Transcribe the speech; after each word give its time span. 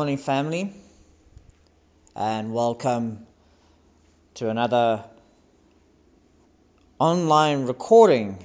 Morning, 0.00 0.16
family, 0.16 0.72
and 2.16 2.54
welcome 2.54 3.26
to 4.32 4.48
another 4.48 5.04
online 6.98 7.66
recording 7.66 8.42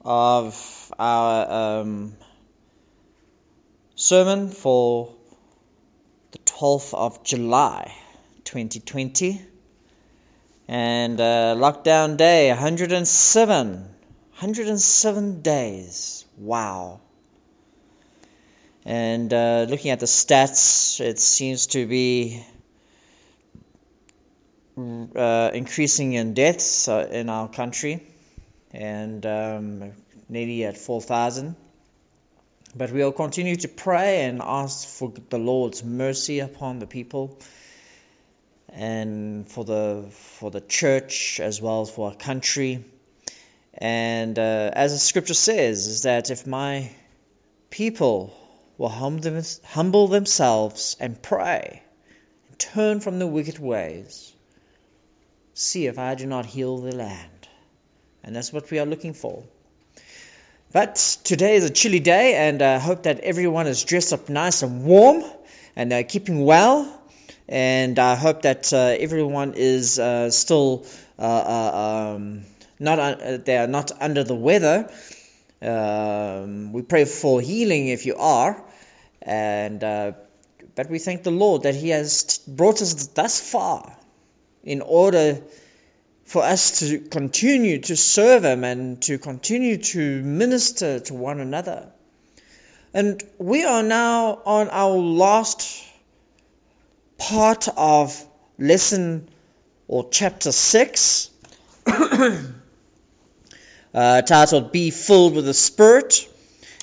of 0.00 0.90
our 0.98 1.80
um, 1.82 2.16
sermon 3.96 4.48
for 4.48 5.14
the 6.30 6.38
12th 6.38 6.94
of 6.94 7.22
July 7.22 7.94
2020 8.44 9.42
and 10.68 11.20
uh, 11.20 11.54
lockdown 11.54 12.16
day 12.16 12.48
107 12.48 13.72
107 14.38 15.42
days. 15.42 16.24
Wow 16.38 17.02
and 18.88 19.34
uh, 19.34 19.66
looking 19.68 19.90
at 19.90 20.00
the 20.00 20.06
stats, 20.06 20.98
it 20.98 21.20
seems 21.20 21.66
to 21.66 21.86
be 21.86 22.42
uh, 24.78 25.50
increasing 25.52 26.14
in 26.14 26.32
deaths 26.32 26.88
uh, 26.88 27.06
in 27.10 27.28
our 27.28 27.50
country, 27.50 28.02
and 28.72 29.26
um, 29.26 29.92
nearly 30.30 30.64
at 30.64 30.78
4,000. 30.78 31.54
But 32.74 32.90
we'll 32.90 33.12
continue 33.12 33.56
to 33.56 33.68
pray 33.68 34.24
and 34.24 34.40
ask 34.42 34.88
for 34.88 35.12
the 35.28 35.38
Lord's 35.38 35.84
mercy 35.84 36.38
upon 36.40 36.78
the 36.78 36.86
people 36.86 37.38
and 38.70 39.46
for 39.46 39.66
the 39.66 40.06
for 40.10 40.50
the 40.50 40.62
church 40.62 41.40
as 41.40 41.60
well 41.60 41.82
as 41.82 41.90
for 41.90 42.08
our 42.08 42.16
country. 42.16 42.86
And 43.74 44.38
uh, 44.38 44.70
as 44.72 44.92
the 44.92 44.98
scripture 44.98 45.34
says, 45.34 45.86
is 45.88 46.02
that 46.04 46.30
if 46.30 46.46
my 46.46 46.90
people 47.68 48.32
will 48.78 48.88
humble 48.88 50.06
themselves 50.06 50.96
and 50.98 51.20
pray 51.20 51.82
and 52.48 52.58
turn 52.58 53.00
from 53.00 53.18
the 53.18 53.26
wicked 53.26 53.58
ways. 53.58 54.32
See 55.54 55.86
if 55.86 55.98
I 55.98 56.14
do 56.14 56.26
not 56.26 56.46
heal 56.46 56.78
the 56.78 56.94
land. 56.94 57.48
And 58.22 58.34
that's 58.34 58.52
what 58.52 58.70
we 58.70 58.78
are 58.78 58.86
looking 58.86 59.14
for. 59.14 59.42
But 60.72 60.94
today 61.24 61.56
is 61.56 61.64
a 61.64 61.70
chilly 61.70 61.98
day, 61.98 62.34
and 62.34 62.62
I 62.62 62.78
hope 62.78 63.04
that 63.04 63.20
everyone 63.20 63.66
is 63.66 63.84
dressed 63.84 64.12
up 64.12 64.28
nice 64.28 64.62
and 64.62 64.84
warm 64.84 65.24
and 65.74 65.90
they're 65.90 66.04
keeping 66.04 66.44
well. 66.44 66.94
And 67.48 67.98
I 67.98 68.16
hope 68.16 68.42
that 68.42 68.72
uh, 68.72 68.76
everyone 68.98 69.54
is 69.56 69.98
uh, 69.98 70.28
still 70.30 70.84
uh, 71.18 71.22
uh 71.22 72.14
um, 72.14 72.42
not 72.78 72.98
uh, 72.98 73.38
they 73.38 73.56
are 73.56 73.66
not 73.66 73.92
under 74.00 74.22
the 74.24 74.34
weather. 74.34 74.90
Um, 75.62 76.72
we 76.72 76.82
pray 76.82 77.04
for 77.06 77.40
healing 77.40 77.88
if 77.88 78.04
you 78.06 78.16
are, 78.16 78.62
and 79.22 79.82
uh, 79.82 80.12
but 80.74 80.90
we 80.90 80.98
thank 80.98 81.22
the 81.22 81.30
Lord 81.30 81.64
that 81.64 81.74
He 81.74 81.90
has 81.90 82.38
brought 82.46 82.82
us 82.82 83.08
thus 83.08 83.40
far 83.40 83.96
in 84.62 84.80
order 84.80 85.40
for 86.24 86.42
us 86.42 86.80
to 86.80 86.98
continue 86.98 87.80
to 87.80 87.96
serve 87.96 88.44
Him 88.44 88.64
and 88.64 89.00
to 89.02 89.18
continue 89.18 89.78
to 89.78 90.22
minister 90.22 91.00
to 91.00 91.14
one 91.14 91.40
another. 91.40 91.90
And 92.94 93.22
we 93.38 93.64
are 93.64 93.82
now 93.82 94.40
on 94.44 94.68
our 94.70 94.96
last 94.96 95.84
part 97.18 97.68
of 97.76 98.24
lesson 98.58 99.28
or 99.88 100.08
chapter 100.10 100.52
6, 100.52 101.30
uh, 101.86 102.42
titled 104.22 104.72
Be 104.72 104.90
Filled 104.90 105.34
with 105.34 105.46
the 105.46 105.54
Spirit 105.54 106.27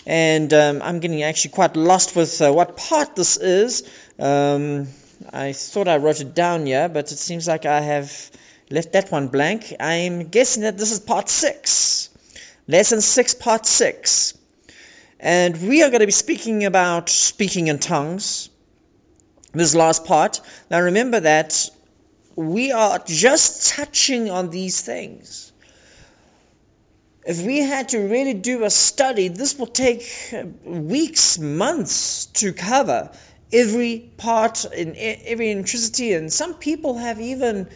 and 0.05 0.53
um, 0.53 0.81
I'm 0.83 0.99
getting 0.99 1.23
actually 1.23 1.51
quite 1.51 1.75
lost 1.75 2.16
with 2.16 2.41
uh, 2.41 2.51
what 2.53 2.77
part 2.77 3.16
this 3.16 3.38
is. 3.38 3.89
Um, 4.19 4.88
I 5.33 5.53
thought 5.53 5.88
I 5.88 5.97
wrote 5.97 6.21
it 6.21 6.35
down 6.35 6.66
here, 6.66 6.89
but 6.89 7.11
it 7.11 7.17
seems 7.17 7.47
like 7.47 7.66
I 7.66 7.81
have 7.81 8.31
left 8.69 8.93
that 8.93 9.11
one 9.11 9.29
blank. 9.29 9.73
I'm 9.79 10.27
guessing 10.27 10.63
that 10.63 10.77
this 10.77 10.91
is 10.91 10.99
part 10.99 11.29
six, 11.29 12.09
lesson 12.67 13.01
six, 13.01 13.33
part 13.33 13.66
six. 13.66 14.38
And 15.19 15.59
we 15.67 15.81
are 15.81 15.89
going 15.89 16.01
to 16.01 16.05
be 16.05 16.11
speaking 16.11 16.66
about 16.66 17.09
speaking 17.09 17.67
in 17.67 17.79
tongues, 17.79 18.49
this 19.53 19.73
last 19.73 20.05
part. 20.05 20.41
Now 20.69 20.81
remember 20.81 21.22
that 21.22 21.69
we 22.35 22.73
are 22.73 22.99
just 22.99 23.69
touching 23.69 24.29
on 24.29 24.49
these 24.49 24.81
things 24.81 25.53
if 27.25 27.41
we 27.41 27.59
had 27.59 27.90
to 27.90 28.00
really 28.00 28.36
do 28.36 28.63
a 28.63 28.69
study, 28.69 29.30
this 29.30 29.58
will 29.58 29.68
take 29.68 30.08
weeks, 30.63 31.40
months 31.40 32.28
to 32.28 32.53
cover 32.53 33.12
every 33.52 34.12
part 34.18 34.66
in 34.66 34.96
every 34.96 35.50
intricity. 35.50 36.14
And 36.14 36.31
some 36.31 36.56
people 36.56 36.97
have 36.97 37.19
even 37.19 37.68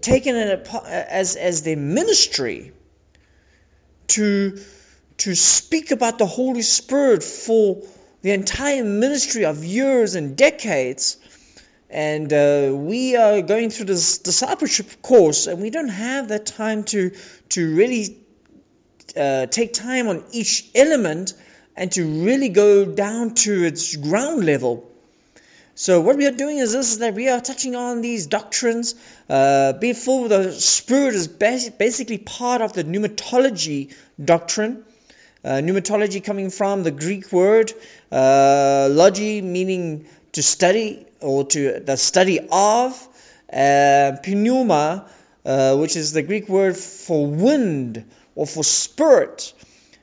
taken 0.00 0.34
it 0.34 0.68
as, 0.68 1.36
as 1.36 1.62
their 1.62 1.76
ministry 1.76 2.72
to, 4.08 4.58
to 5.18 5.34
speak 5.36 5.92
about 5.92 6.18
the 6.18 6.26
Holy 6.26 6.62
Spirit 6.62 7.22
for 7.22 7.82
the 8.22 8.32
entire 8.32 8.82
ministry 8.82 9.44
of 9.44 9.64
years 9.64 10.16
and 10.16 10.36
decades. 10.36 11.16
And 11.88 12.32
uh, 12.32 12.72
we 12.74 13.14
are 13.14 13.42
going 13.42 13.70
through 13.70 13.86
this 13.86 14.18
discipleship 14.18 15.00
course, 15.02 15.46
and 15.46 15.62
we 15.62 15.70
don't 15.70 15.88
have 15.88 16.28
that 16.28 16.46
time 16.46 16.82
to 16.84 17.12
to 17.50 17.74
really 17.74 18.18
uh, 19.16 19.46
take 19.46 19.72
time 19.72 20.08
on 20.08 20.24
each 20.32 20.68
element 20.74 21.34
and 21.76 21.92
to 21.92 22.04
really 22.24 22.48
go 22.48 22.84
down 22.84 23.34
to 23.34 23.64
its 23.64 23.96
ground 23.96 24.44
level. 24.44 24.90
So 25.74 26.00
what 26.00 26.16
we 26.16 26.26
are 26.26 26.32
doing 26.32 26.56
is 26.56 26.72
this: 26.72 26.92
is 26.92 26.98
that 27.00 27.12
we 27.14 27.28
are 27.28 27.40
touching 27.40 27.76
on 27.76 28.00
these 28.00 28.26
doctrines. 28.26 28.94
Uh, 29.28 29.74
being 29.74 29.94
full 29.94 30.28
the 30.28 30.52
Spirit 30.52 31.14
is 31.14 31.28
basically 31.28 32.16
part 32.16 32.62
of 32.62 32.72
the 32.72 32.82
pneumatology 32.82 33.94
doctrine. 34.22 34.84
Uh, 35.44 35.60
pneumatology 35.60 36.24
coming 36.24 36.48
from 36.50 36.82
the 36.82 36.90
Greek 36.90 37.30
word 37.30 37.72
uh, 38.10 38.88
logi, 38.90 39.42
meaning 39.42 40.06
to 40.32 40.42
study 40.42 41.06
or 41.20 41.44
to 41.44 41.80
the 41.80 41.96
study 41.96 42.40
of. 42.50 43.08
Uh, 43.52 44.16
pneuma, 44.26 45.08
uh, 45.46 45.76
which 45.76 45.96
is 45.96 46.12
the 46.12 46.22
Greek 46.22 46.48
word 46.48 46.76
for 46.76 47.26
wind 47.26 48.04
or 48.34 48.46
for 48.46 48.64
spirit 48.64 49.52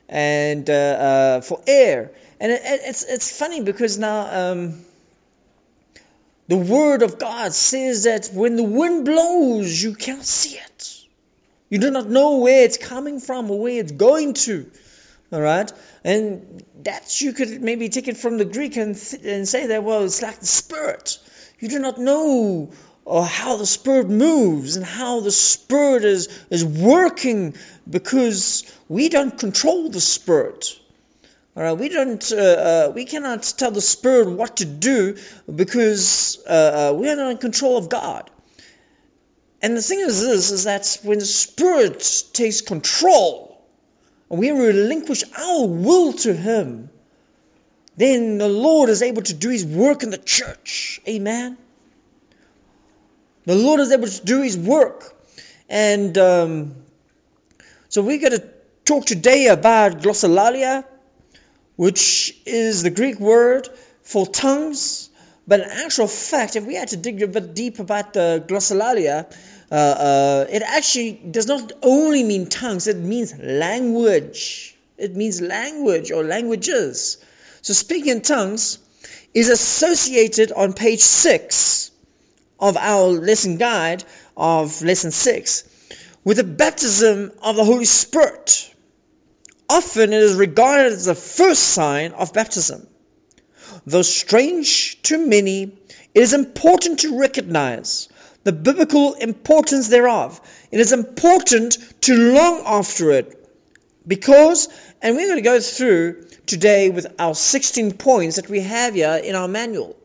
and 0.08 0.68
uh, 0.70 0.72
uh, 0.72 1.40
for 1.42 1.60
air. 1.66 2.12
And 2.40 2.50
it, 2.50 2.62
it's, 2.64 3.04
it's 3.04 3.38
funny 3.38 3.62
because 3.62 3.98
now 3.98 4.52
um, 4.52 4.84
the 6.48 6.56
Word 6.56 7.02
of 7.02 7.18
God 7.18 7.52
says 7.52 8.04
that 8.04 8.30
when 8.32 8.56
the 8.56 8.64
wind 8.64 9.04
blows, 9.04 9.82
you 9.82 9.94
can't 9.94 10.24
see 10.24 10.56
it. 10.56 11.04
You 11.68 11.78
do 11.78 11.90
not 11.90 12.08
know 12.08 12.38
where 12.38 12.64
it's 12.64 12.78
coming 12.78 13.20
from 13.20 13.50
or 13.50 13.60
where 13.60 13.80
it's 13.80 13.92
going 13.92 14.34
to. 14.34 14.70
All 15.32 15.40
right? 15.40 15.70
And 16.04 16.64
that 16.84 17.20
you 17.20 17.32
could 17.32 17.60
maybe 17.60 17.88
take 17.88 18.08
it 18.08 18.16
from 18.16 18.38
the 18.38 18.44
Greek 18.44 18.76
and, 18.76 18.96
th- 18.96 19.22
and 19.24 19.48
say 19.48 19.66
that, 19.66 19.84
well, 19.84 20.04
it's 20.04 20.22
like 20.22 20.40
the 20.40 20.46
Spirit. 20.46 21.18
You 21.58 21.68
do 21.68 21.78
not 21.78 21.98
know 21.98 22.72
or 23.04 23.24
how 23.24 23.56
the 23.56 23.66
Spirit 23.66 24.08
moves 24.08 24.76
and 24.76 24.84
how 24.84 25.20
the 25.20 25.30
Spirit 25.30 26.04
is, 26.04 26.28
is 26.50 26.64
working 26.64 27.54
because 27.88 28.64
we 28.88 29.08
don't 29.08 29.38
control 29.38 29.90
the 29.90 30.00
Spirit. 30.00 30.78
All 31.56 31.62
right, 31.62 31.78
we 31.78 31.88
don't, 31.88 32.32
uh, 32.32 32.36
uh, 32.36 32.92
we 32.94 33.04
cannot 33.04 33.42
tell 33.56 33.70
the 33.70 33.80
Spirit 33.80 34.30
what 34.30 34.56
to 34.56 34.64
do 34.64 35.16
because 35.54 36.42
uh, 36.48 36.90
uh, 36.92 36.98
we 36.98 37.08
are 37.08 37.16
not 37.16 37.30
in 37.30 37.38
control 37.38 37.76
of 37.76 37.88
God. 37.88 38.30
And 39.62 39.76
the 39.76 39.82
thing 39.82 40.00
is 40.00 40.20
this, 40.20 40.50
is 40.50 40.64
that 40.64 40.98
when 41.04 41.18
the 41.18 41.24
Spirit 41.24 42.24
takes 42.32 42.60
control, 42.60 43.62
and 44.30 44.40
we 44.40 44.50
relinquish 44.50 45.24
our 45.38 45.66
will 45.66 46.12
to 46.14 46.34
Him, 46.34 46.90
then 47.96 48.38
the 48.38 48.48
Lord 48.48 48.88
is 48.88 49.02
able 49.02 49.22
to 49.22 49.34
do 49.34 49.50
His 49.50 49.64
work 49.64 50.02
in 50.02 50.10
the 50.10 50.18
church. 50.18 51.00
Amen. 51.08 51.56
The 53.46 53.54
Lord 53.54 53.80
is 53.80 53.92
able 53.92 54.08
to 54.08 54.24
do 54.24 54.42
His 54.42 54.56
work. 54.56 55.14
And 55.68 56.16
um, 56.16 56.74
so 57.88 58.02
we're 58.02 58.18
going 58.18 58.32
to 58.32 58.48
talk 58.84 59.04
today 59.04 59.48
about 59.48 60.00
glossolalia, 60.00 60.84
which 61.76 62.36
is 62.46 62.82
the 62.82 62.90
Greek 62.90 63.20
word 63.20 63.68
for 64.02 64.26
tongues. 64.26 65.10
But 65.46 65.60
in 65.60 65.68
actual 65.68 66.06
fact, 66.06 66.56
if 66.56 66.64
we 66.64 66.74
had 66.74 66.88
to 66.88 66.96
dig 66.96 67.22
a 67.22 67.28
bit 67.28 67.54
deep 67.54 67.78
about 67.78 68.14
the 68.14 68.42
glossolalia, 68.46 69.30
uh, 69.70 69.74
uh, 69.74 70.46
it 70.48 70.62
actually 70.62 71.12
does 71.12 71.46
not 71.46 71.72
only 71.82 72.22
mean 72.22 72.46
tongues, 72.46 72.86
it 72.86 72.96
means 72.96 73.36
language. 73.38 74.74
It 74.96 75.16
means 75.16 75.42
language 75.42 76.10
or 76.12 76.24
languages. 76.24 77.18
So 77.60 77.74
speaking 77.74 78.12
in 78.12 78.22
tongues 78.22 78.78
is 79.34 79.50
associated 79.50 80.52
on 80.52 80.72
page 80.72 81.00
6 81.00 81.90
of 82.58 82.76
our 82.76 83.08
lesson 83.08 83.56
guide 83.56 84.04
of 84.36 84.82
lesson 84.82 85.10
6 85.10 85.64
with 86.24 86.38
the 86.38 86.44
baptism 86.44 87.32
of 87.42 87.56
the 87.56 87.64
Holy 87.64 87.84
Spirit. 87.84 88.74
Often 89.68 90.12
it 90.12 90.22
is 90.22 90.34
regarded 90.34 90.92
as 90.92 91.04
the 91.06 91.14
first 91.14 91.62
sign 91.62 92.12
of 92.12 92.32
baptism. 92.32 92.86
though 93.86 94.02
strange 94.02 95.02
to 95.02 95.18
many, 95.18 95.62
it 96.14 96.22
is 96.22 96.32
important 96.32 97.00
to 97.00 97.18
recognize 97.18 98.08
the 98.44 98.52
biblical 98.52 99.14
importance 99.14 99.88
thereof. 99.88 100.40
It 100.70 100.80
is 100.80 100.92
important 100.92 101.78
to 102.02 102.32
long 102.32 102.62
after 102.66 103.10
it 103.10 103.40
because, 104.06 104.68
and 105.02 105.16
we're 105.16 105.26
going 105.26 105.38
to 105.38 105.42
go 105.42 105.60
through 105.60 106.26
today 106.46 106.90
with 106.90 107.06
our 107.18 107.34
16 107.34 107.92
points 107.92 108.36
that 108.36 108.48
we 108.48 108.60
have 108.60 108.94
here 108.94 109.20
in 109.22 109.34
our 109.34 109.48
manual. 109.48 109.96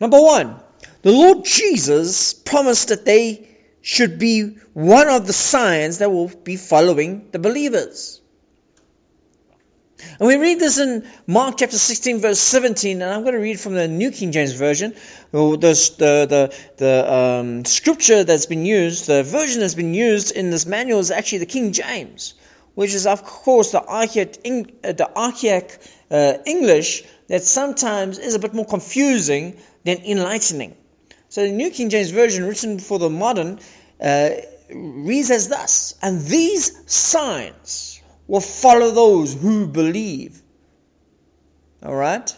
Number 0.00 0.20
one, 0.20 0.56
the 1.02 1.12
Lord 1.12 1.44
Jesus 1.44 2.32
promised 2.32 2.88
that 2.88 3.04
they 3.04 3.46
should 3.82 4.18
be 4.18 4.56
one 4.72 5.08
of 5.08 5.26
the 5.26 5.32
signs 5.32 5.98
that 5.98 6.10
will 6.10 6.28
be 6.28 6.56
following 6.56 7.28
the 7.32 7.38
believers. 7.38 8.20
And 10.18 10.26
we 10.26 10.36
read 10.36 10.58
this 10.58 10.78
in 10.78 11.06
Mark 11.26 11.58
chapter 11.58 11.76
16, 11.76 12.20
verse 12.20 12.38
17, 12.38 13.02
and 13.02 13.12
I'm 13.12 13.22
going 13.22 13.34
to 13.34 13.40
read 13.40 13.60
from 13.60 13.74
the 13.74 13.86
New 13.86 14.10
King 14.10 14.32
James 14.32 14.52
Version. 14.52 14.94
The, 15.32 15.56
the, 15.58 16.54
the, 16.78 17.12
um, 17.12 17.64
scripture 17.66 18.24
that's 18.24 18.46
been 18.46 18.64
used, 18.64 19.06
the 19.06 19.22
version 19.22 19.60
that's 19.60 19.74
been 19.74 19.92
used 19.92 20.32
in 20.32 20.50
this 20.50 20.64
manual 20.64 21.00
is 21.00 21.10
actually 21.10 21.38
the 21.38 21.46
King 21.46 21.72
James, 21.72 22.34
which 22.74 22.94
is, 22.94 23.06
of 23.06 23.24
course, 23.24 23.72
the 23.72 23.82
archaic, 23.82 24.38
uh, 24.46 24.92
the 24.92 25.10
archaic 25.14 25.78
uh, 26.10 26.34
English 26.46 27.04
that 27.28 27.42
sometimes 27.44 28.18
is 28.18 28.34
a 28.34 28.38
bit 28.38 28.54
more 28.54 28.66
confusing 28.66 29.56
than 29.84 29.98
enlightening. 29.98 30.76
So 31.28 31.42
the 31.42 31.52
New 31.52 31.70
King 31.70 31.90
James 31.90 32.10
Version, 32.10 32.44
written 32.44 32.78
for 32.78 32.98
the 32.98 33.10
modern, 33.10 33.60
uh, 34.00 34.30
reads 34.72 35.30
as 35.30 35.48
thus 35.48 35.94
And 36.02 36.22
these 36.22 36.90
signs 36.90 38.02
will 38.26 38.40
follow 38.40 38.90
those 38.90 39.34
who 39.34 39.66
believe. 39.66 40.40
All 41.84 41.94
right? 41.94 42.34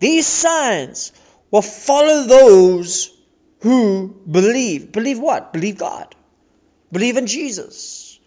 These 0.00 0.26
signs 0.26 1.12
will 1.50 1.62
follow 1.62 2.24
those 2.24 3.14
who 3.60 4.08
believe. 4.30 4.92
Believe 4.92 5.18
what? 5.18 5.52
Believe 5.52 5.78
God. 5.78 6.14
Believe 6.92 7.16
in 7.16 7.26
Jesus. 7.26 8.18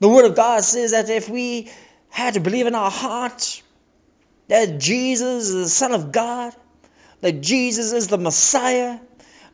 The 0.00 0.08
Word 0.08 0.24
of 0.24 0.36
God 0.36 0.64
says 0.64 0.92
that 0.92 1.10
if 1.10 1.28
we 1.28 1.70
had 2.08 2.34
to 2.34 2.40
believe 2.40 2.66
in 2.66 2.74
our 2.74 2.90
heart 2.90 3.62
that 4.48 4.78
Jesus 4.78 5.48
is 5.48 5.54
the 5.54 5.68
Son 5.68 5.92
of 5.92 6.12
God, 6.12 6.54
that 7.22 7.40
Jesus 7.40 7.92
is 7.92 8.08
the 8.08 8.18
Messiah, 8.18 8.98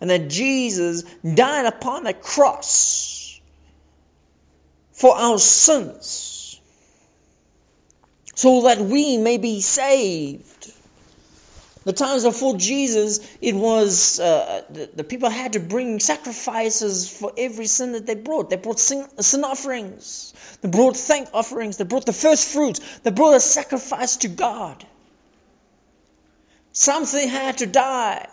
and 0.00 0.10
that 0.10 0.28
Jesus 0.28 1.04
died 1.22 1.66
upon 1.66 2.04
the 2.04 2.14
cross 2.14 3.40
for 4.92 5.16
our 5.16 5.38
sins 5.38 6.60
so 8.34 8.62
that 8.62 8.78
we 8.78 9.16
may 9.16 9.36
be 9.36 9.60
saved. 9.60 10.72
The 11.84 11.92
times 11.92 12.22
before 12.22 12.56
Jesus, 12.56 13.18
it 13.40 13.54
was 13.54 14.20
uh, 14.20 14.62
the, 14.70 14.90
the, 14.94 15.04
people 15.04 15.28
had 15.28 15.54
to 15.54 15.60
bring 15.60 15.98
sacrifices 15.98 17.08
for 17.08 17.32
every 17.36 17.66
sin 17.66 17.92
that 17.92 18.06
they 18.06 18.14
brought. 18.14 18.50
They 18.50 18.56
brought 18.56 18.78
sin, 18.78 19.06
sin 19.20 19.42
offerings, 19.42 20.34
they 20.60 20.68
brought 20.68 20.96
thank 20.96 21.30
offerings, 21.32 21.78
they 21.78 21.84
brought 21.84 22.06
the 22.06 22.12
first 22.12 22.48
fruits, 22.48 22.80
they 23.00 23.10
brought 23.10 23.34
a 23.34 23.40
sacrifice 23.40 24.18
to 24.18 24.28
God. 24.28 24.86
Something 26.78 27.28
had 27.28 27.58
to 27.58 27.66
die. 27.66 28.28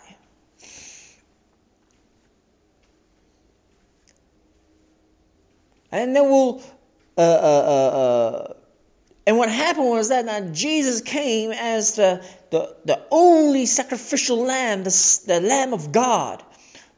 And 5.90 6.14
then 6.14 6.30
we'll, 6.30 6.62
uh, 7.18 7.20
uh, 7.20 7.24
uh, 7.24 7.98
uh, 7.98 8.52
and 9.26 9.36
what 9.36 9.50
happened 9.50 9.88
was 9.88 10.10
that 10.10 10.26
now 10.26 10.52
Jesus 10.52 11.00
came 11.00 11.50
as 11.50 11.96
the, 11.96 12.24
the, 12.50 12.76
the 12.84 13.02
only 13.10 13.66
sacrificial 13.66 14.44
lamb, 14.44 14.84
the, 14.84 15.22
the 15.26 15.40
Lamb 15.40 15.72
of 15.72 15.90
God, 15.90 16.40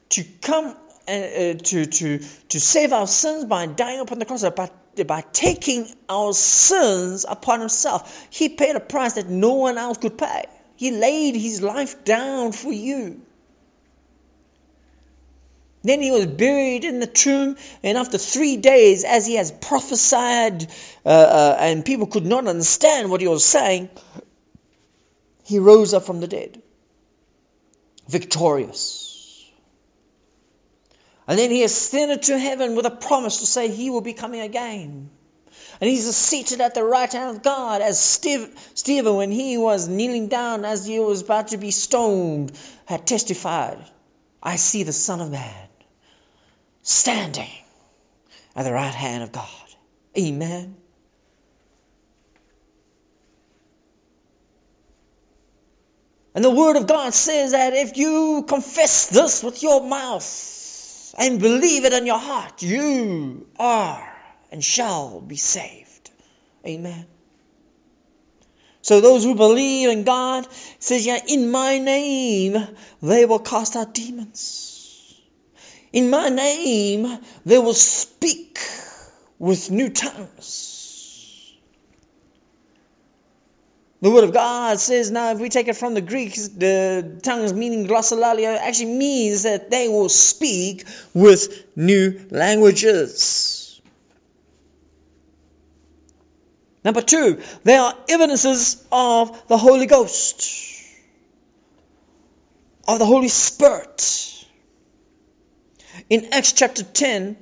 to 0.09 0.23
come 0.41 0.77
and 1.07 1.59
uh, 1.59 1.63
to, 1.63 1.85
to, 1.87 2.19
to 2.49 2.59
save 2.59 2.93
our 2.93 3.07
sins 3.07 3.45
by 3.45 3.65
dying 3.65 4.01
upon 4.01 4.19
the 4.19 4.25
cross, 4.25 4.47
by, 4.51 4.69
by 5.03 5.21
taking 5.33 5.87
our 6.09 6.31
sins 6.31 7.25
upon 7.27 7.59
himself. 7.59 8.27
He 8.29 8.49
paid 8.49 8.75
a 8.75 8.79
price 8.79 9.13
that 9.13 9.27
no 9.29 9.55
one 9.55 9.79
else 9.79 9.97
could 9.97 10.15
pay. 10.15 10.45
He 10.79 10.91
laid 10.91 11.35
his 11.35 11.61
life 11.61 12.05
down 12.05 12.53
for 12.53 12.71
you. 12.71 13.19
Then 15.83 16.01
he 16.01 16.09
was 16.09 16.25
buried 16.25 16.85
in 16.85 17.01
the 17.01 17.05
tomb, 17.05 17.57
and 17.83 17.97
after 17.97 18.17
three 18.17 18.55
days, 18.55 19.03
as 19.03 19.25
he 19.25 19.35
has 19.35 19.51
prophesied, 19.51 20.67
uh, 21.05 21.09
uh, 21.09 21.57
and 21.59 21.83
people 21.83 22.07
could 22.07 22.25
not 22.25 22.47
understand 22.47 23.11
what 23.11 23.19
he 23.19 23.27
was 23.27 23.43
saying, 23.43 23.89
he 25.43 25.59
rose 25.59 25.93
up 25.93 26.05
from 26.05 26.21
the 26.21 26.29
dead, 26.29 26.61
victorious. 28.07 29.51
And 31.27 31.37
then 31.37 31.51
he 31.51 31.63
ascended 31.63 32.23
to 32.23 32.39
heaven 32.39 32.77
with 32.77 32.85
a 32.85 32.91
promise 32.91 33.39
to 33.39 33.45
say 33.45 33.67
he 33.67 33.89
will 33.89 33.99
be 33.99 34.13
coming 34.13 34.39
again. 34.39 35.09
And 35.81 35.89
he's 35.89 36.13
seated 36.13 36.59
at 36.59 36.75
the 36.75 36.83
right 36.83 37.11
hand 37.11 37.37
of 37.37 37.43
God, 37.43 37.81
as 37.81 37.99
Steve, 37.99 38.53
Stephen, 38.73 39.15
when 39.15 39.31
he 39.31 39.57
was 39.57 39.87
kneeling 39.87 40.27
down 40.27 40.65
as 40.65 40.85
he 40.85 40.99
was 40.99 41.21
about 41.21 41.49
to 41.49 41.57
be 41.57 41.71
stoned, 41.71 42.51
had 42.85 43.07
testified 43.07 43.79
I 44.41 44.55
see 44.57 44.83
the 44.83 44.93
Son 44.93 45.21
of 45.21 45.31
Man 45.31 45.67
standing 46.81 47.49
at 48.55 48.63
the 48.63 48.73
right 48.73 48.93
hand 48.93 49.23
of 49.23 49.31
God. 49.31 49.47
Amen. 50.17 50.75
And 56.35 56.43
the 56.43 56.49
Word 56.49 56.77
of 56.77 56.87
God 56.87 57.13
says 57.13 57.51
that 57.51 57.73
if 57.73 57.97
you 57.97 58.45
confess 58.47 59.07
this 59.07 59.43
with 59.43 59.61
your 59.63 59.85
mouth 59.85 61.15
and 61.17 61.39
believe 61.39 61.85
it 61.85 61.93
in 61.93 62.05
your 62.05 62.19
heart, 62.19 62.61
you 62.61 63.47
are 63.57 64.08
and 64.51 64.63
shall 64.63 65.21
be 65.21 65.35
saved. 65.35 66.11
Amen. 66.65 67.05
So 68.81 69.01
those 69.01 69.23
who 69.23 69.35
believe 69.35 69.89
in 69.89 70.03
God 70.03 70.47
says, 70.79 71.05
yeah, 71.05 71.19
in 71.27 71.51
my 71.51 71.77
name 71.79 72.55
they 73.01 73.25
will 73.25 73.39
cast 73.39 73.75
out 73.75 73.93
demons. 73.93 74.69
In 75.91 76.09
my 76.09 76.29
name, 76.29 77.17
they 77.45 77.57
will 77.57 77.73
speak 77.73 78.59
with 79.39 79.71
new 79.71 79.89
tongues. 79.89 81.55
The 84.01 84.11
word 84.11 84.23
of 84.23 84.33
God 84.33 84.79
says 84.79 85.11
now, 85.11 85.31
if 85.31 85.39
we 85.39 85.49
take 85.49 85.67
it 85.67 85.75
from 85.75 85.93
the 85.93 86.01
Greek, 86.01 86.35
the 86.35 87.19
tongues 87.21 87.53
meaning 87.53 87.85
glossolalia 87.85 88.57
actually 88.57 88.93
means 88.93 89.43
that 89.43 89.71
they 89.71 89.89
will 89.89 90.09
speak 90.09 90.85
with 91.13 91.65
new 91.75 92.27
languages. 92.29 93.58
Number 96.89 97.01
two, 97.03 97.39
there 97.65 97.81
are 97.81 97.93
evidences 98.09 98.83
of 98.91 99.47
the 99.47 99.59
Holy 99.59 99.85
Ghost, 99.85 100.51
of 102.87 102.97
the 102.97 103.05
Holy 103.05 103.27
Spirit. 103.27 104.43
In 106.09 106.29
Acts 106.31 106.53
chapter 106.53 106.81
10, 106.81 107.37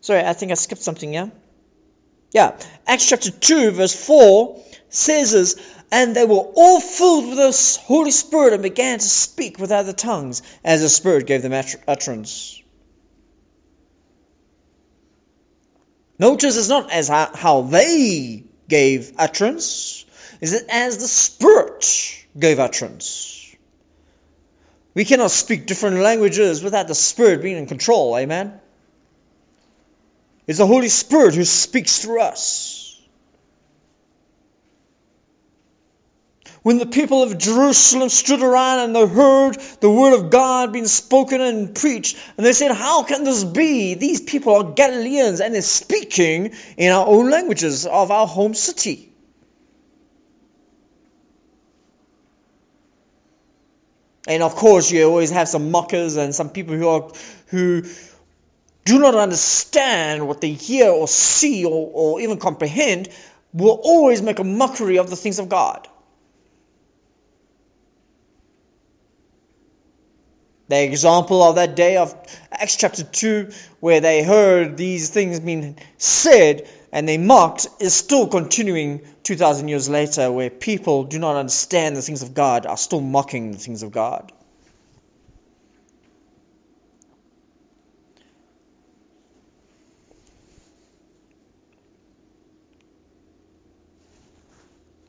sorry, 0.00 0.24
I 0.24 0.32
think 0.32 0.50
I 0.50 0.56
skipped 0.56 0.82
something, 0.82 1.14
yeah? 1.14 1.28
Yeah, 2.32 2.58
Acts 2.88 3.08
chapter 3.08 3.30
2, 3.30 3.70
verse 3.70 3.94
4 3.94 4.60
says 4.88 5.30
this, 5.30 5.54
and 5.92 6.16
they 6.16 6.26
were 6.26 6.50
all 6.56 6.80
filled 6.80 7.28
with 7.28 7.36
the 7.36 7.80
Holy 7.84 8.10
Spirit 8.10 8.52
and 8.52 8.64
began 8.64 8.98
to 8.98 9.08
speak 9.08 9.60
with 9.60 9.70
other 9.70 9.92
tongues 9.92 10.42
as 10.64 10.80
the 10.80 10.88
Spirit 10.88 11.28
gave 11.28 11.42
them 11.42 11.52
utterance. 11.86 12.60
Notice 16.18 16.56
it's 16.56 16.68
not 16.68 16.90
as 16.90 17.06
how 17.06 17.62
they 17.62 18.42
gave 18.68 19.12
utterance, 19.18 20.04
is 20.40 20.52
it 20.52 20.66
as 20.68 20.98
the 20.98 21.08
Spirit 21.08 22.26
gave 22.38 22.58
utterance. 22.58 23.54
We 24.94 25.04
cannot 25.04 25.30
speak 25.30 25.66
different 25.66 25.98
languages 25.98 26.62
without 26.62 26.88
the 26.88 26.94
Spirit 26.94 27.42
being 27.42 27.58
in 27.58 27.66
control. 27.66 28.16
Amen? 28.16 28.58
It's 30.46 30.58
the 30.58 30.66
Holy 30.66 30.88
Spirit 30.88 31.34
who 31.34 31.44
speaks 31.44 31.98
through 31.98 32.20
us. 32.20 32.75
When 36.66 36.78
the 36.78 36.86
people 36.86 37.22
of 37.22 37.38
Jerusalem 37.38 38.08
stood 38.08 38.42
around 38.42 38.80
and 38.80 38.96
they 38.96 39.06
heard 39.06 39.56
the 39.78 39.88
word 39.88 40.14
of 40.14 40.30
God 40.30 40.72
being 40.72 40.88
spoken 40.88 41.40
and 41.40 41.72
preached, 41.72 42.16
and 42.36 42.44
they 42.44 42.54
said, 42.54 42.72
How 42.72 43.04
can 43.04 43.22
this 43.22 43.44
be? 43.44 43.94
These 43.94 44.22
people 44.22 44.52
are 44.52 44.72
Galileans 44.72 45.40
and 45.40 45.54
they're 45.54 45.62
speaking 45.62 46.54
in 46.76 46.90
our 46.90 47.06
own 47.06 47.30
languages 47.30 47.86
of 47.86 48.10
our 48.10 48.26
home 48.26 48.52
city. 48.54 49.12
And 54.26 54.42
of 54.42 54.56
course, 54.56 54.90
you 54.90 55.04
always 55.04 55.30
have 55.30 55.48
some 55.48 55.70
mockers 55.70 56.16
and 56.16 56.34
some 56.34 56.50
people 56.50 56.74
who 56.74 56.88
are 56.88 57.12
who 57.46 57.82
do 58.84 58.98
not 58.98 59.14
understand 59.14 60.26
what 60.26 60.40
they 60.40 60.50
hear 60.50 60.90
or 60.90 61.06
see 61.06 61.64
or, 61.64 61.90
or 61.92 62.20
even 62.22 62.38
comprehend, 62.38 63.08
will 63.52 63.80
always 63.84 64.20
make 64.20 64.40
a 64.40 64.44
mockery 64.44 64.98
of 64.98 65.08
the 65.08 65.14
things 65.14 65.38
of 65.38 65.48
God. 65.48 65.86
The 70.68 70.82
example 70.82 71.42
of 71.42 71.54
that 71.56 71.76
day 71.76 71.96
of 71.96 72.14
Acts 72.50 72.76
chapter 72.76 73.04
2, 73.04 73.50
where 73.78 74.00
they 74.00 74.24
heard 74.24 74.76
these 74.76 75.10
things 75.10 75.38
being 75.38 75.78
said 75.96 76.68
and 76.90 77.08
they 77.08 77.18
mocked, 77.18 77.68
is 77.78 77.94
still 77.94 78.26
continuing 78.26 79.02
2,000 79.22 79.68
years 79.68 79.88
later, 79.88 80.32
where 80.32 80.50
people 80.50 81.04
do 81.04 81.18
not 81.18 81.36
understand 81.36 81.96
the 81.96 82.02
things 82.02 82.22
of 82.22 82.34
God 82.34 82.66
are 82.66 82.76
still 82.76 83.00
mocking 83.00 83.52
the 83.52 83.58
things 83.58 83.84
of 83.84 83.92
God. 83.92 84.32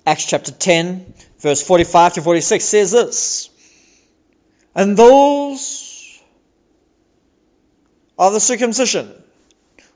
Acts 0.05 0.25
chapter 0.25 0.51
10, 0.51 1.13
verse 1.39 1.61
45 1.61 2.13
to 2.13 2.21
46 2.21 2.63
says 2.63 2.91
this 2.91 3.49
And 4.77 4.95
those 4.95 6.21
are 8.15 8.29
the 8.29 8.39
circumcision 8.39 9.11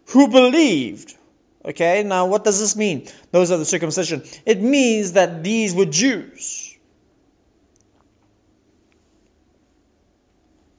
who 0.08 0.28
believed, 0.28 1.16
okay, 1.64 2.02
now 2.02 2.26
what 2.26 2.44
does 2.44 2.60
this 2.60 2.76
mean? 2.76 3.08
Those 3.30 3.52
are 3.52 3.58
the 3.58 3.66
circumcision. 3.66 4.24
It 4.44 4.60
means 4.60 5.14
that 5.14 5.44
these 5.44 5.76
were 5.76 5.86
Jews. 5.86 6.76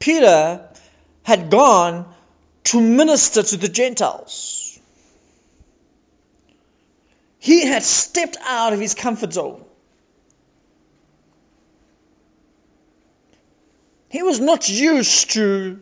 Peter 0.00 0.68
had 1.22 1.48
gone 1.48 2.12
to 2.64 2.80
minister 2.80 3.44
to 3.44 3.56
the 3.56 3.68
Gentiles. 3.68 4.80
He 7.38 7.64
had 7.64 7.84
stepped 7.84 8.36
out 8.44 8.72
of 8.72 8.80
his 8.80 8.94
comfort 8.94 9.32
zone. 9.32 9.64
He 14.12 14.22
was 14.22 14.40
not 14.40 14.68
used 14.68 15.30
to 15.30 15.80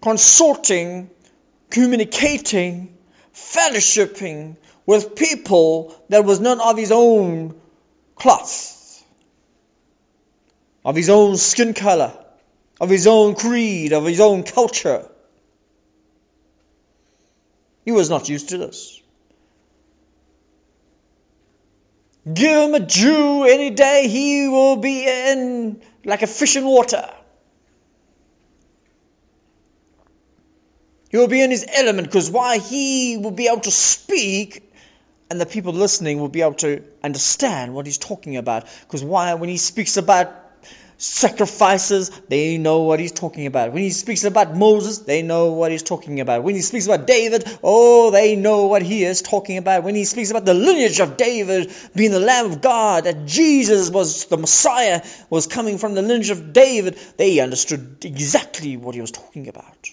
consulting, 0.00 1.10
communicating, 1.68 2.96
fellowshipping 3.34 4.56
with 4.86 5.16
people 5.16 6.00
that 6.10 6.24
was 6.24 6.38
not 6.38 6.60
of 6.60 6.76
his 6.76 6.92
own 6.92 7.60
cloth, 8.14 9.04
of 10.84 10.94
his 10.94 11.10
own 11.10 11.36
skin 11.36 11.74
color, 11.74 12.16
of 12.80 12.88
his 12.88 13.08
own 13.08 13.34
creed, 13.34 13.92
of 13.92 14.04
his 14.06 14.20
own 14.20 14.44
culture. 14.44 15.10
He 17.84 17.90
was 17.90 18.08
not 18.10 18.28
used 18.28 18.50
to 18.50 18.58
this. 18.58 19.02
Give 22.32 22.68
him 22.68 22.76
a 22.76 22.86
Jew 22.86 23.42
any 23.42 23.70
day, 23.70 24.06
he 24.06 24.46
will 24.46 24.76
be 24.76 25.04
in 25.04 25.80
like 26.08 26.22
a 26.22 26.26
fish 26.26 26.56
in 26.56 26.64
water. 26.64 27.08
He 31.10 31.16
will 31.16 31.28
be 31.28 31.40
in 31.40 31.50
his 31.50 31.64
element 31.68 32.08
because 32.08 32.30
why? 32.30 32.58
He 32.58 33.16
will 33.16 33.30
be 33.30 33.46
able 33.46 33.60
to 33.60 33.70
speak 33.70 34.64
and 35.30 35.40
the 35.40 35.46
people 35.46 35.72
listening 35.72 36.20
will 36.20 36.28
be 36.28 36.42
able 36.42 36.54
to 36.54 36.82
understand 37.02 37.74
what 37.74 37.86
he's 37.86 37.98
talking 37.98 38.36
about. 38.36 38.66
Because 38.80 39.04
why? 39.04 39.34
When 39.34 39.48
he 39.48 39.58
speaks 39.58 39.96
about 39.96 40.32
sacrifices, 40.98 42.10
they 42.28 42.58
know 42.58 42.82
what 42.82 43.00
he's 43.00 43.12
talking 43.12 43.46
about. 43.46 43.72
When 43.72 43.82
he 43.82 43.90
speaks 43.90 44.24
about 44.24 44.54
Moses, 44.54 44.98
they 44.98 45.22
know 45.22 45.52
what 45.52 45.70
he's 45.70 45.84
talking 45.84 46.20
about. 46.20 46.42
When 46.42 46.56
he 46.56 46.60
speaks 46.60 46.86
about 46.86 47.06
David, 47.06 47.44
oh, 47.62 48.10
they 48.10 48.36
know 48.36 48.66
what 48.66 48.82
he 48.82 49.04
is 49.04 49.22
talking 49.22 49.56
about. 49.56 49.84
When 49.84 49.94
he 49.94 50.04
speaks 50.04 50.30
about 50.30 50.44
the 50.44 50.54
lineage 50.54 51.00
of 51.00 51.16
David 51.16 51.72
being 51.94 52.10
the 52.10 52.20
Lamb 52.20 52.46
of 52.46 52.60
God, 52.60 53.04
that 53.04 53.26
Jesus 53.26 53.90
was 53.90 54.26
the 54.26 54.36
Messiah, 54.36 55.02
was 55.30 55.46
coming 55.46 55.78
from 55.78 55.94
the 55.94 56.02
lineage 56.02 56.30
of 56.30 56.52
David, 56.52 56.98
they 57.16 57.38
understood 57.38 58.04
exactly 58.04 58.76
what 58.76 58.94
he 58.94 59.00
was 59.00 59.12
talking 59.12 59.48
about. 59.48 59.90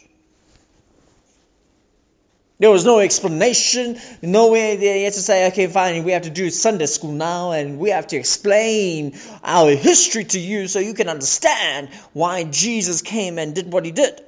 There 2.58 2.72
was 2.72 2.86
no 2.86 3.00
explanation, 3.00 4.00
no 4.22 4.50
way 4.50 4.78
they 4.78 5.04
had 5.04 5.14
to 5.14 5.20
say, 5.20 5.48
okay, 5.48 5.68
fine, 5.68 6.06
we 6.06 6.14
have 6.14 6.22
to 6.22 6.30
do 6.30 6.50
Sunday 6.50 6.86
school 6.86 7.12
now 7.12 7.52
and 7.52 7.80
we 7.80 7.90
have 7.90 8.08
to 8.08 8.16
explain 8.16 9.18
our 9.44 9.72
history 9.72 10.24
to 10.24 10.40
you 10.40 10.68
so 10.68 10.80
you 10.80 10.94
can 10.94 11.10
understand 11.10 11.90
why 12.14 12.46
Jesus 12.46 13.02
came 13.02 13.40
and 13.40 13.54
did 13.54 13.74
what 13.74 13.84
he 13.84 13.92
did. 13.92 14.22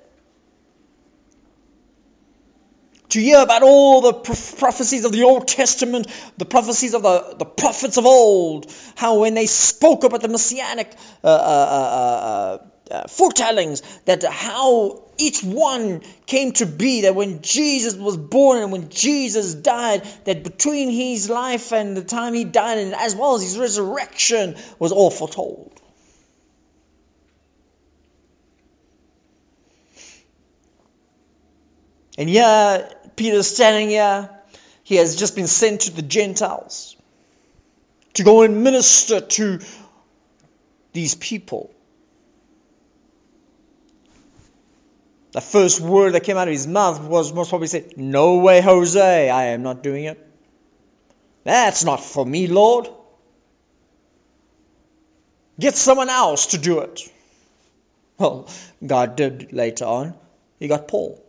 To 3.10 3.22
hear 3.22 3.42
about 3.42 3.64
all 3.64 4.02
the 4.02 4.12
prophecies 4.12 5.06
of 5.06 5.14
the 5.14 5.24
Old 5.24 5.48
Testament, 5.48 6.08
the 6.38 6.44
prophecies 6.44 6.94
of 6.94 7.04
the, 7.04 7.36
the 7.40 7.46
prophets 7.46 7.96
of 7.96 8.06
old, 8.06 8.70
how 8.98 9.20
when 9.20 9.34
they 9.36 9.46
spoke 9.46 10.04
about 10.04 10.22
the 10.22 10.28
messianic 10.28 10.94
uh, 11.24 11.28
uh, 11.28 12.58
uh, 12.60 12.68
uh 12.92 13.08
foretellings 13.08 13.82
that 14.06 14.24
how 14.24 15.04
each 15.18 15.44
one 15.44 16.02
came 16.26 16.52
to 16.54 16.66
be 16.66 17.02
that 17.02 17.16
when 17.16 17.42
Jesus 17.42 17.96
was 17.96 18.18
born 18.18 18.60
and 18.60 18.72
when 18.72 18.90
Jesus 18.90 19.54
died 19.54 20.04
that 20.26 20.44
between 20.44 20.90
his 20.90 21.30
life 21.30 21.72
and 21.72 21.98
the 21.98 22.04
time 22.04 22.34
he 22.34 22.44
died 22.44 22.78
and 22.78 22.94
as 22.94 23.16
well 23.16 23.36
as 23.36 23.42
his 23.42 23.58
resurrection 23.58 24.56
was 24.80 24.92
all 24.92 25.10
foretold. 25.10 25.82
And 32.18 32.28
here 32.28 32.90
Peter's 33.16 33.48
standing 33.48 33.90
here. 33.90 34.30
He 34.84 34.96
has 34.96 35.18
just 35.18 35.36
been 35.36 35.48
sent 35.48 35.82
to 35.82 35.92
the 35.92 36.02
Gentiles 36.02 36.96
to 38.14 38.24
go 38.24 38.44
and 38.44 38.64
minister 38.64 39.20
to 39.20 39.60
these 40.94 41.14
people 41.14 41.72
The 45.38 45.42
first 45.42 45.80
word 45.80 46.14
that 46.14 46.24
came 46.24 46.36
out 46.36 46.48
of 46.48 46.52
his 46.52 46.66
mouth 46.66 47.00
was 47.00 47.32
most 47.32 47.50
probably 47.50 47.68
say, 47.68 47.86
No 47.96 48.38
way, 48.40 48.60
Jose, 48.60 49.30
I 49.30 49.44
am 49.50 49.62
not 49.62 49.84
doing 49.84 50.06
it. 50.06 50.18
That's 51.44 51.84
not 51.84 52.04
for 52.04 52.26
me, 52.26 52.48
Lord. 52.48 52.90
Get 55.60 55.76
someone 55.76 56.10
else 56.10 56.48
to 56.48 56.58
do 56.58 56.80
it. 56.80 57.02
Well, 58.18 58.50
God 58.84 59.16
did 59.16 59.54
later 59.54 59.86
on. 59.86 60.16
He 60.58 60.68
got 60.68 60.88
Paul. 60.88 61.24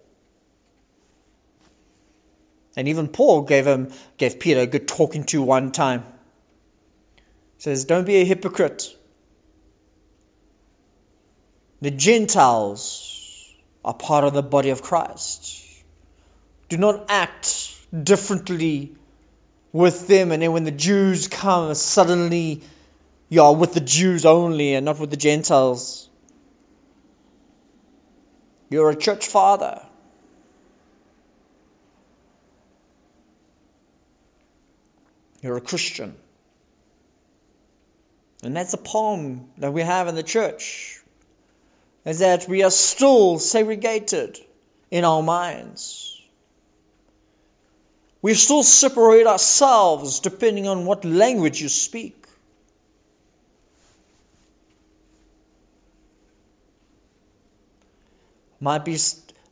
And 2.78 2.88
even 2.88 3.08
Paul 3.08 3.42
gave 3.42 3.66
him 3.66 3.92
gave 4.16 4.40
Peter 4.40 4.60
a 4.60 4.66
good 4.66 4.88
talking 4.88 5.24
to 5.24 5.42
one 5.42 5.70
time. 5.70 6.02
He 7.56 7.62
says, 7.64 7.84
Don't 7.84 8.06
be 8.06 8.22
a 8.22 8.24
hypocrite. 8.24 8.84
The 11.82 11.90
Gentiles 11.90 13.17
are 13.88 13.95
part 13.95 14.25
of 14.25 14.35
the 14.35 14.42
body 14.42 14.68
of 14.68 14.83
Christ. 14.83 15.64
Do 16.68 16.76
not 16.76 17.07
act 17.09 17.75
differently 17.90 18.95
with 19.73 20.07
them, 20.07 20.30
and 20.30 20.42
then 20.42 20.52
when 20.52 20.64
the 20.64 20.71
Jews 20.71 21.26
come, 21.26 21.75
suddenly 21.75 22.61
you 23.30 23.42
are 23.42 23.54
with 23.54 23.73
the 23.73 23.80
Jews 23.80 24.26
only 24.26 24.75
and 24.75 24.85
not 24.85 24.99
with 24.99 25.09
the 25.09 25.16
Gentiles. 25.16 26.11
You're 28.68 28.90
a 28.90 28.97
church 28.97 29.26
father. 29.26 29.80
You're 35.40 35.57
a 35.57 35.62
Christian. 35.62 36.14
And 38.42 38.54
that's 38.54 38.75
a 38.75 38.78
poem 38.78 39.49
that 39.57 39.73
we 39.73 39.80
have 39.80 40.09
in 40.09 40.14
the 40.14 40.23
church 40.23 40.97
is 42.04 42.20
that 42.20 42.48
we 42.48 42.62
are 42.62 42.70
still 42.70 43.38
segregated 43.38 44.38
in 44.90 45.04
our 45.04 45.22
minds. 45.22 46.20
We 48.20 48.34
still 48.34 48.62
separate 48.62 49.26
ourselves 49.26 50.20
depending 50.20 50.66
on 50.66 50.86
what 50.86 51.04
language 51.04 51.60
you 51.60 51.68
speak. 51.68 52.26
Might 58.60 58.84
be 58.84 58.96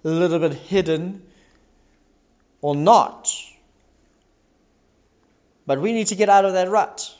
a 0.04 0.08
little 0.08 0.40
bit 0.40 0.54
hidden 0.54 1.22
or 2.60 2.74
not. 2.74 3.32
But 5.64 5.80
we 5.80 5.92
need 5.92 6.08
to 6.08 6.16
get 6.16 6.28
out 6.28 6.44
of 6.44 6.54
that 6.54 6.68
rut. 6.68 7.14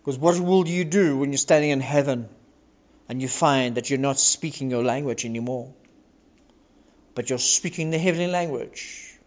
Because 0.00 0.18
what 0.18 0.40
will 0.40 0.66
you 0.66 0.84
do 0.84 1.18
when 1.18 1.30
you're 1.30 1.38
standing 1.38 1.70
in 1.70 1.80
heaven? 1.80 2.28
And 3.10 3.20
you 3.20 3.26
find 3.26 3.74
that 3.74 3.90
you're 3.90 3.98
not 3.98 4.20
speaking 4.20 4.70
your 4.70 4.84
language 4.84 5.24
anymore, 5.24 5.74
but 7.16 7.28
you're 7.28 7.40
speaking 7.40 7.90
the 7.90 7.98
heavenly 7.98 8.28
language. 8.28 9.18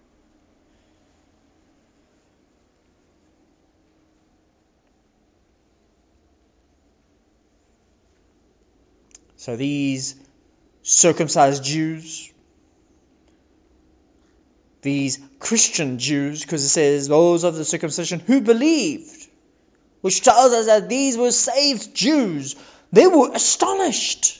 So 9.35 9.57
these 9.57 10.15
circumcised 10.83 11.65
Jews 11.65 12.33
these 14.83 15.19
Christian 15.39 15.97
Jews, 15.97 16.41
because 16.41 16.63
it 16.63 16.69
says 16.69 17.07
those 17.07 17.43
of 17.43 17.55
the 17.55 17.65
circumcision 17.65 18.19
who 18.19 18.41
believed, 18.41 19.27
which 20.01 20.21
tells 20.21 20.51
us 20.53 20.65
that 20.65 20.89
these 20.89 21.17
were 21.17 21.31
saved 21.31 21.95
Jews, 21.95 22.55
they 22.93 23.07
were 23.07 23.31
astonished. 23.33 24.39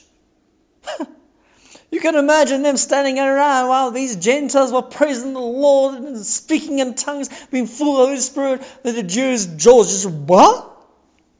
you 1.90 2.00
can 2.00 2.14
imagine 2.14 2.62
them 2.62 2.76
standing 2.76 3.18
around 3.18 3.68
while 3.68 3.90
these 3.90 4.14
Gentiles 4.14 4.72
were 4.72 4.82
praising 4.82 5.32
the 5.32 5.40
Lord 5.40 5.96
and 5.96 6.16
speaking 6.24 6.78
in 6.78 6.94
tongues, 6.94 7.28
being 7.50 7.66
full 7.66 7.96
of 7.96 7.98
the 7.98 8.06
Holy 8.06 8.20
Spirit, 8.20 8.62
that 8.84 8.92
the 8.92 9.02
Jews' 9.02 9.46
jaws 9.46 9.90
just 9.90 10.08
what? 10.08 10.70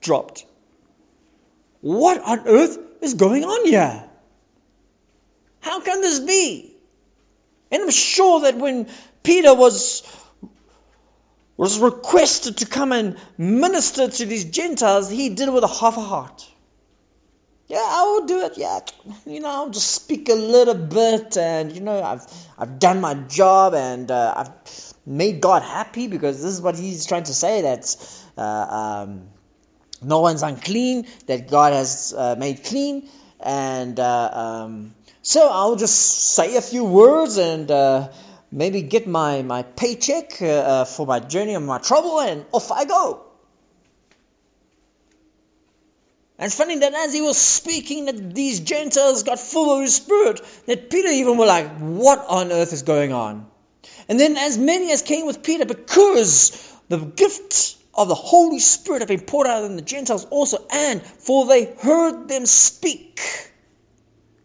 Dropped. 0.00 0.44
What 1.82 2.20
on 2.20 2.48
earth 2.48 2.78
is 3.00 3.14
going 3.14 3.44
on 3.44 3.64
here? 3.64 4.04
How 5.60 5.80
can 5.80 6.00
this 6.00 6.18
be? 6.18 6.74
And 7.70 7.84
I'm 7.84 7.90
sure 7.90 8.40
that 8.40 8.56
when 8.56 8.88
Peter 9.22 9.54
was 9.54 10.02
was 11.56 11.78
requested 11.78 12.56
to 12.56 12.66
come 12.66 12.90
and 12.90 13.16
minister 13.38 14.08
to 14.08 14.26
these 14.26 14.46
Gentiles, 14.46 15.08
he 15.08 15.28
did 15.28 15.46
it 15.46 15.52
with 15.52 15.62
a 15.62 15.68
half 15.68 15.96
a 15.96 16.00
heart. 16.00 16.50
Yeah, 17.66 17.78
I 17.82 18.04
will 18.04 18.26
do 18.26 18.40
it. 18.44 18.58
Yeah, 18.58 18.80
you 19.26 19.40
know, 19.40 19.48
I'll 19.48 19.70
just 19.70 19.90
speak 19.90 20.28
a 20.28 20.34
little 20.34 20.74
bit, 20.74 21.36
and 21.38 21.72
you 21.72 21.80
know, 21.80 22.02
I've 22.02 22.26
I've 22.58 22.78
done 22.78 23.00
my 23.00 23.14
job, 23.14 23.74
and 23.74 24.10
uh, 24.10 24.34
I've 24.36 24.94
made 25.06 25.40
God 25.40 25.62
happy 25.62 26.06
because 26.06 26.42
this 26.42 26.52
is 26.52 26.60
what 26.60 26.76
He's 26.76 27.06
trying 27.06 27.24
to 27.24 27.34
say. 27.34 27.62
That 27.62 27.96
uh, 28.36 28.42
um, 28.42 29.28
no 30.02 30.20
one's 30.20 30.42
unclean, 30.42 31.06
that 31.26 31.48
God 31.48 31.72
has 31.72 32.14
uh, 32.16 32.36
made 32.38 32.64
clean, 32.64 33.08
and 33.40 33.98
uh, 33.98 34.30
um, 34.32 34.94
so 35.22 35.48
I'll 35.50 35.76
just 35.76 35.96
say 36.34 36.56
a 36.56 36.60
few 36.60 36.84
words 36.84 37.38
and 37.38 37.70
uh, 37.70 38.10
maybe 38.52 38.82
get 38.82 39.06
my, 39.06 39.40
my 39.40 39.62
paycheck 39.62 40.40
uh, 40.42 40.46
uh, 40.46 40.84
for 40.84 41.06
my 41.06 41.18
journey 41.18 41.54
and 41.54 41.66
my 41.66 41.78
trouble, 41.78 42.20
and 42.20 42.44
off 42.52 42.70
I 42.70 42.84
go. 42.84 43.24
And 46.22 46.23
it's 46.38 46.56
funny 46.56 46.78
that 46.78 46.94
as 46.94 47.14
he 47.14 47.20
was 47.20 47.38
speaking, 47.38 48.06
that 48.06 48.34
these 48.34 48.60
Gentiles 48.60 49.22
got 49.22 49.38
full 49.38 49.76
of 49.76 49.82
the 49.82 49.88
Spirit, 49.88 50.40
that 50.66 50.90
Peter 50.90 51.08
even 51.08 51.38
were 51.38 51.46
like, 51.46 51.78
what 51.78 52.24
on 52.28 52.50
earth 52.50 52.72
is 52.72 52.82
going 52.82 53.12
on? 53.12 53.46
And 54.08 54.18
then 54.18 54.36
as 54.36 54.58
many 54.58 54.90
as 54.92 55.02
came 55.02 55.26
with 55.26 55.42
Peter, 55.42 55.64
because 55.64 56.72
the 56.88 56.98
gift 56.98 57.76
of 57.94 58.08
the 58.08 58.14
Holy 58.14 58.58
Spirit 58.58 59.00
had 59.00 59.08
been 59.08 59.20
poured 59.20 59.46
out 59.46 59.62
on 59.62 59.76
the 59.76 59.82
Gentiles 59.82 60.24
also, 60.24 60.58
and 60.72 61.00
for 61.02 61.46
they 61.46 61.66
heard 61.66 62.28
them 62.28 62.46
speak 62.46 63.20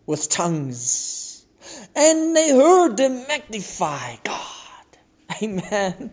with 0.05 0.29
tongues. 0.29 1.43
And 1.95 2.35
they 2.35 2.51
heard 2.51 2.97
them 2.97 3.27
magnify 3.27 4.15
God. 4.23 4.85
Amen. 5.43 6.11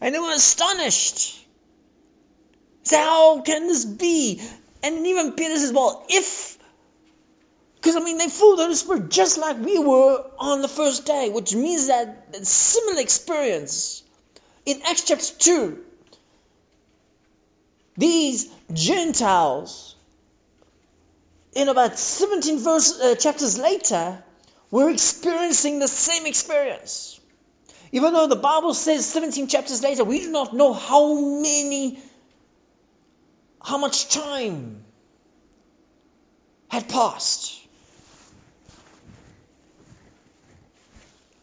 And 0.00 0.14
they 0.14 0.18
were 0.18 0.32
astonished. 0.32 1.41
So 2.82 2.96
how 2.96 3.40
can 3.42 3.66
this 3.68 3.84
be? 3.84 4.40
And 4.82 5.06
even 5.06 5.32
Peter 5.32 5.56
says, 5.56 5.72
well, 5.72 6.04
if 6.08 6.58
because 7.76 7.96
I 7.96 8.00
mean, 8.00 8.18
they 8.18 8.28
fooled 8.28 8.58
the 8.58 8.62
Holy 8.62 8.76
Spirit 8.76 9.10
just 9.10 9.38
like 9.38 9.58
we 9.58 9.78
were 9.78 10.24
on 10.38 10.62
the 10.62 10.68
first 10.68 11.04
day, 11.04 11.30
which 11.30 11.52
means 11.52 11.88
that 11.88 12.46
similar 12.46 13.00
experience 13.00 14.04
in 14.64 14.80
Acts 14.86 15.04
chapter 15.04 15.34
2. 15.36 15.84
These 17.96 18.48
Gentiles 18.72 19.92
in 21.54 21.68
about 21.68 21.98
17 21.98 22.58
verse, 22.60 22.98
uh, 23.00 23.14
chapters 23.14 23.58
later, 23.58 24.22
we're 24.70 24.90
experiencing 24.90 25.78
the 25.78 25.88
same 25.88 26.26
experience. 26.26 27.20
Even 27.92 28.14
though 28.14 28.26
the 28.26 28.36
Bible 28.36 28.72
says 28.72 29.04
17 29.04 29.48
chapters 29.48 29.82
later, 29.82 30.04
we 30.04 30.20
do 30.20 30.30
not 30.30 30.54
know 30.54 30.72
how 30.72 31.14
many, 31.14 32.00
how 33.64 33.78
much 33.78 34.08
time 34.08 34.84
had 36.68 36.88
passed 36.88 37.60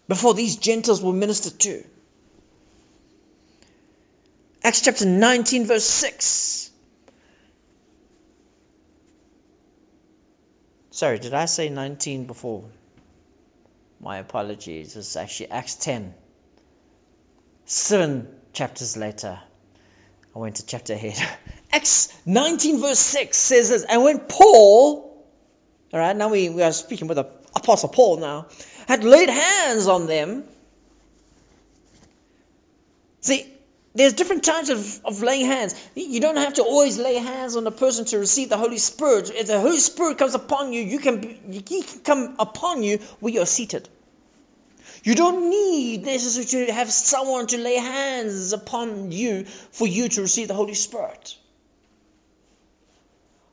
before 0.07 0.33
these 0.33 0.57
Gentiles 0.57 1.01
were 1.01 1.13
ministered 1.13 1.59
to. 1.59 1.83
Acts 4.63 4.81
chapter 4.81 5.05
19, 5.05 5.65
verse 5.65 5.85
6. 5.85 6.71
Sorry, 10.91 11.19
did 11.19 11.33
I 11.33 11.45
say 11.45 11.69
19 11.69 12.25
before? 12.25 12.65
My 14.01 14.17
apologies. 14.17 14.95
It's 14.97 15.15
actually 15.15 15.51
Acts 15.51 15.75
10. 15.75 16.13
Seven 17.65 18.27
chapters 18.51 18.97
later. 18.97 19.39
I 20.35 20.39
went 20.39 20.57
to 20.57 20.65
chapter 20.65 20.93
ahead. 20.93 21.17
Acts 21.71 22.09
19, 22.25 22.81
verse 22.81 22.99
6 22.99 23.37
says 23.37 23.69
this 23.69 23.83
And 23.83 24.03
when 24.03 24.19
Paul, 24.19 25.25
all 25.93 25.99
right, 25.99 26.15
now 26.15 26.29
we, 26.29 26.49
we 26.49 26.63
are 26.63 26.71
speaking 26.71 27.07
with 27.07 27.17
the 27.17 27.25
Apostle 27.55 27.89
Paul 27.89 28.17
now, 28.17 28.47
had 28.87 29.03
laid 29.03 29.29
hands 29.29 29.87
on 29.87 30.07
them. 30.07 30.43
See, 33.21 33.45
there's 33.93 34.13
different 34.13 34.43
types 34.43 34.69
of, 34.69 35.05
of 35.05 35.21
laying 35.21 35.45
hands. 35.45 35.75
You 35.95 36.19
don't 36.19 36.37
have 36.37 36.53
to 36.55 36.63
always 36.63 36.97
lay 36.97 37.15
hands 37.15 37.55
on 37.55 37.65
a 37.67 37.71
person 37.71 38.05
to 38.05 38.19
receive 38.19 38.49
the 38.49 38.57
Holy 38.57 38.77
Spirit. 38.77 39.31
If 39.33 39.47
the 39.47 39.59
Holy 39.59 39.79
Spirit 39.79 40.17
comes 40.17 40.35
upon 40.35 40.73
you, 40.73 40.81
you 40.81 40.99
can 40.99 41.21
he 41.51 41.61
can 41.61 41.83
come 42.03 42.35
upon 42.39 42.83
you 42.83 42.99
where 43.19 43.33
you're 43.33 43.45
seated. 43.45 43.89
You 45.03 45.15
don't 45.15 45.49
need 45.49 46.05
necessarily 46.05 46.67
to 46.67 46.73
have 46.73 46.91
someone 46.91 47.47
to 47.47 47.57
lay 47.57 47.77
hands 47.77 48.53
upon 48.53 49.11
you 49.11 49.45
for 49.45 49.87
you 49.87 50.09
to 50.09 50.21
receive 50.21 50.47
the 50.47 50.53
Holy 50.53 50.75
Spirit. 50.75 51.35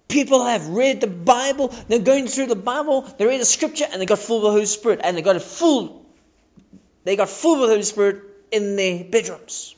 People 0.09 0.45
have 0.45 0.69
read 0.69 1.01
the 1.01 1.07
Bible, 1.09 1.75
they're 1.89 1.99
going 1.99 2.29
through 2.29 2.47
the 2.47 2.57
Bible, 2.57 3.03
they 3.19 3.27
read 3.27 3.41
the 3.41 3.45
scripture, 3.45 3.87
and 3.91 4.01
they 4.01 4.07
got 4.07 4.19
full 4.19 4.39
of 4.39 4.43
the 4.45 4.51
Holy 4.51 4.67
Spirit, 4.67 5.01
and 5.03 5.17
they 5.17 5.23
got 5.23 5.37
it 5.37 5.43
full, 5.43 6.07
they 7.05 7.17
got 7.17 7.29
full 7.29 7.55
of 7.55 7.61
the 7.61 7.69
Holy 7.69 7.83
Spirit 7.83 8.23
in 8.53 8.77
their 8.77 9.05
bedrooms. 9.05 9.75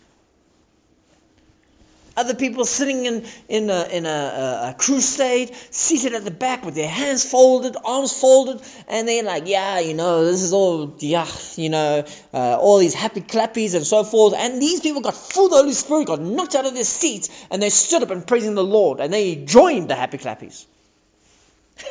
Other 2.18 2.34
people 2.34 2.64
sitting 2.64 3.06
in, 3.06 3.24
in, 3.48 3.70
a, 3.70 3.84
in 3.92 4.04
a, 4.04 4.70
a, 4.70 4.74
crusade, 4.76 5.54
seated 5.70 6.14
at 6.14 6.24
the 6.24 6.32
back 6.32 6.64
with 6.64 6.74
their 6.74 6.88
hands 6.88 7.22
folded, 7.24 7.76
arms 7.84 8.12
folded, 8.12 8.60
and 8.88 9.06
they're 9.06 9.22
like, 9.22 9.46
yeah, 9.46 9.78
you 9.78 9.94
know, 9.94 10.24
this 10.24 10.42
is 10.42 10.52
all, 10.52 10.96
yeah, 10.98 11.28
you 11.54 11.68
know, 11.68 12.04
uh, 12.34 12.56
all 12.58 12.78
these 12.78 12.92
happy 12.92 13.20
clappies 13.20 13.76
and 13.76 13.86
so 13.86 14.02
forth. 14.02 14.34
And 14.36 14.60
these 14.60 14.80
people 14.80 15.00
got 15.00 15.14
full 15.14 15.44
of 15.44 15.52
the 15.52 15.56
Holy 15.58 15.72
Spirit, 15.74 16.08
got 16.08 16.20
knocked 16.20 16.56
out 16.56 16.66
of 16.66 16.74
their 16.74 16.82
seats, 16.82 17.30
and 17.52 17.62
they 17.62 17.70
stood 17.70 18.02
up 18.02 18.10
and 18.10 18.26
praising 18.26 18.56
the 18.56 18.64
Lord, 18.64 18.98
and 18.98 19.12
they 19.12 19.36
joined 19.36 19.88
the 19.88 19.94
happy 19.94 20.18
clappies. 20.18 20.66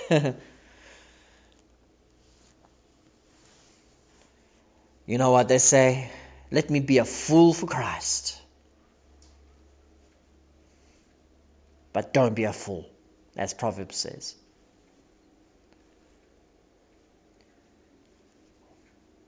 you 5.05 5.17
know 5.17 5.31
what 5.31 5.47
they 5.47 5.59
say? 5.59 6.11
Let 6.51 6.69
me 6.69 6.81
be 6.81 6.97
a 6.97 7.05
fool 7.05 7.53
for 7.53 7.67
Christ. 7.67 8.41
But 11.93 12.13
don't 12.13 12.36
be 12.36 12.43
a 12.43 12.54
fool, 12.54 12.89
as 13.36 13.54
Proverbs 13.54 13.95
says. 13.95 14.36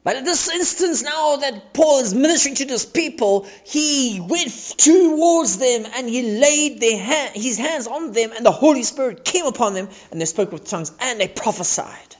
But 0.04 0.15
in 0.15 0.24
this 0.24 0.50
instance, 0.50 1.04
now 1.04 1.36
that 1.36 1.74
Paul 1.74 2.00
is 2.00 2.13
ministering 2.13 2.56
to 2.56 2.65
these 2.65 2.86
people, 2.86 3.45
he 3.65 4.19
went 4.19 4.50
towards 4.78 5.58
them 5.58 5.86
and 5.93 6.10
he 6.10 6.39
laid 6.39 6.82
hand, 6.82 7.36
his 7.36 7.58
hands 7.58 7.86
on 7.86 8.13
them, 8.13 8.32
and 8.36 8.45
the 8.45 8.52
Holy 8.52 8.84
Spirit 8.84 9.26
came 9.26 9.45
upon 9.45 9.74
them, 9.74 9.89
and 10.10 10.19
they 10.19 10.26
spoke 10.26 10.52
with 10.52 10.65
tongues 10.65 10.91
and 11.00 11.19
they 11.19 11.28
prophesied. 11.28 12.15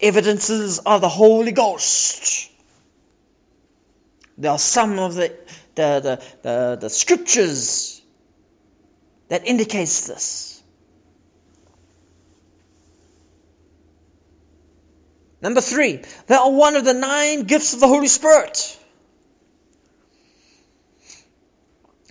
Evidences 0.00 0.78
of 0.78 1.00
the 1.00 1.08
Holy 1.08 1.52
Ghost. 1.52 2.50
There 4.36 4.50
are 4.52 4.58
some 4.58 4.98
of 4.98 5.14
the 5.14 5.34
the, 5.76 6.00
the, 6.00 6.22
the, 6.42 6.78
the 6.80 6.90
scriptures 6.90 8.02
that 9.28 9.46
indicates 9.46 10.06
this. 10.06 10.62
Number 15.40 15.60
three, 15.60 16.02
they 16.26 16.34
are 16.34 16.50
one 16.50 16.76
of 16.76 16.84
the 16.84 16.94
nine 16.94 17.42
gifts 17.42 17.74
of 17.74 17.80
the 17.80 17.86
Holy 17.86 18.08
Spirit. 18.08 18.78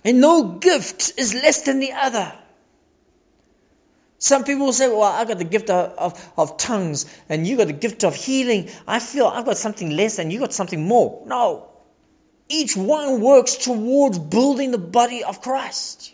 And 0.04 0.20
no 0.20 0.44
gift 0.44 1.14
is 1.18 1.34
less 1.34 1.62
than 1.62 1.80
the 1.80 1.92
other. 1.92 2.32
Some 4.18 4.44
people 4.44 4.72
say, 4.72 4.88
Well, 4.88 5.02
I 5.02 5.24
got 5.24 5.38
the 5.38 5.44
gift 5.44 5.68
of, 5.68 5.92
of, 5.98 6.32
of, 6.38 6.56
tongues, 6.56 7.06
and 7.28 7.46
you 7.46 7.56
got 7.56 7.66
the 7.66 7.72
gift 7.72 8.04
of 8.04 8.14
healing. 8.14 8.70
I 8.86 9.00
feel 9.00 9.26
I've 9.26 9.44
got 9.44 9.58
something 9.58 9.90
less, 9.90 10.18
and 10.18 10.32
you 10.32 10.38
got 10.38 10.52
something 10.52 10.86
more. 10.86 11.22
No. 11.26 11.68
Each 12.48 12.76
one 12.76 13.20
works 13.20 13.56
towards 13.56 14.18
building 14.18 14.70
the 14.70 14.78
body 14.78 15.24
of 15.24 15.40
Christ. 15.40 16.12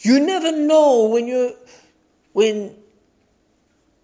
You 0.00 0.20
never 0.20 0.52
know 0.52 1.06
when 1.06 1.26
you 1.26 1.56
when 2.32 2.76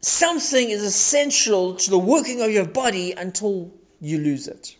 something 0.00 0.70
is 0.70 0.82
essential 0.82 1.76
to 1.76 1.90
the 1.90 1.98
working 1.98 2.40
of 2.40 2.50
your 2.50 2.66
body 2.66 3.12
until 3.12 3.70
you 4.00 4.18
lose 4.18 4.48
it. 4.48 4.76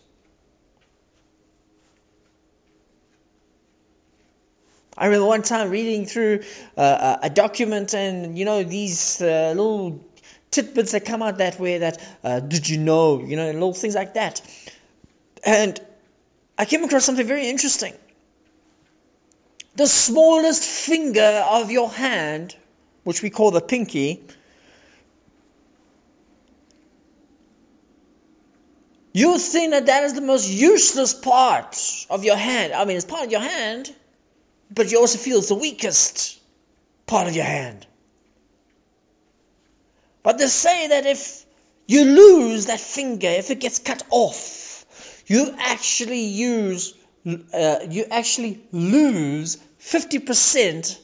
I 4.97 5.05
remember 5.05 5.27
one 5.27 5.41
time 5.41 5.69
reading 5.69 6.05
through 6.05 6.41
uh, 6.77 7.17
a 7.21 7.29
document, 7.29 7.95
and 7.95 8.37
you 8.37 8.45
know 8.45 8.63
these 8.63 9.21
uh, 9.21 9.53
little 9.55 10.03
tidbits 10.53 10.91
that 10.93 11.05
come 11.05 11.21
out 11.21 11.39
that 11.39 11.59
way. 11.59 11.79
That 11.79 12.01
uh, 12.23 12.39
did 12.39 12.69
you 12.69 12.77
know? 12.77 13.19
You 13.21 13.35
know, 13.35 13.51
little 13.51 13.73
things 13.73 13.95
like 13.95 14.13
that. 14.13 14.41
And 15.45 15.79
I 16.57 16.65
came 16.65 16.83
across 16.83 17.05
something 17.05 17.25
very 17.27 17.49
interesting. 17.49 17.93
The 19.75 19.87
smallest 19.87 20.63
finger 20.63 21.43
of 21.49 21.71
your 21.71 21.89
hand, 21.89 22.55
which 23.03 23.21
we 23.21 23.29
call 23.29 23.51
the 23.51 23.61
pinky, 23.61 24.23
you 29.13 29.37
think 29.39 29.71
that 29.71 29.87
that 29.87 30.03
is 30.03 30.13
the 30.13 30.21
most 30.21 30.49
useless 30.49 31.13
part 31.13 31.77
of 32.09 32.23
your 32.23 32.35
hand. 32.35 32.73
I 32.73 32.85
mean, 32.85 32.97
it's 32.97 33.05
part 33.05 33.25
of 33.25 33.31
your 33.31 33.41
hand 33.41 33.91
but 34.73 34.91
you 34.91 34.99
also 34.99 35.17
feel 35.17 35.37
it's 35.39 35.49
the 35.49 35.55
weakest 35.55 36.39
part 37.05 37.27
of 37.27 37.35
your 37.35 37.45
hand. 37.45 37.85
But 40.23 40.37
they 40.37 40.47
say 40.47 40.87
that 40.87 41.05
if 41.05 41.45
you 41.85 42.05
lose 42.05 42.67
that 42.67 42.79
finger, 42.79 43.27
if 43.27 43.51
it 43.51 43.59
gets 43.59 43.79
cut 43.79 44.03
off, 44.09 44.85
you 45.27 45.53
actually 45.59 46.25
use, 46.25 46.93
uh, 47.25 47.79
you 47.89 48.05
actually 48.09 48.61
lose 48.71 49.57
50% 49.81 50.97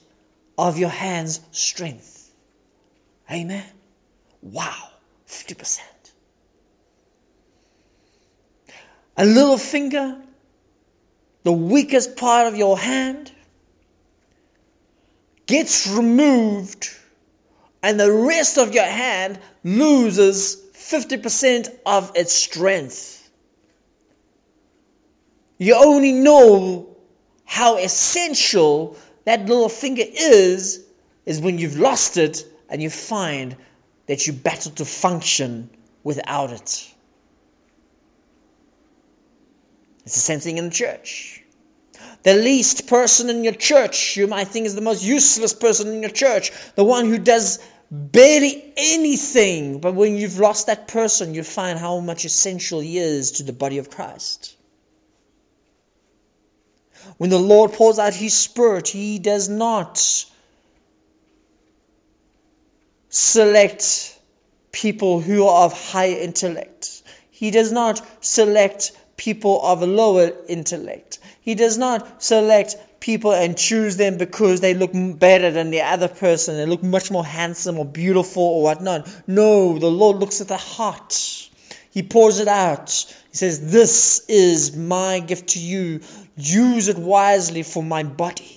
of 0.58 0.78
your 0.78 0.90
hand's 0.90 1.42
strength. 1.52 2.32
Amen. 3.30 3.66
Wow, 4.42 4.90
50%. 5.28 5.80
A 9.18 9.26
little 9.26 9.58
finger, 9.58 10.18
the 11.44 11.52
weakest 11.52 12.16
part 12.16 12.48
of 12.48 12.56
your 12.56 12.78
hand, 12.78 13.32
gets 15.46 15.88
removed 15.88 16.90
and 17.82 18.00
the 18.00 18.12
rest 18.12 18.58
of 18.58 18.74
your 18.74 18.84
hand 18.84 19.40
loses 19.64 20.58
50% 20.74 21.70
of 21.86 22.12
its 22.16 22.34
strength. 22.34 23.30
You 25.58 25.76
only 25.76 26.14
know 26.14 26.96
how 27.46 27.78
essential 27.78 28.98
that 29.26 29.46
little 29.46 29.70
finger 29.70 30.04
is 30.06 30.86
is 31.26 31.42
when 31.42 31.58
you've 31.58 31.78
lost 31.78 32.18
it 32.18 32.44
and 32.70 32.82
you 32.82 32.90
find 32.90 33.56
that 34.08 34.26
you 34.26 34.34
battle 34.34 34.72
to 34.72 34.86
function 34.86 35.70
without 36.04 36.52
it. 36.52 36.94
It's 40.06 40.16
the 40.16 40.22
same 40.22 40.40
thing 40.40 40.58
in 40.58 40.66
the 40.66 40.72
church. 40.72 41.39
The 42.24 42.34
least 42.34 42.88
person 42.88 43.30
in 43.30 43.44
your 43.44 43.54
church, 43.54 44.18
you 44.18 44.28
might 44.28 44.50
think 44.50 44.66
is 44.66 44.76
the 44.76 44.82
most 44.82 45.04
useless 45.04 45.54
person 45.54 45.88
in 45.94 46.02
your 46.02 46.12
church, 46.12 46.52
the 46.76 46.84
one 46.84 47.06
who 47.10 47.18
does 47.18 47.60
barely 47.90 48.74
anything. 48.76 49.80
But 49.80 49.96
when 49.96 50.16
you've 50.16 50.40
lost 50.40 50.68
that 50.68 50.88
person, 50.88 51.34
you 51.34 51.44
find 51.44 51.80
how 51.80 52.00
much 52.00 52.26
essential 52.26 52.80
he 52.80 52.98
is 52.98 53.32
to 53.34 53.44
the 53.44 53.54
body 53.54 53.78
of 53.78 53.90
Christ. 53.90 54.56
When 57.18 57.30
the 57.30 57.40
Lord 57.40 57.74
pours 57.74 58.00
out 58.00 58.14
his 58.14 58.34
Spirit, 58.34 58.88
he 58.88 59.20
does 59.20 59.50
not 59.50 60.26
select 63.10 64.18
people 64.72 65.20
who 65.20 65.46
are 65.46 65.66
of 65.66 65.92
high 65.92 66.12
intellect. 66.12 67.02
He 67.32 67.52
does 67.52 67.72
not 67.72 68.02
select 68.24 68.92
people 69.20 69.62
of 69.62 69.82
a 69.82 69.86
lower 69.86 70.32
intellect. 70.48 71.20
He 71.42 71.54
does 71.54 71.78
not 71.78 72.24
select 72.24 72.78
people 73.02 73.34
and 73.34 73.58
choose 73.58 73.98
them 73.98 74.18
because 74.18 74.62
they 74.62 74.74
look 74.74 74.92
better 74.94 75.52
than 75.52 75.72
the 75.72 75.82
other 75.82 76.08
person, 76.08 76.56
they 76.56 76.66
look 76.66 76.82
much 76.82 77.12
more 77.12 77.26
handsome 77.26 77.78
or 77.78 77.86
beautiful 77.86 78.44
or 78.44 78.64
whatnot. 78.64 79.10
No, 79.28 79.78
the 79.78 79.92
Lord 79.92 80.18
looks 80.18 80.40
at 80.40 80.48
the 80.48 80.58
heart. 80.58 81.50
He 81.92 82.02
pours 82.02 82.40
it 82.40 82.48
out. 82.48 82.92
He 83.32 83.38
says, 83.38 83.72
This 83.72 84.24
is 84.30 84.76
my 84.78 85.20
gift 85.20 85.50
to 85.50 85.60
you. 85.60 86.00
Use 86.38 86.88
it 86.88 86.98
wisely 86.98 87.64
for 87.64 87.84
my 87.84 88.04
body. 88.04 88.56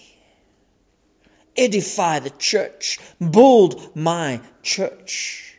Edify 1.57 2.20
the 2.20 2.31
church. 2.31 3.01
Build 3.18 3.96
my 3.96 4.40
church. 4.62 5.51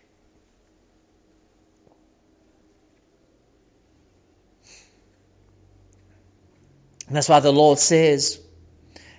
And 7.07 7.15
that's 7.15 7.29
why 7.29 7.39
the 7.39 7.51
Lord 7.51 7.79
says, 7.79 8.39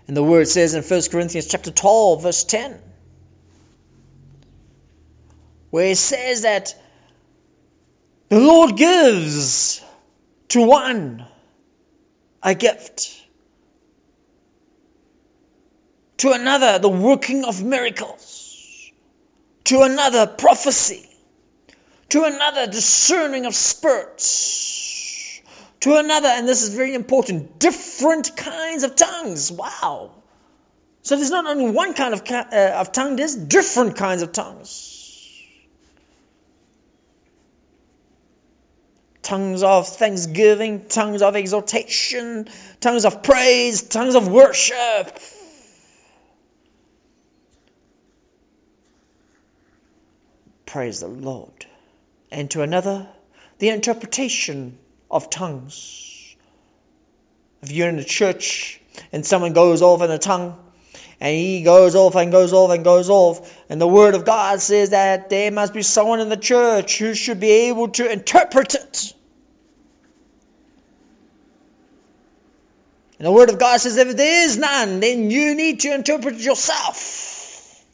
and 0.07 0.16
the 0.16 0.23
word 0.23 0.49
says 0.49 0.75
in 0.75 0.83
1 0.83 1.03
Corinthians 1.11 1.47
chapter 1.47 1.70
12, 1.70 2.23
verse 2.23 2.44
10, 2.44 2.79
where 5.70 5.90
it 5.90 5.99
says 5.99 6.42
that 6.42 6.75
the 8.29 8.40
Lord 8.40 8.77
gives 8.77 9.83
to 10.49 10.62
one 10.62 11.25
a 12.42 12.55
gift, 12.55 13.11
to 16.18 16.33
another 16.33 16.79
the 16.79 16.88
working 16.88 17.44
of 17.44 17.62
miracles, 17.62 18.90
to 19.64 19.83
another 19.83 20.27
prophecy, 20.27 21.09
to 22.11 22.25
another 22.25 22.66
discerning 22.66 23.47
of 23.47 23.55
spirits 23.55 24.93
to 25.85 25.97
another, 25.97 26.29
and 26.29 26.49
this 26.49 26.62
is 26.62 26.75
very 26.75 26.94
important, 26.94 27.59
different 27.59 28.35
kinds 28.35 28.85
of 28.85 28.97
tongues. 28.97 29.53
Wow. 29.53 30.12
So 31.03 31.14
there's 31.14 31.31
not 31.31 31.44
only 31.44 31.70
one 31.70 31.92
kind 31.92 32.14
of, 32.14 32.23
uh, 32.31 32.77
of 32.77 32.90
tongue, 32.90 33.16
there's 33.16 33.35
different 33.37 33.94
kinds 33.94 34.23
of 34.23 34.33
tongues. 34.33 35.42
Tongues 39.20 39.62
of 39.62 39.87
thanksgiving, 39.87 40.87
tongues 40.87 41.20
of 41.20 41.37
exaltation, 41.37 42.49
tongues 42.81 43.05
of 43.05 43.23
praise, 43.23 43.83
tongues 43.83 44.14
of 44.14 44.27
worship. 44.27 45.18
Praise 50.64 51.01
the 51.01 51.09
Lord. 51.09 51.66
And 52.31 52.51
to 52.53 52.62
another, 52.62 53.07
the 53.59 53.68
interpretation 53.68 54.79
of 55.14 55.31
tongues. 55.31 56.37
If 57.62 57.70
you're 57.70 57.88
in 57.88 57.98
a 57.98 58.05
church 58.05 58.81
and 59.12 59.24
someone 59.24 59.53
goes 59.53 59.81
off 59.81 60.03
in 60.03 60.11
a 60.11 60.18
tongue, 60.18 60.59
and 61.20 61.35
he 61.35 61.62
goes 61.62 61.94
off 61.94 62.16
and 62.16 62.33
goes 62.33 62.53
off 62.53 62.72
and 62.72 62.83
goes 62.85 63.09
off, 63.09 63.64
and 63.70 63.81
the 63.81 63.87
Word 63.87 64.14
of 64.14 64.24
God 64.24 64.61
says 64.61 64.90
that 64.90 65.31
there 65.31 65.53
must 65.53 65.72
be 65.72 65.83
someone 65.83 66.18
in 66.18 66.29
the 66.29 66.37
church 66.37 66.98
who 66.98 67.14
should 67.14 67.38
be 67.38 67.68
able 67.68 67.88
to 67.88 68.11
interpret 68.11 68.74
it. 68.74 69.14
And 73.18 73.27
the 73.27 73.33
Word 73.33 73.50
of 73.50 73.61
God 73.61 73.81
says 73.81 73.96
if 73.96 74.16
there 74.16 74.44
is 74.44 74.59
none, 74.59 74.98
then 74.98 75.31
you 75.31 75.55
need 75.55 75.81
to 75.81 75.94
interpret 75.94 76.35
it 76.35 76.40
yourself. 76.40 77.85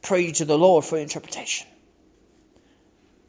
Pray 0.00 0.32
to 0.32 0.46
the 0.46 0.56
Lord 0.56 0.86
for 0.86 0.96
interpretation. 0.96 1.68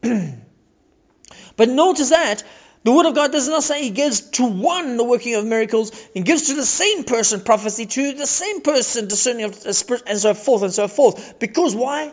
but 0.00 1.68
notice 1.68 2.08
that 2.08 2.42
the 2.82 2.92
Word 2.92 3.06
of 3.06 3.14
God 3.14 3.32
does 3.32 3.48
not 3.48 3.62
say 3.62 3.82
He 3.82 3.90
gives 3.90 4.20
to 4.32 4.46
one 4.46 4.96
the 4.96 5.04
working 5.04 5.34
of 5.34 5.44
miracles, 5.44 5.90
He 6.14 6.22
gives 6.22 6.48
to 6.48 6.54
the 6.54 6.64
same 6.64 7.04
person 7.04 7.40
prophecy, 7.40 7.86
to 7.86 8.12
the 8.12 8.26
same 8.26 8.62
person 8.62 9.06
discerning 9.06 9.44
of 9.44 9.62
the 9.62 9.74
Spirit, 9.74 10.04
and 10.06 10.18
so 10.18 10.32
forth 10.32 10.62
and 10.62 10.72
so 10.72 10.88
forth. 10.88 11.38
Because 11.38 11.74
why? 11.74 12.12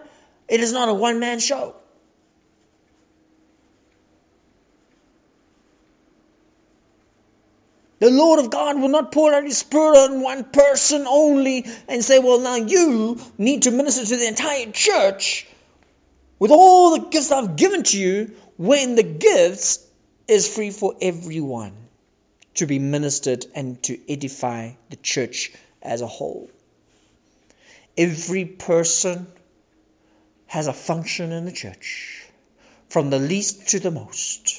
It 0.50 0.60
is 0.60 0.74
not 0.74 0.90
a 0.90 0.94
one 0.94 1.20
man 1.20 1.40
show. 1.40 1.76
The 8.00 8.12
Lord 8.12 8.40
of 8.40 8.52
God 8.52 8.80
will 8.80 8.90
not 8.90 9.12
pour 9.12 9.34
out 9.34 9.44
His 9.44 9.58
Spirit 9.58 9.98
on 9.98 10.22
one 10.22 10.44
person 10.44 11.08
only 11.08 11.66
and 11.88 12.04
say, 12.04 12.20
well, 12.20 12.40
now 12.40 12.56
you 12.56 13.20
need 13.38 13.64
to 13.64 13.72
minister 13.72 14.06
to 14.06 14.18
the 14.18 14.28
entire 14.28 14.72
church 14.72 15.48
with 16.38 16.52
all 16.52 16.92
the 16.92 17.08
gifts 17.08 17.32
I've 17.32 17.56
given 17.56 17.84
to 17.84 17.98
you 18.00 18.36
when 18.58 18.96
the 18.96 19.04
gifts 19.04 19.87
is 20.28 20.54
free 20.54 20.72
for 20.72 20.96
everyone 21.02 21.74
to 22.56 22.66
be 22.66 22.80
ministered 22.80 23.46
and 23.56 23.82
to 23.84 24.00
edify 24.12 24.72
the 24.90 24.96
church 24.96 25.52
as 25.82 26.02
a 26.02 26.08
whole. 26.08 26.50
Every 27.98 28.46
person 28.46 29.28
has 30.48 30.68
a 30.68 30.74
function 30.74 31.32
in 31.32 31.46
the 31.46 31.52
church, 31.52 32.26
from 32.90 33.10
the 33.10 33.20
least 33.20 33.70
to 33.70 33.80
the 33.80 33.92
most. 33.92 34.56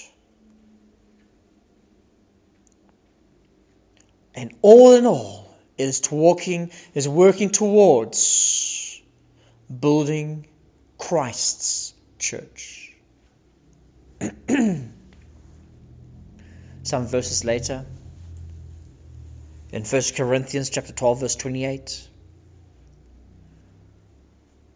And 4.35 4.54
all 4.62 4.94
in 4.94 5.07
all, 5.07 5.48
is 5.78 6.02
walking 6.11 6.72
is 6.94 7.09
working 7.09 7.50
towards 7.50 9.00
building 9.81 10.46
Christ's 10.98 11.94
church. 12.18 12.78
Some 16.88 17.07
verses 17.07 17.44
later, 17.44 17.85
in 19.72 19.85
1 19.85 20.03
Corinthians 20.16 20.70
chapter 20.70 20.94
12, 20.94 21.20
verse 21.20 21.37
28, 21.37 22.09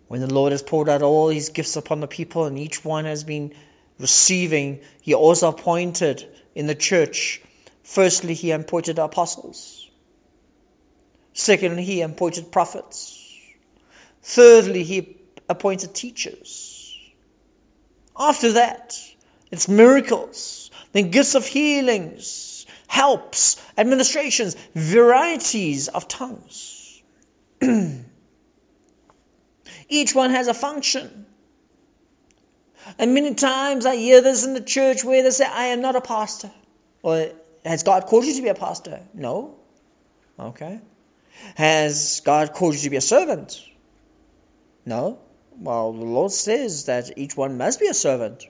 when 0.08 0.20
the 0.20 0.26
Lord 0.26 0.52
has 0.52 0.62
poured 0.62 0.90
out 0.90 1.00
all 1.00 1.30
his 1.30 1.48
gifts 1.48 1.76
upon 1.76 2.00
the 2.00 2.06
people 2.06 2.44
and 2.44 2.58
each 2.58 2.84
one 2.84 3.06
has 3.06 3.24
been 3.24 3.54
receiving, 3.98 4.80
he 5.00 5.14
also 5.14 5.48
appointed 5.48 6.28
in 6.54 6.66
the 6.66 6.74
church. 6.74 7.40
Firstly, 7.82 8.34
he 8.34 8.50
appointed 8.50 8.98
apostles. 8.98 9.88
Secondly, 11.32 11.82
he 11.82 12.02
appointed 12.02 12.52
prophets. 12.52 13.26
Thirdly, 14.20 14.84
he 14.84 15.16
appointed 15.48 15.94
teachers. 15.94 16.94
After 18.14 18.52
that, 18.52 19.00
it's 19.50 19.66
miracles, 19.66 20.70
then 20.92 21.10
gifts 21.10 21.34
of 21.34 21.46
healings, 21.46 22.66
helps, 22.86 23.60
administrations, 23.76 24.56
varieties 24.74 25.88
of 25.88 26.08
tongues. 26.08 27.02
Each 29.88 30.14
one 30.14 30.30
has 30.30 30.48
a 30.48 30.54
function. 30.54 31.26
And 32.98 33.14
many 33.14 33.34
times 33.34 33.86
I 33.86 33.96
hear 33.96 34.20
this 34.20 34.44
in 34.44 34.54
the 34.54 34.60
church 34.60 35.04
where 35.04 35.22
they 35.22 35.30
say, 35.30 35.46
I 35.46 35.66
am 35.66 35.80
not 35.80 35.96
a 35.96 36.00
pastor. 36.00 36.50
Or 37.02 37.30
has 37.64 37.82
God 37.82 38.06
called 38.06 38.24
you 38.24 38.34
to 38.34 38.42
be 38.42 38.48
a 38.48 38.54
pastor? 38.54 39.00
No. 39.14 39.56
Okay. 40.38 40.80
Has 41.54 42.20
God 42.24 42.52
called 42.52 42.74
you 42.74 42.80
to 42.80 42.90
be 42.90 42.96
a 42.96 43.00
servant? 43.02 43.60
No. 44.84 45.18
Well, 45.58 45.92
the 45.92 46.04
Lord 46.04 46.32
says 46.32 46.86
that 46.86 47.16
each 47.16 47.36
one 47.36 47.56
must 47.58 47.80
be 47.80 47.86
a 47.86 47.94
servant. 47.94 48.46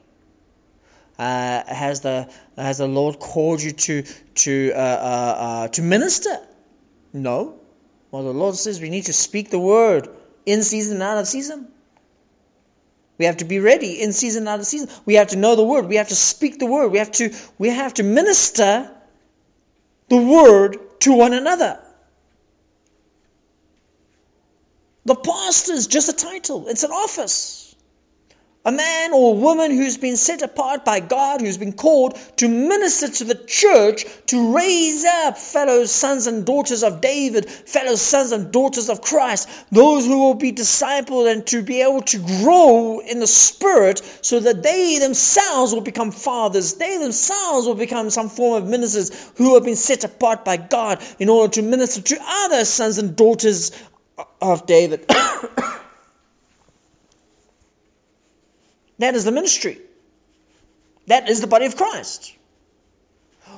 Uh, 1.18 1.62
has 1.66 2.00
the 2.00 2.28
has 2.56 2.78
the 2.78 2.88
Lord 2.88 3.18
called 3.18 3.62
you 3.62 3.72
to 3.72 4.02
to 4.34 4.72
uh, 4.74 4.78
uh, 4.78 5.34
uh, 5.38 5.68
to 5.68 5.82
minister? 5.82 6.36
No. 7.12 7.60
Well, 8.10 8.24
the 8.24 8.32
Lord 8.32 8.54
says 8.56 8.80
we 8.80 8.90
need 8.90 9.06
to 9.06 9.12
speak 9.12 9.50
the 9.50 9.58
word 9.58 10.08
in 10.46 10.62
season 10.62 10.94
and 10.94 11.02
out 11.02 11.18
of 11.18 11.28
season. 11.28 11.68
We 13.18 13.26
have 13.26 13.38
to 13.38 13.44
be 13.44 13.60
ready 13.60 14.00
in 14.02 14.12
season 14.12 14.42
and 14.42 14.48
out 14.48 14.60
of 14.60 14.66
season. 14.66 14.88
We 15.04 15.14
have 15.14 15.28
to 15.28 15.36
know 15.36 15.54
the 15.54 15.62
word. 15.62 15.86
We 15.86 15.96
have 15.96 16.08
to 16.08 16.16
speak 16.16 16.58
the 16.58 16.66
word. 16.66 16.88
We 16.88 16.98
have 16.98 17.12
to 17.12 17.34
we 17.58 17.68
have 17.68 17.94
to 17.94 18.02
minister 18.02 18.90
the 20.08 20.16
word 20.16 20.78
to 21.00 21.12
one 21.12 21.32
another. 21.34 21.78
The 25.04 25.14
pastor 25.16 25.72
is 25.72 25.86
just 25.88 26.08
a 26.08 26.12
title, 26.12 26.68
it's 26.68 26.84
an 26.84 26.92
office. 26.92 27.61
A 28.64 28.70
man 28.70 29.12
or 29.12 29.34
woman 29.34 29.72
who's 29.72 29.96
been 29.96 30.16
set 30.16 30.40
apart 30.40 30.84
by 30.84 31.00
God, 31.00 31.40
who's 31.40 31.58
been 31.58 31.72
called 31.72 32.16
to 32.36 32.46
minister 32.46 33.08
to 33.08 33.24
the 33.24 33.34
church, 33.34 34.06
to 34.26 34.54
raise 34.54 35.04
up 35.04 35.36
fellow 35.36 35.84
sons 35.84 36.28
and 36.28 36.46
daughters 36.46 36.84
of 36.84 37.00
David, 37.00 37.50
fellow 37.50 37.96
sons 37.96 38.30
and 38.30 38.52
daughters 38.52 38.88
of 38.88 39.00
Christ, 39.00 39.48
those 39.72 40.06
who 40.06 40.16
will 40.20 40.34
be 40.34 40.52
discipled 40.52 41.28
and 41.32 41.44
to 41.48 41.64
be 41.64 41.82
able 41.82 42.02
to 42.02 42.18
grow 42.18 43.00
in 43.00 43.18
the 43.18 43.26
Spirit 43.26 44.00
so 44.22 44.38
that 44.38 44.62
they 44.62 45.00
themselves 45.00 45.74
will 45.74 45.80
become 45.80 46.12
fathers. 46.12 46.74
They 46.74 46.98
themselves 46.98 47.66
will 47.66 47.74
become 47.74 48.10
some 48.10 48.28
form 48.28 48.62
of 48.62 48.68
ministers 48.68 49.10
who 49.38 49.54
have 49.54 49.64
been 49.64 49.74
set 49.74 50.04
apart 50.04 50.44
by 50.44 50.56
God 50.56 51.02
in 51.18 51.28
order 51.28 51.54
to 51.54 51.62
minister 51.62 52.00
to 52.00 52.18
other 52.24 52.64
sons 52.64 52.98
and 52.98 53.16
daughters 53.16 53.72
of 54.40 54.66
David. 54.66 55.10
that 59.02 59.14
is 59.14 59.24
the 59.24 59.32
ministry. 59.32 59.78
That 61.06 61.28
is 61.28 61.40
the 61.40 61.46
body 61.46 61.66
of 61.66 61.76
Christ. 61.76 62.34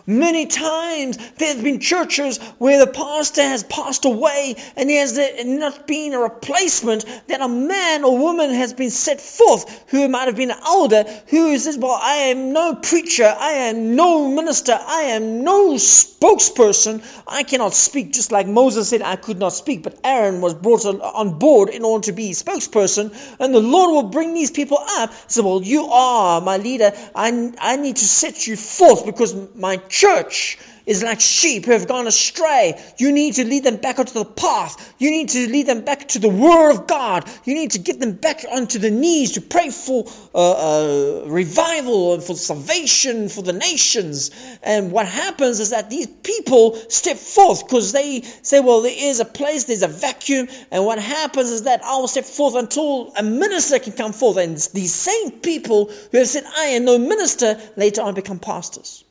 Many 0.06 0.44
times 0.44 1.16
there 1.38 1.54
have 1.54 1.64
been 1.64 1.80
churches 1.80 2.36
where 2.58 2.78
the 2.78 2.92
pastor 2.92 3.40
has 3.40 3.64
passed 3.64 4.04
away 4.04 4.56
and 4.76 4.90
there 4.90 5.00
has 5.00 5.18
not 5.46 5.86
been 5.86 6.12
a 6.12 6.18
replacement, 6.18 7.06
that 7.28 7.40
a 7.40 7.48
man 7.48 8.04
or 8.04 8.18
woman 8.18 8.50
has 8.50 8.74
been 8.74 8.90
set 8.90 9.18
forth 9.18 9.84
who 9.88 10.06
might 10.08 10.26
have 10.26 10.36
been 10.36 10.50
an 10.50 10.58
elder 10.62 11.04
who 11.28 11.56
says, 11.56 11.78
Well, 11.78 11.98
I 11.98 12.16
am 12.16 12.52
no 12.52 12.74
preacher, 12.74 13.24
I 13.24 13.52
am 13.52 13.96
no 13.96 14.28
minister, 14.28 14.78
I 14.78 15.14
am 15.14 15.42
no 15.42 15.72
spokesperson, 15.74 17.02
I 17.26 17.42
cannot 17.42 17.72
speak, 17.72 18.12
just 18.12 18.30
like 18.30 18.46
Moses 18.46 18.90
said, 18.90 19.00
I 19.00 19.16
could 19.16 19.38
not 19.38 19.54
speak, 19.54 19.84
but 19.84 19.98
Aaron 20.04 20.42
was 20.42 20.52
brought 20.52 20.84
on 20.84 21.38
board 21.38 21.70
in 21.70 21.82
order 21.82 22.04
to 22.06 22.12
be 22.12 22.32
spokesperson, 22.32 23.16
and 23.40 23.54
the 23.54 23.60
Lord 23.60 23.90
will 23.90 24.10
bring 24.10 24.34
these 24.34 24.50
people 24.50 24.78
up. 24.78 25.14
Say, 25.28 25.40
Well, 25.40 25.62
you 25.62 25.86
are 25.86 26.42
my 26.42 26.58
leader, 26.58 26.92
I, 27.14 27.52
I 27.58 27.76
need 27.76 27.96
to 27.96 28.04
set 28.04 28.46
you 28.46 28.56
forth 28.56 29.06
because 29.06 29.34
my 29.54 29.78
church 29.94 30.59
is 30.87 31.02
like 31.02 31.20
sheep 31.20 31.64
who 31.64 31.72
have 31.72 31.87
gone 31.88 32.07
astray. 32.07 32.78
You 32.98 33.12
need 33.12 33.35
to 33.35 33.44
lead 33.44 33.64
them 33.64 33.76
back 33.76 33.98
onto 33.98 34.12
the 34.12 34.24
path. 34.24 34.94
You 34.98 35.11
need 35.11 35.30
to 35.30 35.48
lead 35.48 35.66
them 35.66 35.83
back 35.83 36.09
to 36.09 36.18
the 36.18 36.28
Word 36.28 36.72
of 36.72 36.87
God. 36.87 37.28
You 37.44 37.54
need 37.54 37.70
to 37.72 37.78
get 37.78 38.00
them 38.00 38.12
back 38.12 38.44
onto 38.50 38.78
the 38.78 38.90
knees 38.90 39.33
to 39.33 39.40
pray 39.40 39.70
for 39.70 40.04
uh, 40.35 41.22
uh, 41.22 41.24
revival 41.26 42.14
and 42.14 42.22
for 42.22 42.35
salvation 42.35 43.28
for 43.28 43.42
the 43.42 43.52
nations. 43.52 44.30
And 44.62 44.92
what 44.92 45.07
happens 45.07 45.61
is 45.61 45.70
that 45.70 45.90
these 45.90 46.07
people 46.07 46.74
step 46.88 47.16
forth 47.16 47.64
because 47.64 47.92
they 47.92 48.22
say, 48.42 48.61
well, 48.61 48.83
there 48.83 48.94
is 48.94 49.20
a 49.20 49.24
place, 49.24 49.64
there's 49.64 49.83
a 49.83 49.88
vacuum. 49.88 50.48
And 50.70 50.85
what 50.85 50.98
happens 50.98 51.50
is 51.50 51.62
that 51.62 51.85
I 51.85 51.96
will 51.96 52.09
step 52.09 52.24
forth 52.24 52.57
until 52.57 53.12
a 53.16 53.22
minister 53.22 53.78
can 53.78 53.92
come 53.92 54.12
forth. 54.12 54.37
And 54.37 54.57
these 54.74 54.94
same 54.94 55.30
people 55.30 55.90
who 56.11 56.18
have 56.18 56.28
said, 56.28 56.44
I 56.57 56.76
am 56.76 56.85
no 56.85 56.98
minister, 56.98 57.59
later 57.76 58.02
on 58.02 58.14
become 58.14 58.38
pastors. 58.38 59.03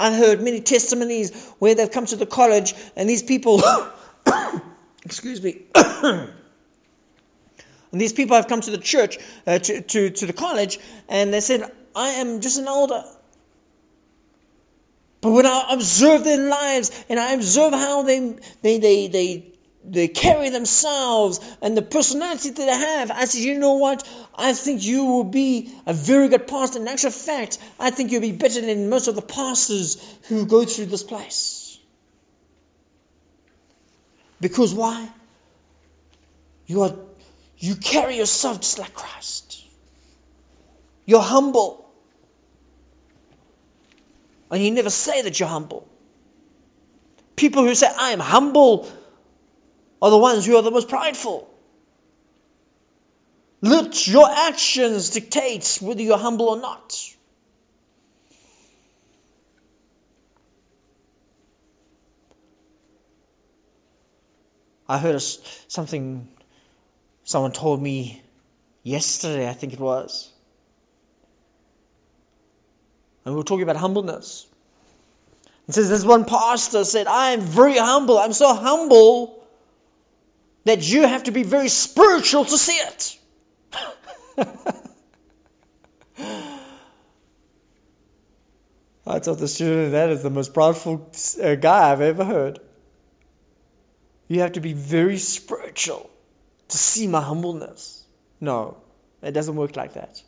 I've 0.00 0.14
heard 0.14 0.40
many 0.40 0.60
testimonies 0.62 1.46
where 1.58 1.74
they've 1.74 1.90
come 1.90 2.06
to 2.06 2.16
the 2.16 2.24
college 2.26 2.74
and 2.96 3.08
these 3.08 3.22
people, 3.22 3.62
excuse 5.04 5.42
me, 5.42 5.62
and 5.74 6.30
these 7.92 8.14
people 8.14 8.36
have 8.36 8.48
come 8.48 8.62
to 8.62 8.70
the 8.70 8.78
church, 8.78 9.18
uh, 9.46 9.58
to, 9.58 9.82
to, 9.82 10.10
to 10.10 10.26
the 10.26 10.32
college, 10.32 10.78
and 11.08 11.34
they 11.34 11.40
said, 11.40 11.70
I 11.94 12.08
am 12.12 12.40
just 12.40 12.58
an 12.58 12.66
elder. 12.66 13.04
But 15.20 15.32
when 15.32 15.44
I 15.44 15.66
observe 15.72 16.24
their 16.24 16.48
lives 16.48 17.04
and 17.10 17.20
I 17.20 17.32
observe 17.32 17.74
how 17.74 18.02
they, 18.02 18.36
they, 18.62 18.78
they, 18.78 19.08
they 19.08 19.52
they 19.84 20.08
carry 20.08 20.50
themselves 20.50 21.40
and 21.62 21.76
the 21.76 21.82
personality 21.82 22.50
that 22.50 22.56
they 22.56 22.66
have. 22.66 23.10
I 23.10 23.24
said, 23.24 23.40
you 23.40 23.58
know 23.58 23.74
what? 23.74 24.06
I 24.34 24.52
think 24.52 24.84
you 24.84 25.06
will 25.06 25.24
be 25.24 25.72
a 25.86 25.94
very 25.94 26.28
good 26.28 26.46
pastor. 26.46 26.80
In 26.80 26.88
actual 26.88 27.10
fact, 27.10 27.58
I 27.78 27.90
think 27.90 28.12
you'll 28.12 28.20
be 28.20 28.32
better 28.32 28.60
than 28.60 28.90
most 28.90 29.08
of 29.08 29.14
the 29.14 29.22
pastors 29.22 29.96
who 30.28 30.46
go 30.46 30.64
through 30.64 30.86
this 30.86 31.02
place. 31.02 31.78
Because 34.40 34.74
why? 34.74 35.08
You 36.66 36.82
are 36.82 36.94
you 37.58 37.76
carry 37.76 38.16
yourself 38.16 38.60
just 38.60 38.78
like 38.78 38.94
Christ. 38.94 39.62
You're 41.04 41.20
humble. 41.20 41.90
And 44.50 44.62
you 44.62 44.70
never 44.70 44.90
say 44.90 45.22
that 45.22 45.38
you're 45.38 45.48
humble. 45.48 45.86
People 47.36 47.64
who 47.64 47.74
say, 47.74 47.86
I 47.86 48.10
am 48.10 48.18
humble, 48.18 48.88
are 50.02 50.10
the 50.10 50.18
ones 50.18 50.46
who 50.46 50.56
are 50.56 50.62
the 50.62 50.70
most 50.70 50.88
prideful. 50.88 51.48
Let 53.62 54.06
your 54.06 54.28
actions 54.30 55.10
dictate 55.10 55.78
whether 55.82 56.00
you're 56.00 56.16
humble 56.16 56.48
or 56.48 56.60
not. 56.60 56.96
I 64.88 64.98
heard 64.98 65.20
something 65.20 66.26
someone 67.22 67.52
told 67.52 67.80
me 67.80 68.22
yesterday, 68.82 69.48
I 69.48 69.52
think 69.52 69.72
it 69.72 69.78
was. 69.78 70.32
And 73.24 73.34
we 73.34 73.38
were 73.38 73.44
talking 73.44 73.62
about 73.62 73.76
humbleness. 73.76 74.46
It 75.68 75.74
says 75.74 75.88
this 75.88 76.04
one 76.04 76.24
pastor 76.24 76.84
said, 76.84 77.06
I 77.06 77.32
am 77.32 77.40
very 77.40 77.76
humble. 77.76 78.18
I'm 78.18 78.32
so 78.32 78.52
humble 78.52 79.39
that 80.64 80.88
you 80.88 81.06
have 81.06 81.24
to 81.24 81.30
be 81.30 81.42
very 81.42 81.68
spiritual 81.68 82.44
to 82.44 82.58
see 82.58 82.76
it. 82.76 83.18
I 89.06 89.18
told 89.18 89.38
the 89.38 89.48
student 89.48 89.92
that 89.92 90.10
is 90.10 90.22
the 90.22 90.30
most 90.30 90.54
proudful 90.54 91.00
uh, 91.42 91.54
guy 91.56 91.90
I've 91.90 92.00
ever 92.00 92.24
heard. 92.24 92.60
You 94.28 94.40
have 94.40 94.52
to 94.52 94.60
be 94.60 94.72
very 94.74 95.18
spiritual 95.18 96.08
to 96.68 96.78
see 96.78 97.06
my 97.08 97.20
humbleness. 97.20 98.04
No, 98.40 98.76
it 99.22 99.32
doesn't 99.32 99.56
work 99.56 99.76
like 99.76 99.94
that. 99.94 100.22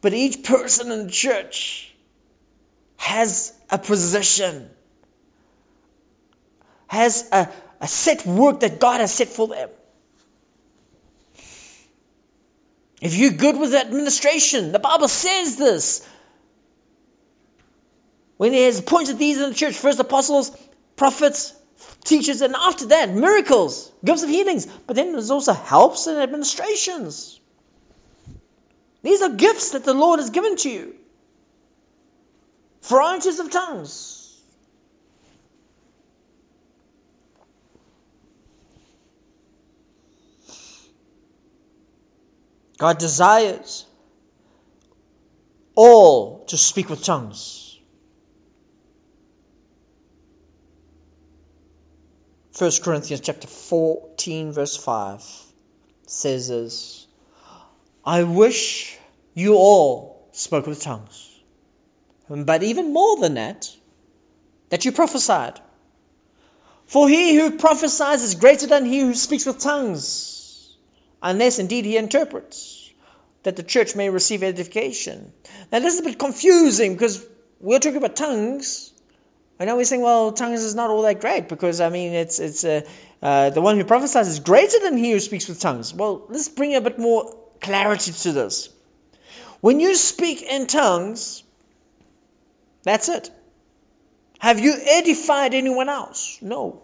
But 0.00 0.14
each 0.14 0.42
person 0.42 0.90
in 0.90 1.06
the 1.06 1.12
church 1.12 1.94
has 2.96 3.52
a 3.70 3.78
position, 3.78 4.70
has 6.86 7.28
a, 7.32 7.48
a 7.80 7.88
set 7.88 8.26
work 8.26 8.60
that 8.60 8.80
God 8.80 9.00
has 9.00 9.12
set 9.12 9.28
for 9.28 9.48
them. 9.48 9.70
If 13.00 13.16
you're 13.16 13.32
good 13.32 13.58
with 13.58 13.74
administration, 13.74 14.72
the 14.72 14.78
Bible 14.78 15.08
says 15.08 15.56
this. 15.56 16.08
When 18.36 18.52
he 18.52 18.62
has 18.64 18.78
appointed 18.78 19.18
these 19.18 19.40
in 19.40 19.50
the 19.50 19.54
church, 19.54 19.74
first 19.74 19.98
apostles, 19.98 20.56
prophets, 20.96 21.54
teachers, 22.04 22.40
and 22.42 22.54
after 22.54 22.86
that, 22.86 23.10
miracles, 23.14 23.90
gifts 24.04 24.22
of 24.22 24.28
healings. 24.28 24.66
But 24.66 24.96
then 24.96 25.12
there's 25.12 25.30
also 25.30 25.52
helps 25.52 26.06
and 26.06 26.18
administrations. 26.18 27.40
These 29.02 29.22
are 29.22 29.30
gifts 29.30 29.70
that 29.70 29.84
the 29.84 29.94
Lord 29.94 30.20
has 30.20 30.30
given 30.30 30.56
to 30.56 30.70
you. 30.70 30.94
Varieties 32.82 33.38
of 33.38 33.50
tongues. 33.50 34.15
God 42.78 42.98
desires 42.98 43.86
all 45.74 46.44
to 46.46 46.56
speak 46.56 46.90
with 46.90 47.02
tongues. 47.02 47.78
1 52.58 52.70
Corinthians 52.82 53.20
chapter 53.20 53.46
14 53.46 54.52
verse 54.52 54.76
5 54.76 55.22
says 56.06 56.48
this 56.48 57.06
I 58.04 58.22
wish 58.22 58.96
you 59.34 59.54
all 59.54 60.28
spoke 60.32 60.66
with 60.66 60.80
tongues. 60.80 61.22
But 62.28 62.62
even 62.62 62.92
more 62.92 63.18
than 63.18 63.34
that, 63.34 63.70
that 64.70 64.84
you 64.84 64.92
prophesied. 64.92 65.60
For 66.86 67.08
he 67.08 67.34
who 67.34 67.58
prophesies 67.58 68.22
is 68.22 68.34
greater 68.36 68.66
than 68.66 68.84
he 68.84 69.00
who 69.00 69.14
speaks 69.14 69.44
with 69.44 69.58
tongues 69.58 70.35
unless 71.22 71.58
indeed 71.58 71.84
he 71.84 71.96
interprets, 71.96 72.90
that 73.42 73.56
the 73.56 73.62
church 73.62 73.94
may 73.94 74.10
receive 74.10 74.42
edification. 74.42 75.32
Now, 75.70 75.78
this 75.80 75.94
is 75.94 76.00
a 76.00 76.04
bit 76.04 76.18
confusing 76.18 76.94
because 76.94 77.24
we're 77.60 77.78
talking 77.78 77.98
about 77.98 78.16
tongues. 78.16 78.92
I 79.58 79.64
know 79.64 79.76
we're 79.76 79.84
saying, 79.84 80.02
well, 80.02 80.32
tongues 80.32 80.62
is 80.62 80.74
not 80.74 80.90
all 80.90 81.02
that 81.02 81.20
great 81.20 81.48
because, 81.48 81.80
I 81.80 81.88
mean, 81.88 82.12
it's, 82.12 82.40
it's 82.40 82.64
uh, 82.64 82.82
uh, 83.22 83.50
the 83.50 83.62
one 83.62 83.76
who 83.76 83.84
prophesies 83.84 84.28
is 84.28 84.40
greater 84.40 84.78
than 84.80 84.96
he 84.96 85.12
who 85.12 85.20
speaks 85.20 85.48
with 85.48 85.60
tongues. 85.60 85.94
Well, 85.94 86.26
let's 86.28 86.48
bring 86.48 86.74
a 86.74 86.80
bit 86.80 86.98
more 86.98 87.36
clarity 87.60 88.12
to 88.12 88.32
this. 88.32 88.68
When 89.60 89.80
you 89.80 89.94
speak 89.94 90.42
in 90.42 90.66
tongues, 90.66 91.42
that's 92.82 93.08
it. 93.08 93.30
Have 94.38 94.60
you 94.60 94.74
edified 94.78 95.54
anyone 95.54 95.88
else? 95.88 96.38
No. 96.42 96.82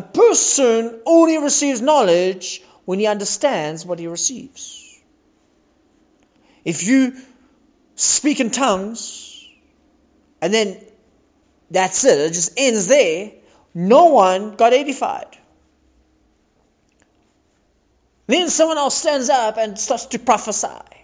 A 0.00 0.02
person 0.02 0.98
only 1.04 1.36
receives 1.36 1.82
knowledge 1.82 2.62
when 2.86 2.98
he 2.98 3.06
understands 3.06 3.84
what 3.84 3.98
he 3.98 4.06
receives. 4.06 4.98
If 6.64 6.84
you 6.84 7.20
speak 7.96 8.40
in 8.40 8.50
tongues 8.50 9.46
and 10.40 10.54
then 10.54 10.82
that's 11.70 12.02
it, 12.06 12.18
it 12.18 12.32
just 12.32 12.54
ends 12.56 12.86
there, 12.86 13.32
no 13.74 14.06
one 14.06 14.56
got 14.56 14.72
edified. 14.72 15.36
Then 18.26 18.48
someone 18.48 18.78
else 18.78 18.94
stands 18.94 19.28
up 19.28 19.58
and 19.58 19.78
starts 19.78 20.06
to 20.06 20.18
prophesy. 20.18 20.99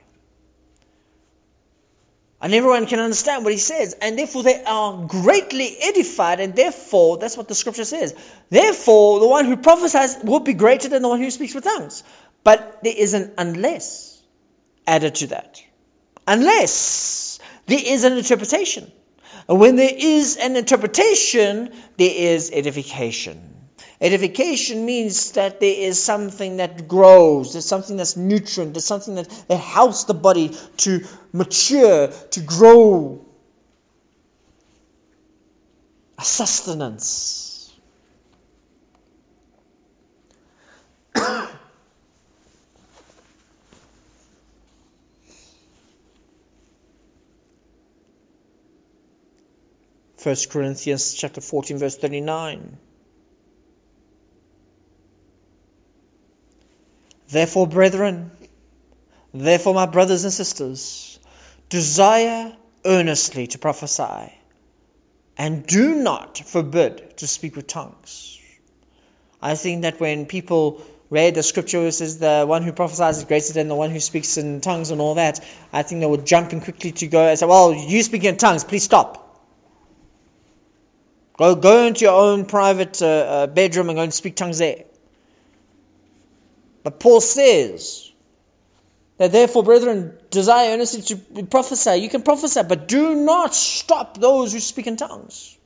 And 2.46 2.54
everyone 2.54 2.86
can 2.86 3.00
understand 3.00 3.42
what 3.42 3.52
he 3.52 3.58
says. 3.58 3.96
And 4.00 4.16
therefore 4.16 4.44
they 4.44 4.62
are 4.62 5.04
greatly 5.08 5.76
edified. 5.82 6.38
And 6.38 6.54
therefore, 6.54 7.18
that's 7.18 7.36
what 7.36 7.48
the 7.48 7.56
scripture 7.56 7.84
says. 7.84 8.14
Therefore, 8.50 9.18
the 9.18 9.26
one 9.26 9.46
who 9.46 9.56
prophesies 9.56 10.18
will 10.22 10.38
be 10.38 10.52
greater 10.52 10.88
than 10.88 11.02
the 11.02 11.08
one 11.08 11.18
who 11.20 11.28
speaks 11.32 11.56
with 11.56 11.64
tongues. 11.64 12.04
But 12.44 12.84
there 12.84 12.94
is 12.96 13.14
an 13.14 13.32
unless 13.36 14.22
added 14.86 15.16
to 15.16 15.26
that. 15.26 15.60
Unless 16.24 17.40
there 17.66 17.82
is 17.84 18.04
an 18.04 18.12
interpretation. 18.12 18.92
And 19.48 19.58
when 19.58 19.74
there 19.74 19.90
is 19.92 20.36
an 20.36 20.54
interpretation, 20.54 21.72
there 21.96 22.14
is 22.14 22.52
edification. 22.52 23.55
Edification 24.00 24.84
means 24.84 25.32
that 25.32 25.58
there 25.60 25.74
is 25.74 26.02
something 26.02 26.58
that 26.58 26.86
grows, 26.86 27.54
there's 27.54 27.64
something 27.64 27.96
that's 27.96 28.14
nutrient, 28.16 28.74
there's 28.74 28.84
something 28.84 29.14
that, 29.14 29.28
that 29.48 29.56
helps 29.56 30.04
the 30.04 30.12
body 30.12 30.54
to 30.78 31.00
mature, 31.32 32.08
to 32.08 32.40
grow. 32.40 33.24
A 36.18 36.24
sustenance. 36.24 37.74
First 50.18 50.50
Corinthians 50.50 51.14
chapter 51.14 51.40
14 51.40 51.78
verse 51.78 51.96
39. 51.96 52.76
Therefore, 57.28 57.66
brethren, 57.66 58.30
therefore, 59.34 59.74
my 59.74 59.86
brothers 59.86 60.24
and 60.24 60.32
sisters, 60.32 61.18
desire 61.68 62.54
earnestly 62.84 63.48
to 63.48 63.58
prophesy, 63.58 64.32
and 65.36 65.66
do 65.66 65.94
not 65.96 66.38
forbid 66.38 67.16
to 67.18 67.26
speak 67.26 67.56
with 67.56 67.66
tongues. 67.66 68.40
I 69.42 69.54
think 69.54 69.82
that 69.82 70.00
when 70.00 70.26
people 70.26 70.82
read 71.10 71.34
the 71.34 71.42
scripture 71.42 71.82
which 71.82 71.94
says 71.94 72.18
the 72.18 72.44
one 72.46 72.62
who 72.62 72.72
prophesies 72.72 73.18
is 73.18 73.24
greater 73.24 73.52
than 73.52 73.68
the 73.68 73.74
one 73.74 73.90
who 73.90 74.00
speaks 74.00 74.38
in 74.38 74.60
tongues 74.60 74.90
and 74.90 75.00
all 75.00 75.14
that, 75.14 75.44
I 75.72 75.82
think 75.82 76.00
they 76.00 76.06
would 76.06 76.26
jump 76.26 76.52
in 76.52 76.60
quickly 76.60 76.92
to 76.92 77.06
go 77.06 77.28
and 77.28 77.38
say, 77.38 77.46
Well, 77.46 77.74
you 77.74 78.02
speak 78.02 78.24
in 78.24 78.36
tongues, 78.36 78.64
please 78.64 78.84
stop. 78.84 79.22
Go, 81.36 81.54
go 81.54 81.86
into 81.86 82.06
your 82.06 82.14
own 82.14 82.46
private 82.46 83.02
uh, 83.02 83.06
uh, 83.06 83.46
bedroom 83.46 83.90
and 83.90 83.96
go 83.96 84.02
and 84.02 84.14
speak 84.14 84.36
tongues 84.36 84.58
there. 84.58 84.84
But 86.86 87.00
Paul 87.00 87.20
says 87.20 88.12
that 89.18 89.32
therefore, 89.32 89.64
brethren, 89.64 90.16
desire 90.30 90.70
earnestly 90.70 91.02
to 91.16 91.42
prophesy. 91.42 91.96
You 91.96 92.08
can 92.08 92.22
prophesy, 92.22 92.62
but 92.62 92.86
do 92.86 93.16
not 93.16 93.56
stop 93.56 94.16
those 94.16 94.52
who 94.52 94.60
speak 94.60 94.86
in 94.86 94.96
tongues. 94.96 95.58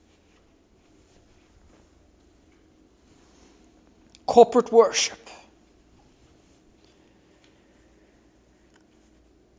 Corporate 4.25 4.73
worship. 4.73 5.19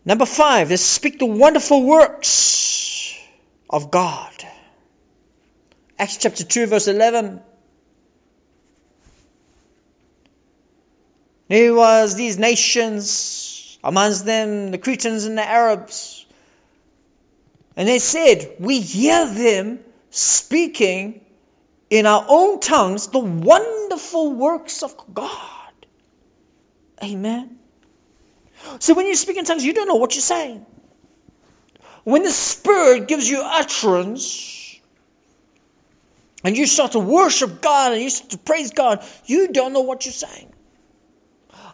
Number 0.04 0.26
five 0.26 0.72
is 0.72 0.84
speak 0.84 1.20
the 1.20 1.28
wonderful 1.28 1.84
works 1.84 3.16
of 3.70 3.92
God. 3.92 4.34
Acts 6.00 6.18
chapter 6.18 6.44
2, 6.44 6.66
verse 6.66 6.88
11. 6.88 7.40
There 11.52 11.76
was 11.76 12.16
these 12.16 12.40
nations, 12.40 13.78
amongst 13.84 14.24
them 14.24 14.72
the 14.72 14.78
Cretans 14.78 15.26
and 15.26 15.38
the 15.38 15.44
Arabs. 15.44 16.26
And 17.76 17.90
they 17.90 18.00
said, 18.00 18.56
We 18.58 18.80
hear 18.80 19.26
them 19.28 19.80
speaking 20.12 21.20
in 21.90 22.06
our 22.06 22.24
own 22.26 22.62
tongues 22.62 23.08
the 23.08 23.20
wonderful 23.20 24.32
works 24.32 24.82
of 24.82 24.96
God. 25.14 25.74
Amen. 27.04 27.60
So 28.80 28.94
when 28.94 29.08
you 29.08 29.16
speak 29.16 29.36
in 29.36 29.44
tongues, 29.44 29.66
you 29.66 29.74
don't 29.74 29.90
know 29.90 29.96
what 29.96 30.16
you're 30.16 30.22
saying. 30.22 30.66
When 32.06 32.24
the 32.24 32.32
Spirit 32.32 33.10
gives 33.10 33.30
you 33.30 33.42
utterance, 33.44 34.80
and 36.46 36.58
you 36.58 36.66
start 36.66 36.94
to 36.94 37.00
worship 37.00 37.62
God 37.62 37.92
and 37.92 38.02
you 38.02 38.10
start 38.10 38.32
to 38.32 38.38
praise 38.38 38.72
God, 38.72 39.04
you 39.26 39.50
don't 39.50 39.74
know 39.74 39.82
what 39.82 40.06
you're 40.06 40.14
saying. 40.14 40.51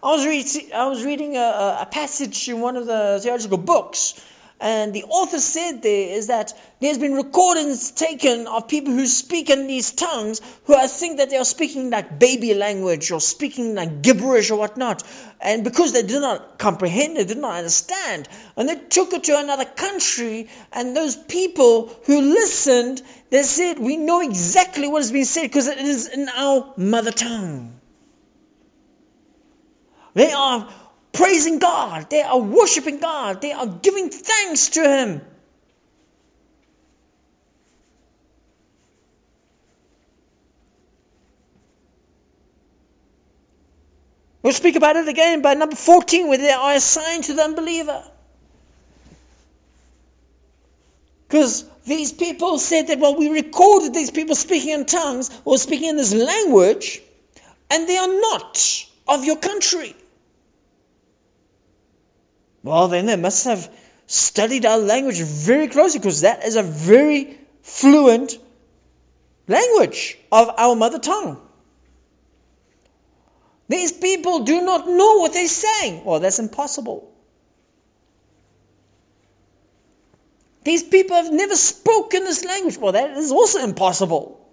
I 0.03 0.11
was, 0.15 0.25
reading, 0.25 0.73
I 0.73 0.87
was 0.87 1.03
reading 1.03 1.37
a, 1.37 1.79
a 1.81 1.87
passage 1.89 2.47
in 2.49 2.61
one 2.61 2.77
of 2.77 2.85
the 2.85 3.19
theological 3.21 3.57
books, 3.57 4.13
and 4.59 4.91
the 4.91 5.03
author 5.03 5.39
said 5.39 5.83
there 5.83 6.09
is 6.17 6.27
that 6.27 6.53
there's 6.79 6.97
been 6.97 7.13
recordings 7.13 7.91
taken 7.91 8.47
of 8.47 8.67
people 8.67 8.91
who 8.91 9.05
speak 9.05 9.51
in 9.51 9.67
these 9.67 9.91
tongues 9.91 10.41
who 10.65 10.75
I 10.75 10.87
think 10.87 11.17
that 11.17 11.29
they 11.29 11.37
are 11.37 11.45
speaking 11.45 11.91
like 11.91 12.17
baby 12.17 12.55
language 12.55 13.11
or 13.11 13.19
speaking 13.19 13.75
like 13.75 14.01
gibberish 14.01 14.49
or 14.49 14.57
whatnot. 14.57 15.03
And 15.39 15.63
because 15.63 15.93
they 15.93 16.01
did 16.01 16.21
not 16.21 16.57
comprehend, 16.57 17.17
they 17.17 17.25
did 17.25 17.37
not 17.37 17.55
understand. 17.55 18.27
And 18.55 18.67
they 18.67 18.75
took 18.75 19.13
it 19.13 19.25
to 19.25 19.37
another 19.37 19.65
country, 19.65 20.49
and 20.71 20.95
those 20.95 21.15
people 21.15 21.95
who 22.05 22.21
listened, 22.21 23.01
they 23.29 23.43
said, 23.43 23.77
We 23.77 23.97
know 23.97 24.21
exactly 24.21 24.87
what 24.87 25.03
is 25.03 25.11
being 25.11 25.25
said 25.25 25.43
because 25.43 25.67
it 25.67 25.77
is 25.77 26.07
in 26.07 26.29
our 26.29 26.73
mother 26.77 27.11
tongue. 27.11 27.76
They 30.17 30.31
are 30.31 30.67
praising 31.11 31.59
God. 31.59 32.09
They 32.09 32.23
are 32.23 32.39
worshiping 32.39 32.97
God. 32.97 33.39
They 33.39 33.51
are 33.51 33.67
giving 33.67 34.09
thanks 34.09 34.69
to 34.69 34.81
Him. 34.81 35.21
We'll 44.41 44.53
speak 44.53 44.75
about 44.75 44.95
it 44.95 45.07
again 45.07 45.43
by 45.43 45.53
number 45.53 45.75
14, 45.75 46.27
where 46.27 46.39
they 46.39 46.49
are 46.49 46.73
assigned 46.73 47.25
to 47.25 47.35
the 47.35 47.43
unbeliever. 47.43 48.03
Because 51.27 51.63
these 51.85 52.11
people 52.11 52.57
said 52.57 52.87
that, 52.87 52.97
well, 52.97 53.15
we 53.15 53.29
recorded 53.29 53.93
these 53.93 54.09
people 54.09 54.33
speaking 54.33 54.71
in 54.71 54.87
tongues 54.87 55.29
or 55.45 55.59
speaking 55.59 55.89
in 55.89 55.95
this 55.95 56.15
language, 56.15 57.03
and 57.69 57.87
they 57.87 57.97
are 57.97 58.19
not 58.19 58.83
of 59.07 59.23
your 59.23 59.35
country. 59.35 59.95
Well, 62.63 62.87
then 62.87 63.05
they 63.05 63.15
must 63.15 63.45
have 63.45 63.69
studied 64.07 64.65
our 64.65 64.77
language 64.77 65.21
very 65.21 65.67
closely 65.67 65.99
because 65.99 66.21
that 66.21 66.45
is 66.45 66.55
a 66.55 66.63
very 66.63 67.37
fluent 67.61 68.37
language 69.47 70.17
of 70.31 70.49
our 70.57 70.75
mother 70.75 70.99
tongue. 70.99 71.41
These 73.69 73.91
people 73.91 74.39
do 74.39 74.61
not 74.61 74.87
know 74.87 75.17
what 75.17 75.33
they're 75.33 75.47
saying. 75.47 76.05
Well, 76.05 76.19
that's 76.19 76.39
impossible. 76.39 77.11
These 80.63 80.83
people 80.83 81.15
have 81.15 81.31
never 81.31 81.55
spoken 81.55 82.23
this 82.23 82.43
language. 82.43 82.77
Well, 82.77 82.93
that 82.93 83.11
is 83.17 83.31
also 83.31 83.59
impossible. 83.59 84.46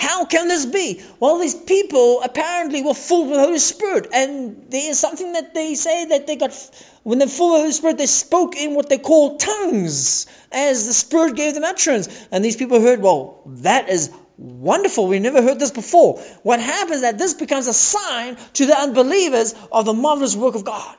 How 0.00 0.24
can 0.24 0.48
this 0.48 0.64
be? 0.64 1.02
Well, 1.20 1.38
these 1.38 1.54
people 1.54 2.22
apparently 2.22 2.82
were 2.82 2.94
full 2.94 3.26
with 3.26 3.34
the 3.34 3.44
Holy 3.44 3.58
Spirit, 3.58 4.08
and 4.14 4.66
there 4.70 4.90
is 4.90 4.98
something 4.98 5.34
that 5.34 5.52
they 5.52 5.74
say 5.74 6.06
that 6.06 6.26
they 6.26 6.36
got 6.36 6.52
when 7.02 7.18
they're 7.18 7.28
full 7.28 7.52
of 7.52 7.58
the 7.58 7.62
Holy 7.64 7.72
Spirit, 7.72 7.98
they 7.98 8.06
spoke 8.06 8.56
in 8.56 8.74
what 8.74 8.88
they 8.88 8.96
call 8.96 9.36
tongues 9.36 10.26
as 10.50 10.86
the 10.86 10.94
Spirit 10.94 11.36
gave 11.36 11.52
them 11.52 11.64
utterance. 11.64 12.08
And 12.32 12.42
these 12.42 12.56
people 12.56 12.80
heard, 12.80 13.02
well, 13.02 13.42
that 13.46 13.90
is 13.90 14.10
wonderful. 14.38 15.06
We 15.06 15.18
never 15.18 15.42
heard 15.42 15.58
this 15.58 15.70
before. 15.70 16.18
What 16.42 16.60
happens 16.60 17.02
that 17.02 17.18
this 17.18 17.34
becomes 17.34 17.66
a 17.68 17.74
sign 17.74 18.36
to 18.54 18.66
the 18.66 18.78
unbelievers 18.78 19.54
of 19.70 19.84
the 19.84 19.92
marvelous 19.92 20.34
work 20.34 20.54
of 20.54 20.64
God. 20.64 20.96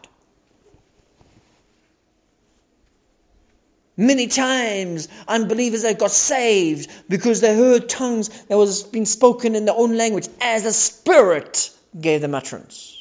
Many 4.02 4.26
times, 4.26 5.10
unbelievers 5.28 5.84
have 5.84 5.99
got 5.99 6.10
saved 6.10 6.89
because 7.08 7.39
they 7.39 7.56
heard 7.56 7.88
tongues 7.88 8.30
that 8.45 8.58
was 8.58 8.82
being 8.82 9.06
spoken 9.06 9.54
in 9.54 9.66
their 9.66 9.76
own 9.78 9.95
language 9.95 10.28
as 10.41 10.64
the 10.64 10.74
Spirit 10.74 11.70
gave 11.99 12.20
them 12.22 12.34
utterance. 12.34 12.99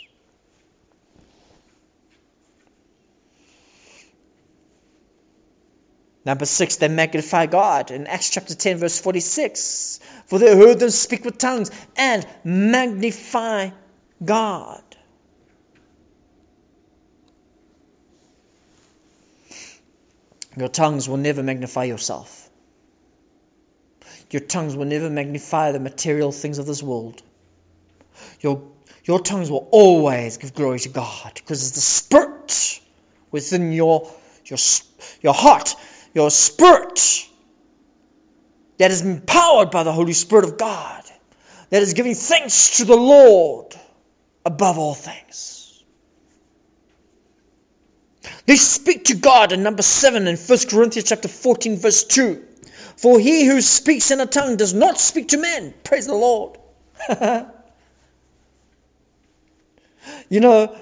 Number 6.26 6.44
six, 6.44 6.76
they 6.76 6.88
magnify 6.88 7.46
God 7.46 7.90
in 7.90 8.06
Acts 8.06 8.28
chapter 8.28 8.54
10, 8.54 8.76
verse 8.76 9.00
46. 9.00 10.00
For 10.26 10.38
they 10.38 10.54
heard 10.54 10.80
them 10.80 10.90
speak 10.90 11.24
with 11.24 11.38
tongues 11.38 11.70
and 11.96 12.26
magnify 12.44 13.70
God. 14.22 14.82
Your 20.60 20.68
tongues 20.68 21.08
will 21.08 21.16
never 21.16 21.42
magnify 21.42 21.84
yourself. 21.84 22.50
Your 24.30 24.42
tongues 24.42 24.76
will 24.76 24.84
never 24.84 25.08
magnify 25.08 25.72
the 25.72 25.80
material 25.80 26.32
things 26.32 26.58
of 26.58 26.66
this 26.66 26.82
world. 26.82 27.22
Your, 28.40 28.62
your 29.04 29.20
tongues 29.20 29.50
will 29.50 29.68
always 29.70 30.36
give 30.36 30.52
glory 30.52 30.78
to 30.80 30.90
God 30.90 31.32
because 31.34 31.66
it's 31.66 31.76
the 31.76 31.80
Spirit 31.80 32.80
within 33.30 33.72
your, 33.72 34.12
your, 34.44 34.58
your 35.22 35.32
heart, 35.32 35.76
your 36.12 36.30
spirit 36.30 37.26
that 38.76 38.90
is 38.90 39.00
empowered 39.00 39.70
by 39.70 39.82
the 39.82 39.92
Holy 39.92 40.12
Spirit 40.12 40.44
of 40.44 40.58
God, 40.58 41.04
that 41.70 41.80
is 41.80 41.94
giving 41.94 42.14
thanks 42.14 42.76
to 42.76 42.84
the 42.84 42.96
Lord 42.96 43.74
above 44.44 44.76
all 44.76 44.94
things. 44.94 45.59
They 48.46 48.56
speak 48.56 49.04
to 49.06 49.14
God 49.14 49.52
in 49.52 49.62
number 49.62 49.82
7 49.82 50.26
in 50.26 50.36
1 50.36 50.58
Corinthians 50.68 51.08
chapter 51.08 51.28
14 51.28 51.76
verse 51.78 52.04
2. 52.04 52.44
For 52.96 53.18
he 53.18 53.46
who 53.46 53.60
speaks 53.62 54.10
in 54.10 54.20
a 54.20 54.26
tongue 54.26 54.56
does 54.56 54.74
not 54.74 54.98
speak 54.98 55.28
to 55.28 55.38
men. 55.38 55.72
Praise 55.84 56.06
the 56.06 56.14
Lord. 56.14 56.58
you 60.28 60.40
know, 60.40 60.76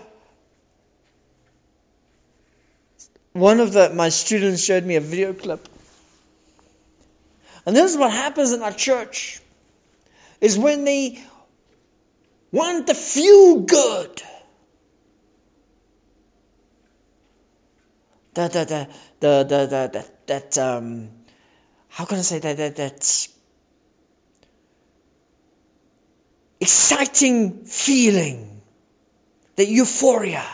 one 3.32 3.60
of 3.60 3.72
the, 3.72 3.90
my 3.90 4.08
students 4.08 4.64
showed 4.64 4.84
me 4.84 4.96
a 4.96 5.00
video 5.00 5.32
clip. 5.32 5.68
And 7.64 7.76
this 7.76 7.92
is 7.92 7.98
what 7.98 8.10
happens 8.10 8.52
in 8.52 8.62
our 8.62 8.72
church 8.72 9.40
is 10.40 10.58
when 10.58 10.84
they 10.84 11.22
want 12.50 12.86
to 12.88 12.94
feel 12.94 13.60
good 13.60 14.22
the 18.46 18.64
the 18.64 18.88
the 19.20 19.44
the 19.44 19.66
the, 19.66 19.90
the 19.92 20.04
that 20.26 20.58
um 20.58 21.10
how 21.88 22.04
can 22.04 22.18
I 22.18 22.22
say 22.22 22.38
that 22.38 22.56
that 22.56 22.76
that 22.76 23.28
exciting 26.60 27.64
feeling, 27.64 28.62
the 29.56 29.66
euphoria. 29.66 30.44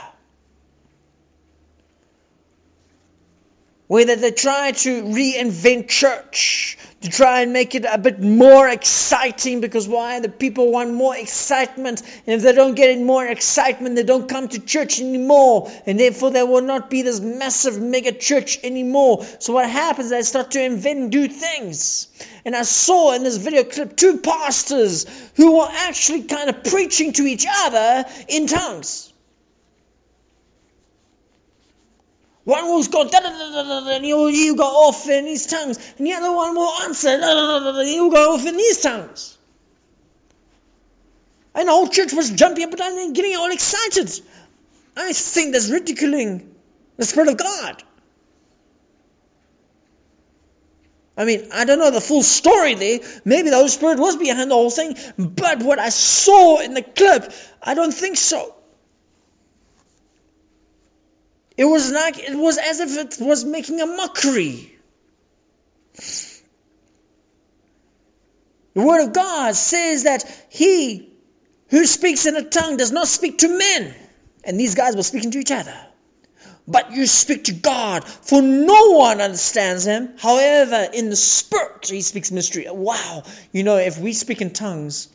Whether 3.87 4.17
they 4.17 4.31
try 4.31 4.73
to 4.73 5.03
reinvent 5.03 5.89
church, 5.89 6.79
to 7.03 7.11
try 7.11 7.43
and 7.43 7.53
make 7.53 7.75
it 7.75 7.85
a 7.85 7.99
bit 7.99 8.19
more 8.19 8.67
exciting 8.67 9.61
because 9.61 9.87
why? 9.87 10.21
The 10.21 10.31
people 10.31 10.73
want 10.73 10.95
more 10.95 11.15
excitement. 11.15 12.01
And 12.27 12.35
if 12.35 12.43
they 12.43 12.53
don't 12.53 12.75
get 12.75 12.99
more 12.99 13.27
excitement, 13.27 13.97
they 13.97 14.03
don't 14.03 14.27
come 14.27 14.49
to 14.49 14.59
church 14.59 15.01
anymore. 15.01 15.71
And 15.85 16.01
therefore, 16.01 16.31
there 16.31 16.47
will 16.47 16.63
not 16.63 16.89
be 16.89 17.03
this 17.03 17.21
massive 17.21 17.79
mega 17.79 18.13
church 18.13 18.59
anymore. 18.65 19.23
So, 19.39 19.53
what 19.53 19.69
happens? 19.69 20.09
They 20.09 20.23
start 20.23 20.53
to 20.53 20.63
invent 20.65 21.11
do 21.11 21.29
things. 21.29 22.09
And 22.47 22.57
I 22.57 22.63
saw 22.63 23.13
in 23.13 23.23
this 23.23 23.37
video 23.37 23.65
clip 23.65 23.97
two 23.97 24.19
pastors 24.19 25.07
who 25.37 25.59
were 25.59 25.69
actually 25.71 26.23
kind 26.23 26.49
of 26.49 26.65
preaching 26.65 27.13
to 27.13 27.25
each 27.25 27.47
other 27.47 28.07
in 28.29 28.47
tongues. 28.47 29.13
One 32.45 32.67
will 32.67 32.85
go 32.85 33.09
da 33.09 33.21
da 33.21 33.31
da 33.31 33.63
da 33.63 33.81
da, 33.81 33.91
and 33.97 34.05
he'll, 34.05 34.27
he'll 34.27 34.55
go 34.55 34.65
off 34.65 35.09
in 35.09 35.27
his 35.27 35.47
tongues, 35.47 35.79
and 35.99 36.07
the 36.07 36.13
other 36.13 36.31
one 36.31 36.55
will 36.55 36.73
answer 36.83 37.19
da 37.19 37.35
da 37.35 37.59
da 37.59 37.73
da, 37.73 37.79
and 37.81 37.89
he'll 37.89 38.11
go 38.11 38.35
off 38.35 38.47
in 38.47 38.55
his 38.55 38.81
tongues. 38.81 39.39
And 41.55 41.69
the 41.69 41.73
whole 41.73 41.89
church 41.89 42.13
was 42.13 42.31
jumping 42.31 42.65
up 42.65 42.71
and 42.71 42.79
down 42.79 42.99
and 42.99 43.15
getting 43.15 43.37
all 43.37 43.51
excited. 43.51 44.11
I 44.97 45.13
think 45.13 45.53
that's 45.53 45.71
ridiculing 45.71 46.55
the 46.97 47.05
Spirit 47.05 47.29
of 47.29 47.37
God. 47.39 47.83
I 51.17 51.25
mean, 51.25 51.49
I 51.53 51.65
don't 51.65 51.79
know 51.79 51.93
the 51.93 52.01
full 52.01 52.25
story 52.25 52.75
there. 52.75 52.99
Maybe 53.25 53.51
the 53.51 53.57
Holy 53.57 53.69
Spirit 53.69 54.01
was 54.01 54.17
behind 54.17 54.51
the 54.51 54.55
whole 54.55 54.71
thing, 54.71 54.97
but 55.17 55.63
what 55.63 55.79
I 55.79 55.91
saw 55.91 56.61
in 56.61 56.75
the 56.75 56.83
clip, 56.83 57.33
I 57.63 57.75
don't 57.75 57.95
think 57.95 58.17
so. 58.17 58.55
It 61.57 61.65
was 61.65 61.93
like 61.93 62.19
it 62.19 62.37
was 62.37 62.59
as 62.59 62.81
if 62.81 62.97
it 62.97 63.25
was 63.25 63.45
making 63.45 63.81
a 63.81 63.87
mockery. 63.87 64.77
The 68.75 68.83
Word 68.83 69.05
of 69.05 69.13
God 69.13 69.55
says 69.55 70.03
that 70.03 70.25
he 70.49 71.13
who 71.69 71.87
speaks 71.87 72.27
in 72.27 72.37
a 72.37 72.43
tongue 72.43 72.77
does 72.77 72.91
not 72.93 73.07
speak 73.07 73.39
to 73.39 73.49
men. 73.49 73.95
And 74.43 74.59
these 74.59 74.75
guys 74.75 74.97
were 74.97 75.03
speaking 75.03 75.31
to 75.31 75.39
each 75.39 75.53
other. 75.53 75.75
But 76.67 76.93
you 76.93 77.07
speak 77.07 77.45
to 77.45 77.53
God, 77.53 78.05
for 78.05 78.41
no 78.41 78.93
one 78.93 79.21
understands 79.21 79.85
him. 79.85 80.15
However, 80.19 80.89
in 80.93 81.11
the 81.11 81.17
Spirit, 81.17 81.87
he 81.89 82.01
speaks 82.01 82.33
mystery. 82.33 82.67
Wow. 82.69 83.23
You 83.53 83.63
know, 83.65 83.77
if 83.77 83.99
we 83.99 84.13
speak 84.13 84.41
in 84.41 84.51
tongues, 84.51 85.09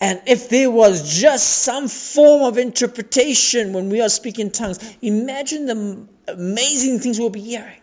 and 0.00 0.22
if 0.26 0.48
there 0.48 0.70
was 0.70 1.20
just 1.20 1.46
some 1.46 1.86
form 1.88 2.42
of 2.42 2.56
interpretation 2.56 3.74
when 3.74 3.90
we 3.90 4.00
are 4.00 4.08
speaking 4.08 4.50
tongues, 4.50 4.78
imagine 5.02 5.66
the 5.66 6.32
amazing 6.32 7.00
things 7.00 7.18
we'll 7.18 7.28
be 7.28 7.40
hearing. 7.40 7.80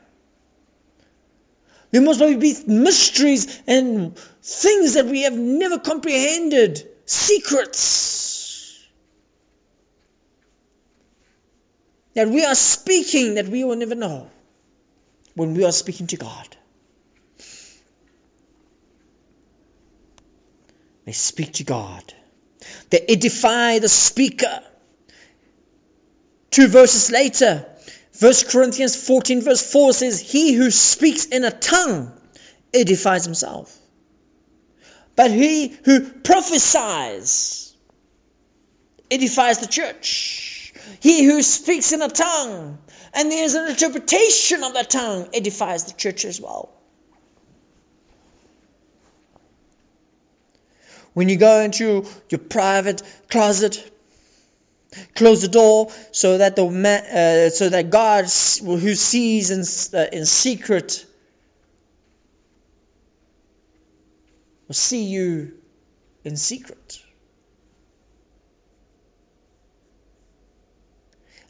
There 1.92 2.02
must 2.02 2.20
probably 2.20 2.38
be 2.38 2.56
mysteries 2.66 3.62
and 3.68 4.18
things 4.42 4.96
that 4.96 5.06
we 5.06 5.22
have 5.24 5.34
never 5.38 5.78
comprehended, 5.78 6.90
secrets 7.06 8.28
that 12.16 12.28
we 12.28 12.44
are 12.44 12.56
speaking 12.56 13.36
that 13.36 13.48
we 13.48 13.64
will 13.64 13.76
never 13.76 13.94
know 13.94 14.28
when 15.36 15.54
we 15.54 15.64
are 15.64 15.72
speaking 15.72 16.08
to 16.08 16.18
God. 16.18 16.57
They 21.08 21.14
speak 21.14 21.54
to 21.54 21.64
God. 21.64 22.04
They 22.90 23.00
edify 23.00 23.80
the 23.80 23.88
speaker. 23.88 24.62
Two 26.52 26.68
verses 26.68 27.10
later, 27.10 27.66
1 28.20 28.34
Corinthians 28.50 28.98
14, 29.08 29.42
verse 29.42 29.72
4 29.72 29.94
says, 29.94 30.20
He 30.20 30.52
who 30.52 30.70
speaks 30.70 31.24
in 31.24 31.46
a 31.46 31.52
tongue 31.52 32.12
edifies 32.74 33.24
himself. 33.24 33.74
but 35.16 35.32
he 35.32 35.70
who 35.86 36.02
prophesies 36.02 37.74
edifies 39.10 39.60
the 39.60 39.68
church. 39.68 40.74
He 41.00 41.24
who 41.24 41.42
speaks 41.42 41.94
in 41.94 42.02
a 42.02 42.10
tongue 42.10 42.80
and 43.14 43.32
there 43.32 43.46
is 43.46 43.56
an 43.56 43.70
interpretation 43.70 44.62
of 44.62 44.74
that 44.74 44.90
tongue 44.90 45.30
edifies 45.34 45.86
the 45.86 45.94
church 45.94 46.26
as 46.26 46.42
well. 46.42 46.77
When 51.18 51.30
you 51.30 51.38
go 51.38 51.62
into 51.62 52.06
your 52.30 52.38
private 52.38 53.02
closet, 53.28 53.92
close 55.16 55.42
the 55.42 55.48
door 55.48 55.92
so 56.12 56.38
that 56.38 56.56
the 56.56 56.64
uh, 56.68 57.50
so 57.50 57.70
that 57.70 57.90
God 57.90 58.26
who 58.26 58.94
sees 58.94 59.50
in, 59.50 60.00
uh, 60.00 60.06
in 60.14 60.28
secret 60.28 61.08
will 64.68 64.76
see 64.76 65.06
you 65.06 65.54
in 66.24 66.38
secret. 66.38 67.02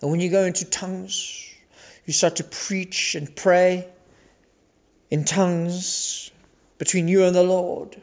And 0.02 0.10
when 0.10 0.22
you 0.22 0.30
go 0.30 0.46
into 0.46 0.64
tongues, 0.64 1.46
you 2.06 2.14
start 2.14 2.38
to 2.38 2.46
preach 2.46 3.16
and 3.16 3.36
pray 3.36 3.86
in 5.12 5.26
tongues 5.26 6.32
between 6.78 7.10
you 7.10 7.26
and 7.26 7.36
the 7.36 7.44
Lord. 7.44 8.02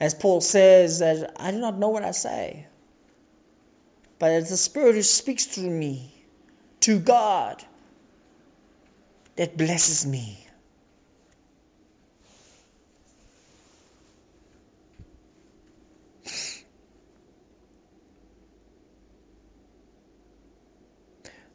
As 0.00 0.14
Paul 0.14 0.40
says, 0.40 1.00
that 1.00 1.34
I 1.36 1.50
do 1.50 1.58
not 1.58 1.78
know 1.78 1.90
what 1.90 2.02
I 2.02 2.12
say, 2.12 2.66
but 4.18 4.32
it's 4.32 4.48
the 4.48 4.56
Spirit 4.56 4.94
who 4.94 5.02
speaks 5.02 5.44
through 5.44 5.70
me 5.70 6.14
to 6.80 6.98
God 6.98 7.62
that 9.36 9.58
blesses 9.58 10.06
me. 10.06 10.46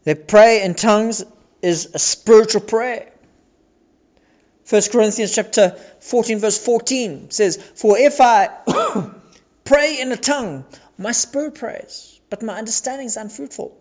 That 0.03 0.27
pray 0.27 0.61
in 0.63 0.75
tongues 0.75 1.25
is 1.63 1.89
a 1.95 1.99
spiritual 1.99 2.61
prayer. 2.61 3.11
1 4.69 4.81
Corinthians 4.91 5.33
chapter 5.35 5.71
14 5.99 6.39
verse 6.39 6.57
14 6.63 7.29
says, 7.29 7.57
For 7.57 7.97
if 7.99 8.19
I 8.19 8.49
pray 9.63 9.99
in 9.99 10.11
a 10.11 10.17
tongue, 10.17 10.65
my 10.97 11.11
spirit 11.11 11.55
prays, 11.55 12.19
but 12.29 12.41
my 12.41 12.57
understanding 12.57 13.05
is 13.05 13.15
unfruitful. 13.15 13.77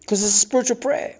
Because 0.00 0.22
it's 0.22 0.36
a 0.36 0.38
spiritual 0.38 0.76
prayer. 0.76 1.18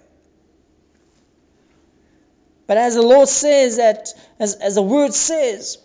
But 2.69 2.77
as 2.77 2.95
the 2.95 3.03
Lord 3.03 3.29
says 3.29 3.79
that, 3.79 4.09
as, 4.39 4.55
as 4.55 4.77
the 4.77 4.83
word 4.83 5.13
says, 5.13 5.79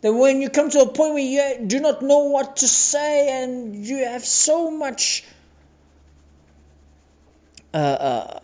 that 0.00 0.12
when 0.14 0.40
you 0.40 0.48
come 0.48 0.70
to 0.70 0.80
a 0.80 0.86
point 0.86 1.12
where 1.12 1.18
you 1.58 1.66
do 1.66 1.80
not 1.80 2.00
know 2.00 2.24
what 2.24 2.56
to 2.58 2.68
say 2.68 3.42
and 3.42 3.76
you 3.76 3.98
have 4.04 4.24
so 4.24 4.70
much 4.70 5.24
uh, 7.72 7.76
uh, 7.76 8.40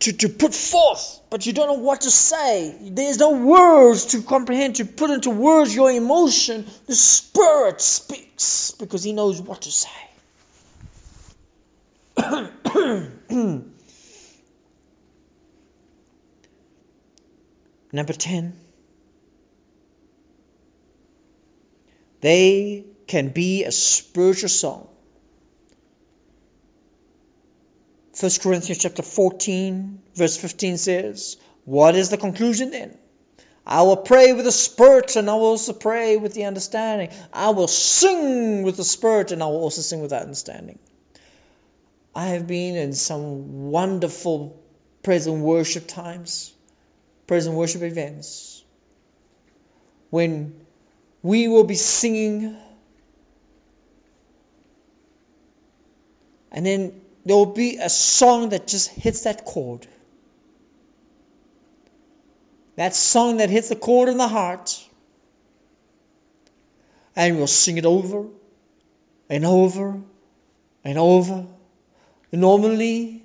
to, 0.00 0.12
to 0.12 0.28
put 0.28 0.54
forth, 0.54 1.20
but 1.30 1.46
you 1.46 1.52
don't 1.52 1.68
know 1.68 1.82
what 1.84 2.02
to 2.02 2.10
say. 2.10 2.76
There's 2.80 3.18
no 3.18 3.30
words 3.32 4.06
to 4.06 4.22
comprehend, 4.22 4.76
to 4.76 4.84
put 4.84 5.10
into 5.10 5.30
words 5.30 5.74
your 5.74 5.90
emotion. 5.90 6.66
The 6.86 6.94
Spirit 6.94 7.80
speaks 7.80 8.72
because 8.72 9.02
He 9.02 9.12
knows 9.12 9.40
what 9.40 9.62
to 9.62 9.70
say. 9.70 9.90
Number 17.92 18.12
10. 18.12 18.52
They 22.20 22.84
can 23.06 23.28
be 23.28 23.64
a 23.64 23.72
spiritual 23.72 24.48
song. 24.48 24.88
1 28.18 28.30
Corinthians 28.42 28.78
chapter 28.78 29.02
14, 29.02 30.00
verse 30.14 30.38
15 30.38 30.78
says, 30.78 31.36
What 31.64 31.94
is 31.94 32.08
the 32.08 32.16
conclusion 32.16 32.70
then? 32.70 32.96
I 33.66 33.82
will 33.82 33.98
pray 33.98 34.32
with 34.32 34.46
the 34.46 34.52
Spirit 34.52 35.16
and 35.16 35.28
I 35.28 35.34
will 35.34 35.46
also 35.46 35.74
pray 35.74 36.16
with 36.16 36.32
the 36.32 36.44
understanding. 36.44 37.10
I 37.32 37.50
will 37.50 37.68
sing 37.68 38.62
with 38.62 38.78
the 38.78 38.84
Spirit 38.84 39.32
and 39.32 39.42
I 39.42 39.46
will 39.46 39.60
also 39.60 39.82
sing 39.82 40.00
with 40.00 40.10
that 40.10 40.22
understanding. 40.22 40.78
I 42.14 42.28
have 42.28 42.46
been 42.46 42.76
in 42.76 42.94
some 42.94 43.70
wonderful 43.70 44.62
praise 45.02 45.26
and 45.26 45.42
worship 45.42 45.86
times, 45.86 46.54
praise 47.26 47.44
and 47.46 47.54
worship 47.54 47.82
events, 47.82 48.64
when 50.08 50.58
we 51.22 51.48
will 51.48 51.64
be 51.64 51.74
singing. 51.74 52.56
And 56.50 56.64
then 56.64 57.02
there 57.26 57.34
will 57.34 57.46
be 57.46 57.78
a 57.78 57.90
song 57.90 58.50
that 58.50 58.68
just 58.68 58.88
hits 58.88 59.22
that 59.22 59.44
chord. 59.44 59.84
That 62.76 62.94
song 62.94 63.38
that 63.38 63.50
hits 63.50 63.68
the 63.68 63.74
chord 63.74 64.08
in 64.08 64.16
the 64.16 64.28
heart. 64.28 64.80
And 67.16 67.36
we'll 67.36 67.48
sing 67.48 67.78
it 67.78 67.84
over 67.84 68.26
and 69.28 69.44
over 69.44 70.00
and 70.84 70.98
over. 70.98 71.46
Normally, 72.30 73.24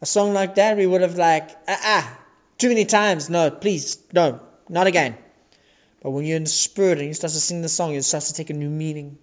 a 0.00 0.06
song 0.06 0.32
like 0.32 0.54
that, 0.54 0.78
we 0.78 0.86
would 0.86 1.02
have 1.02 1.16
like, 1.16 1.50
ah, 1.68 1.80
ah, 1.82 2.18
too 2.56 2.70
many 2.70 2.86
times. 2.86 3.28
No, 3.28 3.50
please, 3.50 3.98
no, 4.14 4.40
not 4.70 4.86
again. 4.86 5.18
But 6.00 6.12
when 6.12 6.24
you're 6.24 6.38
in 6.38 6.44
the 6.44 6.48
spirit 6.48 6.96
and 6.96 7.08
you 7.08 7.14
start 7.14 7.34
to 7.34 7.40
sing 7.40 7.60
the 7.60 7.68
song, 7.68 7.94
it 7.94 8.04
starts 8.04 8.28
to 8.28 8.34
take 8.34 8.48
a 8.48 8.54
new 8.54 8.70
meaning. 8.70 9.18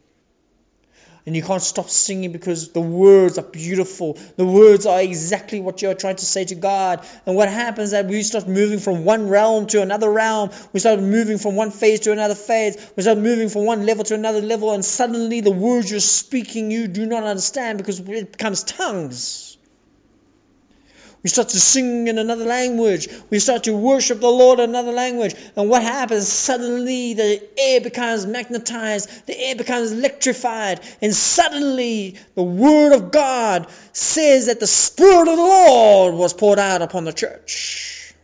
And 1.26 1.36
you 1.36 1.44
can't 1.44 1.62
stop 1.62 1.90
singing 1.90 2.32
because 2.32 2.70
the 2.70 2.82
words 2.82 3.38
are 3.38 3.44
beautiful. 3.44 4.18
The 4.38 4.46
words 4.46 4.86
are 4.86 5.00
exactly 5.00 5.60
what 5.60 5.82
you're 5.82 5.94
trying 5.94 6.16
to 6.16 6.26
say 6.26 6.46
to 6.46 6.56
God. 6.56 7.06
And 7.26 7.36
what 7.36 7.48
happens 7.48 7.88
is 7.88 7.92
that 7.92 8.08
we 8.08 8.24
start 8.24 8.48
moving 8.48 8.80
from 8.80 9.06
one 9.06 9.30
realm 9.30 9.68
to 9.68 9.82
another 9.82 10.12
realm. 10.12 10.50
We 10.74 10.80
start 10.80 11.00
moving 11.00 11.38
from 11.38 11.56
one 11.56 11.70
phase 11.72 12.02
to 12.02 12.12
another 12.12 12.36
phase. 12.36 12.76
We 12.96 13.04
start 13.04 13.20
moving 13.20 13.50
from 13.50 13.66
one 13.66 13.86
level 13.86 14.04
to 14.06 14.16
another 14.16 14.42
level. 14.42 14.74
And 14.74 14.84
suddenly 14.84 15.42
the 15.42 15.52
words 15.52 15.92
you're 15.92 16.00
speaking 16.00 16.72
you 16.72 16.88
do 16.88 17.06
not 17.06 17.24
understand 17.24 17.78
because 17.78 18.00
it 18.00 18.32
becomes 18.32 18.64
tongues. 18.64 19.58
We 21.24 21.30
start 21.30 21.50
to 21.50 21.60
sing 21.60 22.08
in 22.08 22.18
another 22.18 22.46
language. 22.46 23.08
We 23.30 23.38
start 23.38 23.66
to 23.66 23.78
worship 23.78 24.20
the 24.20 24.30
Lord 24.30 24.60
in 24.60 24.72
another 24.72 24.92
language. 24.92 25.36
And 25.56 25.70
what 25.70 25.84
happens? 25.84 26.28
Suddenly 26.28 27.14
the 27.14 27.60
air 27.60 27.82
becomes 27.82 28.26
magnetized, 28.26 29.28
the 29.28 29.40
air 29.40 29.56
becomes 29.56 29.92
electrified, 29.92 30.80
and 31.00 31.14
suddenly 31.14 32.18
the 32.34 32.44
Word 32.44 32.94
of 32.94 33.12
God 33.12 33.68
says 33.94 34.48
that 34.48 34.60
the 34.60 34.68
Spirit 34.68 35.28
of 35.28 35.38
the 35.38 35.44
Lord 35.44 36.16
was 36.16 36.34
poured 36.34 36.58
out 36.58 36.82
upon 36.82 37.06
the 37.06 37.14
church. 37.14 38.16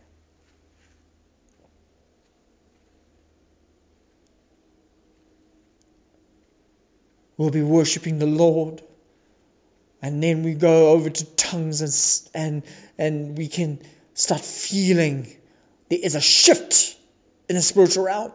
We'll 7.36 7.50
be 7.50 7.62
worshiping 7.62 8.18
the 8.18 8.26
Lord 8.26 8.82
and 10.02 10.22
then 10.22 10.42
we 10.42 10.54
go 10.54 10.90
over 10.92 11.10
to 11.10 11.24
tongues 11.36 11.80
and 11.82 12.30
and 12.34 12.62
and 12.98 13.38
we 13.38 13.48
can 13.48 13.80
start 14.14 14.40
feeling. 14.40 15.26
There 15.88 15.98
is 16.02 16.14
a 16.14 16.20
shift 16.20 16.96
in 17.48 17.56
the 17.56 17.62
spiritual 17.62 18.04
realm 18.04 18.32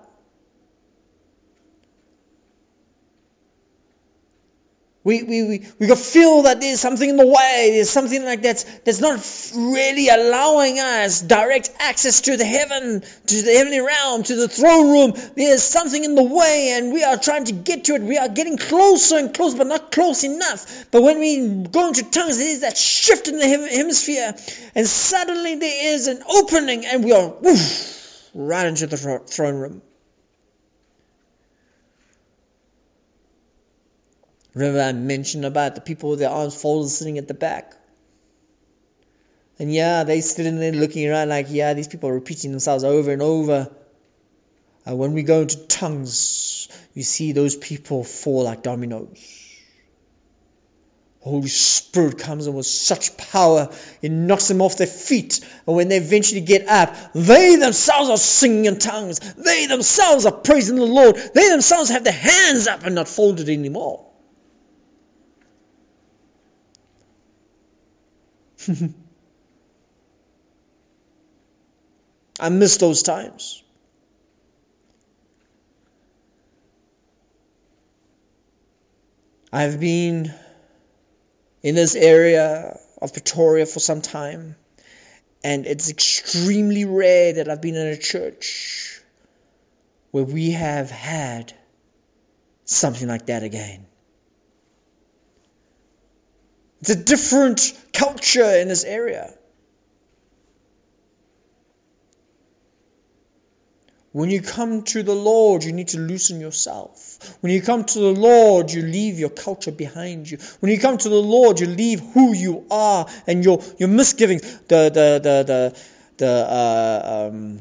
We, 5.05 5.21
we, 5.21 5.43
we, 5.43 5.67
we 5.79 5.87
can 5.87 5.97
feel 5.97 6.43
that 6.43 6.61
there's 6.61 6.79
something 6.79 7.09
in 7.09 7.17
the 7.17 7.27
way, 7.27 7.71
there's 7.73 7.89
something 7.89 8.23
like 8.23 8.43
that 8.43 8.63
that's 8.85 9.01
not 9.01 9.19
really 9.53 10.07
allowing 10.07 10.79
us 10.79 11.21
direct 11.21 11.71
access 11.79 12.21
to 12.21 12.37
the 12.37 12.45
heaven, 12.45 13.01
to 13.01 13.41
the 13.41 13.51
heavenly 13.51 13.81
realm, 13.81 14.23
to 14.23 14.35
the 14.35 14.47
throne 14.47 14.91
room. 14.91 15.13
There's 15.35 15.61
something 15.61 16.01
in 16.01 16.15
the 16.15 16.23
way 16.23 16.75
and 16.77 16.93
we 16.93 17.03
are 17.03 17.17
trying 17.17 17.43
to 17.45 17.51
get 17.51 17.83
to 17.85 17.95
it. 17.95 18.01
We 18.01 18.17
are 18.17 18.29
getting 18.29 18.57
closer 18.57 19.17
and 19.17 19.33
closer, 19.33 19.57
but 19.57 19.67
not 19.67 19.91
close 19.91 20.23
enough. 20.23 20.85
But 20.89 21.03
when 21.03 21.19
we 21.19 21.65
go 21.67 21.89
into 21.89 22.09
tongues, 22.09 22.37
there 22.37 22.49
is 22.49 22.61
that 22.61 22.77
shift 22.77 23.27
in 23.27 23.39
the 23.39 23.47
hemisphere 23.47 24.33
and 24.73 24.87
suddenly 24.87 25.55
there 25.55 25.95
is 25.95 26.07
an 26.07 26.23
opening 26.29 26.85
and 26.85 27.03
we 27.03 27.11
are 27.11 27.27
woof, 27.27 28.29
right 28.33 28.67
into 28.67 28.87
the 28.87 28.95
throne 29.27 29.55
room. 29.55 29.81
Remember 34.53 34.81
I 34.81 34.91
mentioned 34.91 35.45
about 35.45 35.75
the 35.75 35.81
people 35.81 36.11
with 36.11 36.19
their 36.19 36.29
arms 36.29 36.59
folded 36.59 36.89
sitting 36.89 37.17
at 37.17 37.27
the 37.27 37.33
back? 37.33 37.75
And 39.59 39.73
yeah, 39.73 40.03
they're 40.03 40.21
sitting 40.21 40.59
there 40.59 40.71
looking 40.71 41.07
around 41.09 41.29
like, 41.29 41.47
yeah, 41.49 41.73
these 41.73 41.87
people 41.87 42.09
are 42.09 42.13
repeating 42.13 42.51
themselves 42.51 42.83
over 42.83 43.11
and 43.11 43.21
over. 43.21 43.69
And 44.85 44.97
when 44.97 45.13
we 45.13 45.23
go 45.23 45.41
into 45.41 45.67
tongues, 45.67 46.67
you 46.93 47.03
see 47.03 47.31
those 47.31 47.55
people 47.55 48.03
fall 48.03 48.43
like 48.43 48.63
dominoes. 48.63 49.39
Holy 51.21 51.47
Spirit 51.47 52.17
comes 52.17 52.47
in 52.47 52.53
with 52.53 52.65
such 52.65 53.15
power, 53.15 53.69
it 54.01 54.11
knocks 54.11 54.49
them 54.49 54.61
off 54.61 54.75
their 54.75 54.87
feet. 54.87 55.39
And 55.65 55.75
when 55.77 55.87
they 55.87 55.95
eventually 55.95 56.41
get 56.41 56.67
up, 56.67 57.13
they 57.13 57.55
themselves 57.55 58.09
are 58.09 58.17
singing 58.17 58.65
in 58.65 58.77
tongues. 58.77 59.19
They 59.19 59.67
themselves 59.67 60.25
are 60.25 60.33
praising 60.33 60.75
the 60.75 60.85
Lord. 60.85 61.15
They 61.15 61.47
themselves 61.49 61.91
have 61.91 62.03
their 62.03 62.11
hands 62.11 62.67
up 62.67 62.83
and 62.83 62.95
not 62.95 63.07
folded 63.07 63.47
anymore. 63.47 64.05
I 72.39 72.49
miss 72.49 72.78
those 72.78 73.03
times. 73.03 73.64
I've 79.51 79.80
been 79.80 80.34
in 81.61 81.76
this 81.76 81.95
area 81.95 82.80
of 83.01 83.14
Pretoria 83.14 83.66
for 83.66 83.80
some 83.80 84.01
time, 84.01 84.55
and 85.43 85.68
it's 85.68 85.89
extremely 85.89 86.86
rare 86.86 87.34
that 87.34 87.49
I've 87.49 87.61
been 87.61 87.76
in 87.76 87.88
a 87.88 87.97
church 87.97 88.99
where 90.11 90.24
we 90.24 90.51
have 90.51 90.89
had 90.89 91.53
something 92.66 93.07
like 93.07 93.28
that 93.28 93.43
again. 93.43 93.86
It's 96.84 96.89
a 96.89 97.01
different 97.01 97.71
culture 97.93 98.43
in 98.43 98.67
this 98.67 98.84
area. 98.84 99.34
When 104.11 104.29
you 104.29 104.41
come 104.41 104.84
to 104.84 105.01
the 105.01 105.15
Lord, 105.15 105.63
you 105.63 105.71
need 105.71 105.88
to 105.89 105.99
loosen 105.99 106.41
yourself. 106.41 107.38
When 107.39 107.53
you 107.53 107.61
come 107.61 107.86
to 107.86 107.99
the 107.99 108.11
Lord, 108.11 108.69
you 108.69 108.81
leave 108.81 109.17
your 109.17 109.29
culture 109.29 109.71
behind 109.71 110.29
you. 110.29 110.39
When 110.59 110.73
you 110.73 110.77
come 110.77 110.97
to 110.97 111.07
the 111.07 111.21
Lord, 111.21 111.61
you 111.61 111.67
leave 111.67 112.01
who 112.01 112.34
you 112.34 112.65
are 112.69 113.07
and 113.27 113.45
your, 113.45 113.63
your 113.77 113.88
misgivings, 113.88 114.41
the, 114.67 114.91
the, 114.93 115.21
the, 115.23 115.43
the, 115.47 115.81
the, 116.17 116.29
uh, 116.29 117.29
um, 117.31 117.59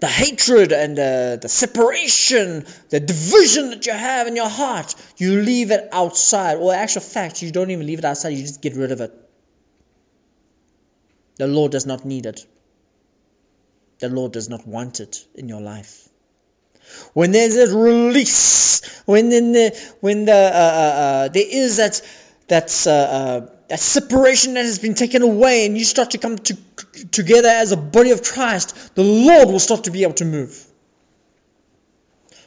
the 0.00 0.06
hatred 0.06 0.72
and 0.72 0.96
the, 0.96 1.38
the 1.40 1.48
separation, 1.48 2.64
the 2.90 3.00
division 3.00 3.70
that 3.70 3.86
you 3.86 3.92
have 3.92 4.26
in 4.26 4.36
your 4.36 4.48
heart. 4.48 4.94
You 5.16 5.42
leave 5.42 5.70
it 5.70 5.88
outside. 5.92 6.56
Or, 6.56 6.74
actual 6.74 7.02
fact, 7.02 7.42
you 7.42 7.50
don't 7.50 7.70
even 7.70 7.86
leave 7.86 7.98
it 7.98 8.04
outside, 8.04 8.30
you 8.30 8.42
just 8.42 8.62
get 8.62 8.74
rid 8.74 8.92
of 8.92 9.00
it. 9.00 9.12
The 11.36 11.46
Lord 11.46 11.72
does 11.72 11.86
not 11.86 12.04
need 12.04 12.26
it 12.26 12.44
the 13.98 14.08
Lord 14.08 14.32
does 14.32 14.48
not 14.48 14.66
want 14.66 15.00
it 15.00 15.24
in 15.34 15.48
your 15.48 15.60
life. 15.60 16.08
When 17.12 17.32
there's 17.32 17.56
a 17.56 17.76
release, 17.76 19.02
when 19.04 19.30
in 19.32 19.52
the, 19.52 19.94
when 20.00 20.24
the, 20.24 20.32
uh, 20.32 20.36
uh, 20.36 20.40
uh, 20.40 21.28
there 21.28 21.46
is 21.46 21.76
that 21.76 22.00
that 22.48 22.86
uh, 22.86 22.90
uh, 22.90 23.50
that 23.68 23.80
separation 23.80 24.54
that 24.54 24.64
has 24.64 24.78
been 24.78 24.94
taken 24.94 25.22
away, 25.22 25.66
and 25.66 25.76
you 25.76 25.84
start 25.84 26.12
to 26.12 26.18
come 26.18 26.36
to, 26.38 26.56
together 27.10 27.48
as 27.48 27.72
a 27.72 27.76
body 27.76 28.10
of 28.10 28.22
Christ, 28.22 28.94
the 28.94 29.04
Lord 29.04 29.48
will 29.48 29.58
start 29.58 29.84
to 29.84 29.90
be 29.90 30.02
able 30.02 30.14
to 30.14 30.24
move. 30.24 30.64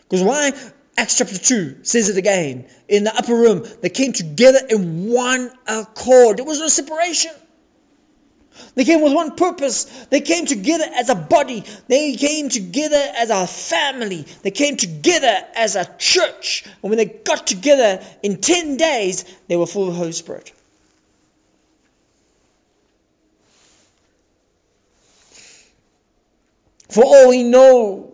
Because 0.04 0.24
why? 0.24 0.52
Acts 0.98 1.18
chapter 1.18 1.38
2 1.38 1.84
says 1.84 2.10
it 2.10 2.18
again. 2.18 2.66
In 2.88 3.06
the 3.06 3.16
upper 3.16 3.36
room, 3.36 3.66
they 3.82 3.90
came 3.90 4.14
together 4.14 4.60
in 4.70 5.10
one 5.10 5.52
accord. 5.68 6.38
There 6.38 6.46
was 6.46 6.60
no 6.60 6.68
separation. 6.68 7.32
They 8.76 8.84
came 8.84 9.02
with 9.02 9.14
one 9.14 9.36
purpose. 9.36 9.86
They 10.10 10.22
came 10.22 10.46
together 10.46 10.86
as 10.96 11.10
a 11.10 11.16
body. 11.16 11.64
They 11.88 12.16
came 12.16 12.50
together 12.50 13.02
as 13.18 13.30
a 13.30 13.48
family. 13.48 14.26
They 14.44 14.52
came 14.52 14.76
together 14.76 15.34
as 15.56 15.76
a 15.76 15.86
church. 15.98 16.66
And 16.66 16.90
when 16.90 16.98
they 16.98 17.06
got 17.06 17.48
together 17.48 18.04
in 18.22 18.42
10 18.42 18.78
days, 18.78 19.24
they 19.48 19.56
were 19.56 19.66
full 19.66 19.88
of 19.88 19.94
the 19.94 19.98
Holy 19.98 20.12
Spirit. 20.12 20.52
For 26.92 27.06
all 27.06 27.30
we 27.30 27.44
know, 27.44 28.14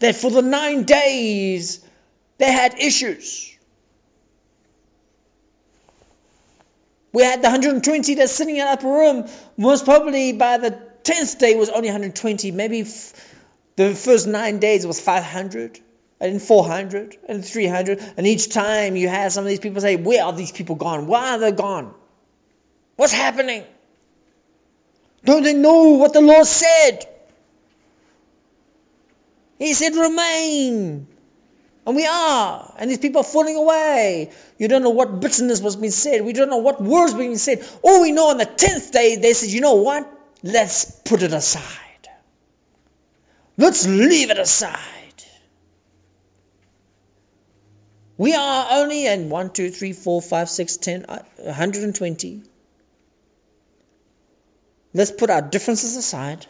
that 0.00 0.16
for 0.16 0.30
the 0.30 0.42
nine 0.42 0.84
days 0.84 1.80
they 2.36 2.52
had 2.52 2.78
issues. 2.78 3.56
We 7.12 7.22
had 7.22 7.40
the 7.40 7.48
120 7.48 8.14
that's 8.16 8.32
sitting 8.32 8.56
in 8.56 8.66
the 8.66 8.70
upper 8.70 8.86
room. 8.86 9.26
Most 9.56 9.86
probably 9.86 10.32
by 10.34 10.58
the 10.58 10.78
10th 11.04 11.38
day 11.38 11.54
was 11.54 11.70
only 11.70 11.88
120. 11.88 12.50
Maybe 12.50 12.80
f- 12.80 13.14
the 13.76 13.94
first 13.94 14.26
nine 14.26 14.58
days 14.58 14.86
was 14.86 15.00
500 15.00 15.80
and 16.20 16.42
400 16.42 17.16
and 17.26 17.42
300. 17.42 18.02
And 18.18 18.26
each 18.26 18.50
time 18.50 18.96
you 18.96 19.08
had 19.08 19.32
some 19.32 19.44
of 19.44 19.48
these 19.48 19.60
people 19.60 19.80
say, 19.80 19.96
Where 19.96 20.22
are 20.22 20.34
these 20.34 20.52
people 20.52 20.74
gone? 20.74 21.06
Why 21.06 21.30
are 21.30 21.38
they 21.38 21.52
gone? 21.52 21.94
What's 22.96 23.14
happening? 23.14 23.64
Don't 25.26 25.42
they 25.42 25.54
know 25.54 25.98
what 25.98 26.12
the 26.12 26.20
Lord 26.20 26.46
said? 26.46 27.04
He 29.58 29.74
said, 29.74 29.94
Remain. 29.96 31.08
And 31.84 31.96
we 31.96 32.06
are. 32.06 32.74
And 32.78 32.88
these 32.88 32.98
people 32.98 33.22
are 33.22 33.24
falling 33.24 33.56
away. 33.56 34.30
You 34.56 34.68
don't 34.68 34.84
know 34.84 34.90
what 34.90 35.20
bitterness 35.20 35.60
was 35.60 35.74
being 35.74 35.90
said. 35.90 36.24
We 36.24 36.32
don't 36.32 36.48
know 36.48 36.58
what 36.58 36.80
words 36.80 37.12
were 37.12 37.18
being 37.18 37.38
said. 37.38 37.66
All 37.82 38.02
we 38.02 38.12
know 38.12 38.30
on 38.30 38.38
the 38.38 38.44
tenth 38.44 38.92
day, 38.92 39.16
they 39.16 39.32
said, 39.32 39.50
you 39.50 39.60
know 39.60 39.74
what? 39.74 40.08
Let's 40.44 40.84
put 40.84 41.22
it 41.22 41.32
aside. 41.32 42.08
Let's 43.56 43.86
leave 43.86 44.30
it 44.30 44.38
aside. 44.38 44.80
We 48.16 48.34
are 48.34 48.66
only 48.70 49.06
in 49.06 49.28
1, 49.28 49.50
2, 49.50 49.70
3, 49.70 49.92
4, 49.92 50.22
5, 50.22 50.48
6, 50.48 50.76
10, 50.76 51.04
uh, 51.08 51.22
120. 51.36 52.42
Let's 54.96 55.10
put 55.10 55.28
our 55.28 55.42
differences 55.42 55.96
aside. 55.96 56.46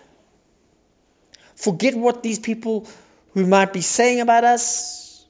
Forget 1.57 1.97
what 1.97 2.23
these 2.23 2.39
people 2.39 2.87
who 3.35 3.45
might 3.47 3.73
be 3.73 3.81
saying 3.81 4.21
about 4.21 4.45
us 4.45 5.27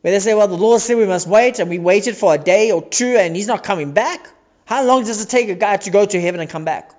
where 0.00 0.12
they 0.12 0.18
say, 0.18 0.34
well, 0.34 0.48
the 0.48 0.56
Lord 0.56 0.80
said 0.80 0.96
we 0.96 1.06
must 1.06 1.28
wait, 1.28 1.60
and 1.60 1.70
we 1.70 1.78
waited 1.78 2.16
for 2.16 2.34
a 2.34 2.38
day 2.38 2.72
or 2.72 2.82
two, 2.82 3.16
and 3.16 3.36
he's 3.36 3.46
not 3.46 3.62
coming 3.62 3.92
back. 3.92 4.28
How 4.64 4.84
long 4.84 5.04
does 5.04 5.22
it 5.22 5.28
take 5.28 5.48
a 5.48 5.54
guy 5.54 5.76
to 5.76 5.90
go 5.90 6.04
to 6.04 6.20
heaven 6.20 6.40
and 6.40 6.50
come 6.50 6.64
back? 6.64 6.92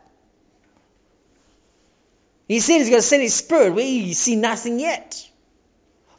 He 2.47 2.61
said 2.61 2.77
he's 2.77 2.89
going 2.89 3.01
to 3.01 3.07
send 3.07 3.21
his 3.21 3.33
spirit. 3.33 3.73
We 3.73 4.13
see 4.13 4.37
nothing 4.37 4.79
yet. 4.79 5.29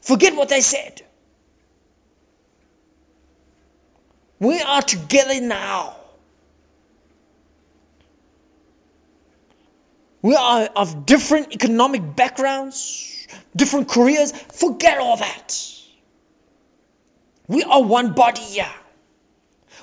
Forget 0.01 0.35
what 0.35 0.49
they 0.49 0.61
said. 0.61 1.01
We 4.39 4.61
are 4.61 4.83
together 4.83 5.41
now. 5.41 5.95
We 10.25 10.33
are 10.35 10.63
of 10.75 11.05
different 11.05 11.53
economic 11.53 12.15
backgrounds, 12.15 13.27
different 13.55 13.87
careers. 13.87 14.31
Forget 14.31 14.97
all 14.97 15.17
that. 15.17 15.55
We 17.47 17.61
are 17.61 17.83
one 17.83 18.13
body 18.13 18.41
here. 18.41 18.71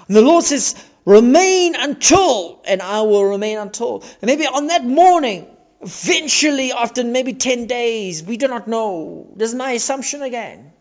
And 0.09 0.17
the 0.17 0.21
Lord 0.21 0.43
says, 0.43 0.75
remain 1.05 1.77
until, 1.77 2.61
and 2.65 2.83
I 2.83 3.03
will 3.03 3.25
remain 3.25 3.57
until. 3.59 4.03
And 4.21 4.25
maybe 4.25 4.45
on 4.49 4.67
that 4.67 4.85
morning, 4.85 5.47
eventually, 5.81 6.73
after 6.73 7.05
maybe 7.05 7.35
10 7.35 7.69
days, 7.69 8.25
we 8.25 8.37
do 8.37 8.49
not 8.49 8.67
know. 8.67 9.29
This 9.37 9.51
is 9.51 9.55
my 9.55 9.71
assumption 9.71 10.23
again, 10.23 10.73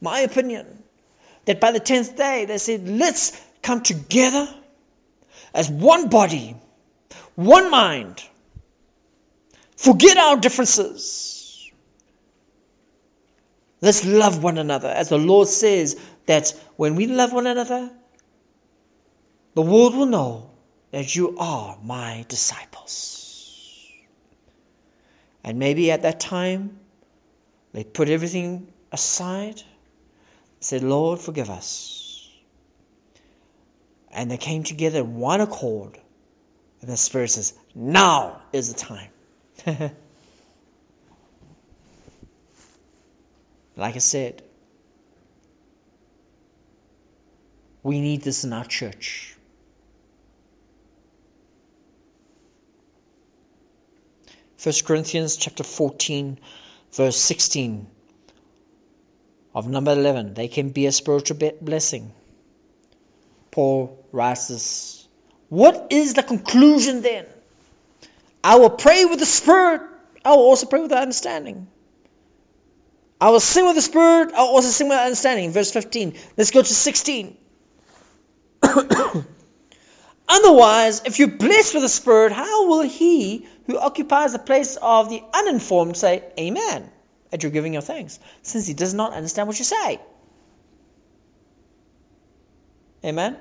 my 0.00 0.20
opinion, 0.20 0.84
that 1.46 1.60
by 1.60 1.72
the 1.72 1.80
10th 1.80 2.16
day, 2.16 2.44
they 2.44 2.58
said, 2.58 2.88
let's 2.88 3.36
come 3.60 3.82
together 3.82 4.48
as 5.52 5.68
one 5.68 6.10
body, 6.10 6.54
one 7.34 7.72
mind. 7.72 8.22
Forget 9.80 10.18
our 10.18 10.36
differences. 10.36 11.70
Let's 13.80 14.04
love 14.04 14.42
one 14.42 14.58
another. 14.58 14.88
As 14.88 15.08
the 15.08 15.16
Lord 15.16 15.48
says, 15.48 15.98
that 16.26 16.54
when 16.76 16.96
we 16.96 17.06
love 17.06 17.32
one 17.32 17.46
another, 17.46 17.90
the 19.54 19.62
world 19.62 19.96
will 19.96 20.04
know 20.04 20.50
that 20.90 21.16
you 21.16 21.38
are 21.38 21.78
my 21.82 22.26
disciples. 22.28 23.88
And 25.42 25.58
maybe 25.58 25.90
at 25.90 26.02
that 26.02 26.20
time, 26.20 26.78
they 27.72 27.82
put 27.82 28.10
everything 28.10 28.70
aside, 28.92 29.62
said, 30.60 30.82
Lord, 30.82 31.20
forgive 31.20 31.48
us. 31.48 32.28
And 34.12 34.30
they 34.30 34.36
came 34.36 34.62
together 34.62 34.98
in 34.98 35.16
one 35.16 35.40
accord. 35.40 35.98
And 36.82 36.90
the 36.90 36.98
Spirit 36.98 37.30
says, 37.30 37.54
Now 37.74 38.42
is 38.52 38.70
the 38.70 38.78
time. 38.78 39.08
like 43.76 43.96
I 43.96 43.98
said, 43.98 44.42
We 47.82 48.00
need 48.00 48.22
this 48.22 48.44
in 48.44 48.52
our 48.52 48.64
church. 48.64 49.36
First 54.58 54.84
Corinthians 54.84 55.36
chapter 55.36 55.64
14, 55.64 56.38
verse 56.92 57.16
16 57.16 57.86
of 59.54 59.66
number 59.68 59.92
11. 59.92 60.34
They 60.34 60.48
can 60.48 60.68
be 60.68 60.84
a 60.84 60.92
spiritual 60.92 61.38
blessing. 61.62 62.12
Paul 63.50 64.04
writes 64.12 64.48
this. 64.48 65.08
What 65.48 65.86
is 65.90 66.12
the 66.14 66.22
conclusion 66.22 67.00
then? 67.00 67.26
I 68.42 68.56
will 68.56 68.70
pray 68.70 69.04
with 69.04 69.18
the 69.18 69.26
Spirit. 69.26 69.82
I 70.24 70.30
will 70.30 70.38
also 70.38 70.66
pray 70.66 70.80
with 70.80 70.92
understanding. 70.92 71.68
I 73.20 73.30
will 73.30 73.40
sing 73.40 73.66
with 73.66 73.76
the 73.76 73.82
Spirit. 73.82 74.32
I 74.34 74.42
will 74.42 74.48
also 74.48 74.68
sing 74.68 74.88
with 74.88 74.98
understanding. 74.98 75.50
Verse 75.50 75.70
15. 75.70 76.14
Let's 76.36 76.50
go 76.50 76.62
to 76.62 76.74
16. 76.74 77.36
Otherwise, 80.28 81.02
if 81.04 81.18
you're 81.18 81.28
blessed 81.28 81.74
with 81.74 81.82
the 81.82 81.88
Spirit, 81.88 82.32
how 82.32 82.68
will 82.68 82.82
he 82.82 83.46
who 83.66 83.78
occupies 83.78 84.32
the 84.32 84.38
place 84.38 84.76
of 84.80 85.10
the 85.10 85.22
uninformed 85.34 85.96
say, 85.96 86.24
Amen, 86.38 86.90
at 87.32 87.42
your 87.42 87.52
giving 87.52 87.76
of 87.76 87.84
thanks, 87.84 88.18
since 88.42 88.66
he 88.66 88.74
does 88.74 88.94
not 88.94 89.12
understand 89.12 89.48
what 89.48 89.58
you 89.58 89.64
say? 89.64 90.00
Amen? 93.04 93.36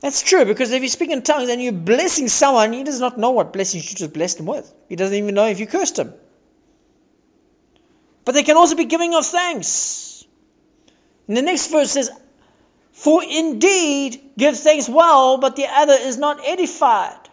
That's 0.00 0.22
true 0.22 0.44
because 0.44 0.70
if 0.70 0.82
you 0.82 0.88
speak 0.88 1.10
in 1.10 1.22
tongues 1.22 1.48
and 1.48 1.60
you're 1.60 1.72
blessing 1.72 2.28
someone, 2.28 2.72
he 2.72 2.84
does 2.84 3.00
not 3.00 3.18
know 3.18 3.30
what 3.30 3.52
blessing 3.52 3.80
you 3.80 3.88
just 3.88 4.12
blessed 4.12 4.38
him 4.38 4.46
with. 4.46 4.72
He 4.88 4.96
doesn't 4.96 5.16
even 5.16 5.34
know 5.34 5.46
if 5.46 5.58
you 5.58 5.66
cursed 5.66 5.98
him. 5.98 6.14
But 8.24 8.32
they 8.32 8.42
can 8.44 8.56
also 8.56 8.76
be 8.76 8.84
giving 8.84 9.14
of 9.14 9.26
thanks. 9.26 10.24
And 11.26 11.36
the 11.36 11.42
next 11.42 11.68
verse 11.68 11.90
says, 11.90 12.10
For 12.92 13.22
indeed 13.24 14.20
give 14.36 14.56
thanks 14.56 14.88
well, 14.88 15.38
but 15.38 15.56
the 15.56 15.66
other 15.66 15.94
is 15.94 16.16
not 16.16 16.40
edified. 16.46 17.28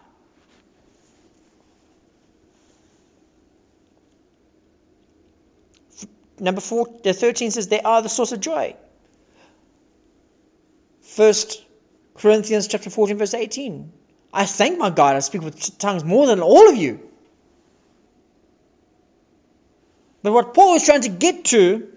Number 6.40 6.62
four, 6.62 6.88
the 7.04 7.14
13 7.14 7.52
says, 7.52 7.68
They 7.68 7.80
are 7.82 8.02
the 8.02 8.10
source 8.10 8.32
of 8.32 8.40
joy. 8.40 8.76
First 11.02 11.64
Corinthians 12.16 12.68
chapter 12.68 12.90
14, 12.90 13.18
verse 13.18 13.34
18. 13.34 13.92
I 14.34 14.46
thank 14.46 14.78
my 14.78 14.90
God, 14.90 15.16
I 15.16 15.20
speak 15.20 15.42
with 15.42 15.78
tongues 15.78 16.04
more 16.04 16.28
than 16.28 16.42
all 16.42 16.70
of 16.70 16.76
you. 16.76 17.00
But 20.24 20.34
what 20.34 20.54
Paul 20.54 20.76
is 20.76 20.86
trying 20.86 21.02
to 21.02 21.10
get 21.10 21.46
to 21.46 21.88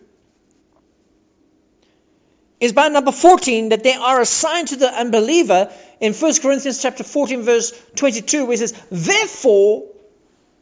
is 2.60 2.72
by 2.72 2.88
number 2.88 3.12
14 3.12 3.70
that 3.70 3.82
they 3.82 3.94
are 3.94 4.20
assigned 4.20 4.68
to 4.68 4.76
the 4.76 4.92
unbeliever 4.92 5.72
in 6.00 6.12
1 6.12 6.34
Corinthians 6.42 6.82
chapter 6.82 7.04
14 7.04 7.42
verse 7.42 7.72
22 7.96 8.44
where 8.44 8.54
it 8.54 8.58
says, 8.58 8.74
Therefore, 8.90 9.84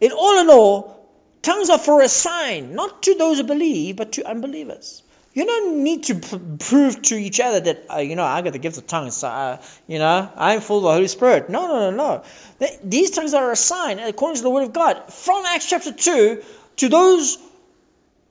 in 0.00 0.12
all 0.12 0.40
in 0.40 0.50
all, 0.50 1.10
tongues 1.42 1.70
are 1.70 1.78
for 1.78 2.02
a 2.02 2.08
sign, 2.08 2.74
not 2.74 3.02
to 3.04 3.14
those 3.14 3.38
who 3.38 3.44
believe, 3.44 3.96
but 3.96 4.12
to 4.12 4.28
unbelievers. 4.28 5.02
You 5.36 5.44
don't 5.44 5.84
need 5.84 6.04
to 6.04 6.14
prove 6.14 7.02
to 7.02 7.14
each 7.14 7.40
other 7.40 7.60
that, 7.60 7.84
uh, 7.92 7.98
you 7.98 8.16
know, 8.16 8.24
I 8.24 8.40
got 8.40 8.54
the 8.54 8.58
gift 8.58 8.78
of 8.78 8.86
tongues, 8.86 9.16
so, 9.16 9.28
uh, 9.28 9.62
you 9.86 9.98
know, 9.98 10.32
I'm 10.34 10.62
full 10.62 10.78
of 10.78 10.84
the 10.84 10.92
Holy 10.92 11.08
Spirit. 11.08 11.50
No, 11.50 11.66
no, 11.66 11.90
no, 11.90 12.22
no. 12.60 12.68
These 12.82 13.10
tongues 13.10 13.34
are 13.34 13.52
a 13.52 13.56
sign, 13.56 13.98
according 13.98 14.36
to 14.36 14.42
the 14.44 14.48
Word 14.48 14.62
of 14.62 14.72
God. 14.72 15.12
From 15.12 15.44
Acts 15.44 15.68
chapter 15.68 15.92
2, 15.92 16.42
to 16.76 16.88
those 16.88 17.36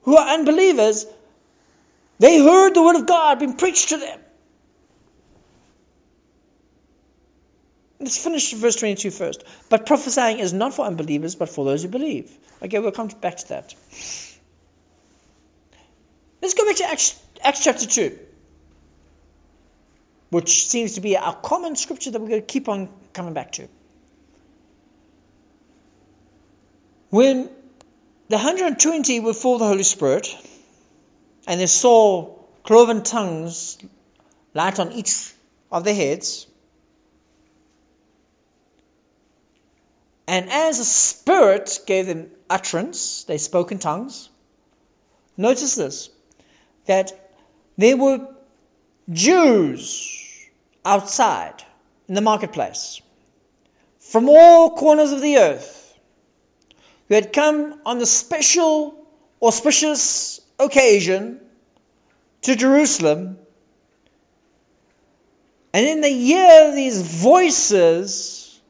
who 0.02 0.16
are 0.16 0.34
unbelievers, 0.34 1.06
they 2.18 2.42
heard 2.42 2.74
the 2.74 2.82
word 2.82 2.96
of 2.96 3.06
God 3.06 3.38
being 3.38 3.54
preached 3.54 3.90
to 3.90 3.98
them. 3.98 4.18
Let's 8.00 8.18
finish 8.18 8.52
verse 8.52 8.74
22 8.74 9.12
first. 9.12 9.44
But 9.68 9.86
prophesying 9.86 10.40
is 10.40 10.52
not 10.52 10.74
for 10.74 10.84
unbelievers, 10.84 11.36
but 11.36 11.50
for 11.50 11.64
those 11.64 11.84
who 11.84 11.88
believe. 11.88 12.36
Okay, 12.60 12.80
we'll 12.80 12.90
come 12.90 13.06
back 13.20 13.36
to 13.36 13.48
that. 13.50 13.74
Let's 16.42 16.54
go 16.54 16.64
back 16.64 16.76
to 16.76 16.84
Acts, 16.84 17.20
Acts 17.42 17.64
chapter 17.64 17.86
2, 17.86 18.18
which 20.30 20.68
seems 20.68 20.94
to 20.94 21.00
be 21.00 21.14
a 21.14 21.32
common 21.42 21.76
scripture 21.76 22.10
that 22.10 22.20
we're 22.20 22.28
going 22.28 22.40
to 22.40 22.46
keep 22.46 22.68
on 22.68 22.88
coming 23.12 23.34
back 23.34 23.52
to. 23.52 23.68
When 27.10 27.48
the 28.28 28.36
120 28.36 29.20
were 29.20 29.32
full 29.32 29.54
of 29.54 29.60
the 29.60 29.66
Holy 29.66 29.82
Spirit, 29.82 30.36
and 31.46 31.60
they 31.60 31.66
saw 31.66 32.34
cloven 32.64 33.02
tongues 33.02 33.78
light 34.52 34.78
on 34.80 34.92
each 34.92 35.32
of 35.70 35.84
their 35.84 35.94
heads. 35.94 36.46
And 40.26 40.50
as 40.50 40.78
the 40.78 40.84
Spirit 40.84 41.80
gave 41.86 42.06
them 42.06 42.30
utterance, 42.50 43.24
they 43.24 43.38
spoke 43.38 43.70
in 43.70 43.78
tongues. 43.78 44.28
Notice 45.36 45.76
this 45.76 46.10
that 46.86 47.12
there 47.76 47.96
were 47.96 48.26
Jews 49.10 50.48
outside 50.84 51.62
in 52.08 52.14
the 52.14 52.20
marketplace 52.20 53.00
from 54.00 54.28
all 54.28 54.70
corners 54.70 55.12
of 55.12 55.20
the 55.20 55.38
earth 55.38 55.98
who 57.08 57.14
had 57.14 57.32
come 57.32 57.80
on 57.84 57.98
the 57.98 58.06
special, 58.06 59.06
auspicious 59.42 60.40
occasion 60.58 61.40
to 62.42 62.56
Jerusalem. 62.56 63.38
And 65.72 65.86
in 65.86 66.00
the 66.00 66.10
year 66.10 66.74
these 66.74 67.02
voices, 67.02 68.60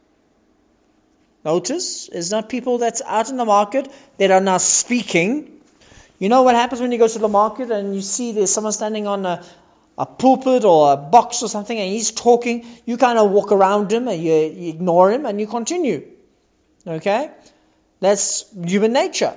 notice, 1.45 2.09
it's 2.13 2.31
not 2.31 2.49
people 2.49 2.79
that's 2.79 3.03
out 3.07 3.31
in 3.31 3.37
the 3.37 3.45
market 3.45 3.91
that 4.19 4.31
are 4.31 4.41
now 4.41 4.59
speaking. 4.59 5.56
You 6.19 6.29
know 6.29 6.43
what 6.43 6.55
happens 6.55 6.81
when 6.81 6.93
you 6.93 6.99
go 6.99 7.09
to 7.09 7.19
the 7.19 7.29
market 7.29 7.71
and 7.71 7.95
you 7.95 8.01
see 8.01 8.33
there's 8.33 8.53
someone 8.53 8.73
standing 8.73 9.07
on 9.07 9.27
a, 9.27 9.45
a 9.99 10.07
pulpit 10.07 10.65
or 10.65 10.93
a 10.93 10.97
box 10.97 11.43
or 11.43 11.49
something 11.49 11.79
and 11.79 11.91
he's 11.91 12.11
talking, 12.11 12.67
you 12.87 12.97
kind 12.97 13.19
of 13.19 13.31
walk 13.31 13.53
around 13.53 13.93
him 13.93 14.09
and 14.09 14.23
you, 14.23 14.33
you 14.33 14.71
ignore 14.71 15.13
him 15.13 15.27
and 15.27 15.41
you 15.41 15.47
continue. 15.47 16.07
Okay? 16.87 17.31
That's 18.01 18.45
human 18.65 18.93
nature. 18.93 19.35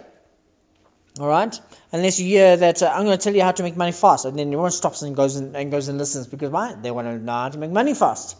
All 1.19 1.27
right? 1.27 1.59
Unless 1.91 2.19
you 2.19 2.27
hear 2.27 2.55
that 2.55 2.83
uh, 2.83 2.91
I'm 2.93 3.05
going 3.05 3.17
to 3.17 3.23
tell 3.23 3.35
you 3.35 3.41
how 3.41 3.51
to 3.51 3.63
make 3.63 3.75
money 3.75 3.91
fast, 3.91 4.25
and 4.25 4.37
then 4.37 4.47
everyone 4.47 4.71
stops 4.71 5.01
and 5.01 5.15
goes 5.15 5.37
and, 5.37 5.55
and 5.55 5.71
goes 5.71 5.87
and 5.87 5.97
listens 5.97 6.27
because 6.27 6.51
why? 6.51 6.73
They 6.73 6.91
want 6.91 7.07
to 7.07 7.17
know 7.17 7.31
how 7.31 7.49
to 7.49 7.57
make 7.57 7.71
money 7.71 7.95
fast. 7.95 8.37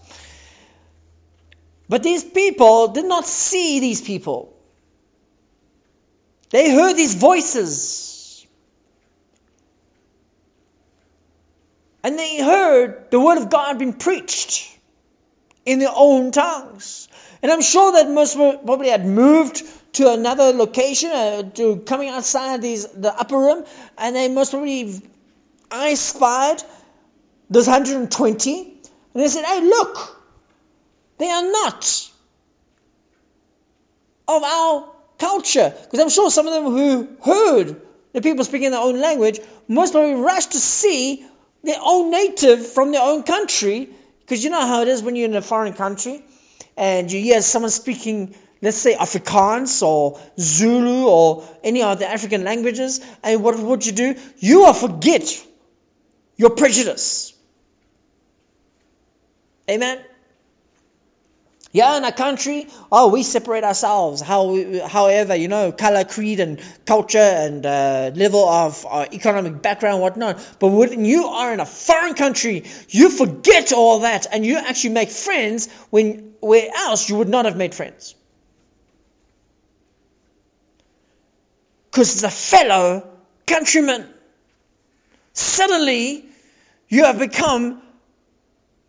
But 1.89 2.03
these 2.03 2.23
people 2.23 2.89
did 2.89 3.05
not 3.05 3.25
see 3.25 3.79
these 3.79 4.01
people. 4.01 4.55
They 6.51 6.71
heard 6.71 6.93
these 6.93 7.15
voices. 7.15 8.18
And 12.03 12.17
they 12.17 12.41
heard 12.41 13.11
the 13.11 13.19
word 13.19 13.37
of 13.37 13.49
God 13.49 13.77
being 13.79 13.93
preached 13.93 14.77
in 15.65 15.79
their 15.79 15.91
own 15.93 16.31
tongues. 16.31 17.07
And 17.41 17.51
I'm 17.51 17.61
sure 17.61 17.93
that 17.93 18.09
most 18.09 18.35
probably 18.35 18.89
had 18.89 19.05
moved 19.05 19.63
to 19.93 20.11
another 20.11 20.51
location, 20.53 21.11
uh, 21.11 21.43
to 21.55 21.77
coming 21.77 22.09
outside 22.09 22.61
these 22.61 22.87
the 22.87 23.13
upper 23.13 23.37
room, 23.37 23.65
and 23.97 24.15
they 24.15 24.29
most 24.29 24.51
probably 24.51 25.01
I 25.71 25.93
spied 25.95 26.61
those 27.49 27.67
120, 27.67 28.61
and 29.13 29.23
they 29.23 29.27
said, 29.27 29.45
"Hey, 29.45 29.61
look, 29.61 30.17
they 31.17 31.29
are 31.29 31.43
not 31.43 32.09
of 34.27 34.43
our 34.43 34.89
culture." 35.17 35.73
Because 35.83 35.99
I'm 35.99 36.09
sure 36.09 36.29
some 36.29 36.47
of 36.47 36.53
them 36.53 36.65
who 36.65 37.07
heard 37.23 37.81
the 38.13 38.21
people 38.21 38.45
speaking 38.45 38.71
their 38.71 38.79
own 38.79 38.99
language 38.99 39.39
most 39.67 39.91
probably 39.91 40.15
rushed 40.15 40.51
to 40.51 40.59
see 40.59 41.25
their 41.63 41.79
own 41.81 42.11
native 42.11 42.65
from 42.65 42.91
their 42.91 43.01
own 43.03 43.23
country. 43.23 43.89
Because 44.21 44.43
you 44.43 44.49
know 44.49 44.65
how 44.65 44.81
it 44.81 44.87
is 44.87 45.01
when 45.01 45.15
you're 45.15 45.29
in 45.29 45.35
a 45.35 45.41
foreign 45.41 45.73
country 45.73 46.23
and 46.77 47.11
you 47.11 47.19
hear 47.19 47.41
someone 47.41 47.71
speaking 47.71 48.35
let's 48.61 48.77
say 48.77 48.95
Afrikaans 48.95 49.81
or 49.83 50.19
Zulu 50.39 51.07
or 51.07 51.47
any 51.63 51.81
other 51.81 52.05
African 52.05 52.43
languages, 52.43 53.01
and 53.23 53.43
what 53.43 53.57
would 53.59 53.85
you 53.85 53.91
do? 53.91 54.15
You 54.37 54.61
will 54.61 54.73
forget 54.73 55.45
your 56.37 56.51
prejudice. 56.51 57.33
Amen. 59.69 59.99
Yeah, 61.71 61.97
in 61.97 62.03
a 62.03 62.11
country, 62.11 62.67
oh, 62.91 63.09
we 63.09 63.21
separate 63.21 63.63
ourselves. 63.63 64.21
How, 64.21 64.87
however, 64.87 65.35
you 65.35 65.47
know, 65.47 65.71
color, 65.71 66.03
creed, 66.03 66.39
and 66.39 66.59
culture, 66.85 67.19
and 67.19 67.63
uh, 67.63 68.11
level 68.15 68.47
of 68.49 68.87
uh, 68.89 69.05
economic 69.13 69.61
background, 69.61 70.01
whatnot. 70.01 70.39
But 70.59 70.69
when 70.69 71.05
you 71.05 71.25
are 71.25 71.53
in 71.53 71.59
a 71.59 71.67
foreign 71.67 72.15
country, 72.15 72.63
you 72.89 73.09
forget 73.09 73.71
all 73.71 73.99
that, 73.99 74.25
and 74.31 74.43
you 74.43 74.57
actually 74.57 74.91
make 74.95 75.09
friends 75.09 75.69
when 75.91 76.33
where 76.39 76.69
else 76.75 77.07
you 77.07 77.17
would 77.17 77.29
not 77.29 77.45
have 77.45 77.55
made 77.57 77.75
friends. 77.75 78.15
because 81.99 82.13
it's 82.13 82.23
a 82.23 82.29
fellow 82.29 83.05
countryman. 83.45 84.07
Suddenly, 85.33 86.25
you 86.87 87.03
have 87.03 87.19
become 87.19 87.81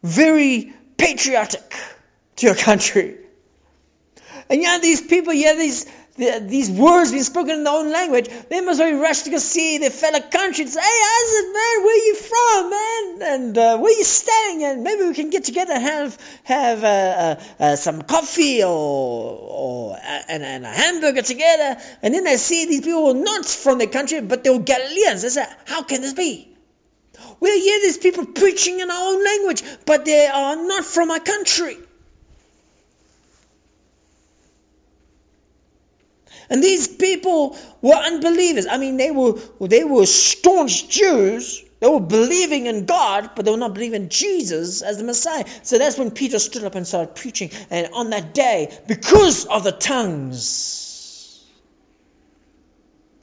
very 0.03 0.72
patriotic 0.97 1.74
to 2.41 2.47
your 2.47 2.57
country. 2.57 3.16
And 4.49 4.61
yet 4.61 4.82
these 4.82 5.01
people, 5.01 5.32
yeah, 5.32 5.55
these 5.55 5.86
the, 6.16 6.45
these 6.47 6.70
words 6.70 7.12
being 7.12 7.22
spoken 7.22 7.57
in 7.57 7.64
their 7.64 7.72
own 7.72 7.91
language, 7.93 8.28
they 8.51 8.61
must 8.61 8.80
rushed 8.80 9.24
to 9.24 9.41
see 9.41 9.78
their 9.78 9.91
fellow 9.91 10.20
country 10.20 10.64
and 10.64 10.70
say, 10.70 10.80
hey, 10.80 10.86
it, 10.86 11.53
man? 11.53 11.84
Where 11.84 12.07
you 12.07 12.14
from, 12.14 12.70
man? 12.70 13.32
And 13.32 13.59
uh, 13.59 13.78
where 13.78 13.97
you 13.97 14.05
staying? 14.05 14.64
And 14.64 14.82
maybe 14.82 15.05
we 15.05 15.14
can 15.14 15.30
get 15.30 15.45
together 15.45 15.72
and 15.72 15.82
have 15.82 16.18
have 16.45 16.84
uh, 16.84 16.86
uh, 16.86 17.62
uh 17.62 17.76
some 17.76 18.03
coffee 18.03 18.62
or, 18.62 18.68
or 18.68 19.99
and, 20.28 20.43
and, 20.43 20.66
a 20.66 20.68
hamburger 20.68 21.22
together. 21.22 21.80
And 22.03 22.12
then 22.12 22.24
they 22.24 22.36
see 22.36 22.66
these 22.66 22.82
people 22.82 23.14
not 23.14 23.47
from 23.47 23.78
their 23.78 23.86
country, 23.86 24.20
but 24.20 24.45
they're 24.45 24.59
Galileans. 24.59 25.22
They 25.22 25.28
say, 25.28 25.47
how 25.66 25.84
can 25.84 26.03
this 26.03 26.12
be? 26.12 26.55
We 27.38 27.61
hear 27.61 27.80
these 27.80 27.99
people 27.99 28.26
preaching 28.26 28.80
in 28.80 28.91
our 28.91 29.14
own 29.14 29.24
language, 29.24 29.62
but 29.86 30.05
they 30.05 30.26
are 30.26 30.57
not 30.57 30.84
from 30.84 31.11
our 31.11 31.20
country. 31.20 31.78
And 36.51 36.62
these 36.62 36.88
people 36.88 37.57
were 37.80 37.94
unbelievers. 37.94 38.66
I 38.66 38.76
mean, 38.76 38.96
they 38.96 39.12
were 39.12 39.38
they 39.61 39.84
were 39.84 40.05
staunch 40.05 40.88
Jews. 40.88 41.64
They 41.78 41.88
were 41.88 42.01
believing 42.01 42.66
in 42.66 42.84
God, 42.84 43.30
but 43.34 43.44
they 43.44 43.51
were 43.51 43.57
not 43.57 43.72
believing 43.72 44.03
in 44.03 44.09
Jesus 44.11 44.82
as 44.82 44.98
the 44.98 45.05
Messiah. 45.05 45.46
So 45.62 45.78
that's 45.78 45.96
when 45.96 46.11
Peter 46.11 46.38
stood 46.38 46.64
up 46.64 46.74
and 46.74 46.86
started 46.86 47.14
preaching. 47.14 47.51
And 47.70 47.88
on 47.94 48.11
that 48.11 48.34
day, 48.34 48.76
because 48.86 49.46
of 49.46 49.64
the 49.64 49.72
tongues 49.72 51.42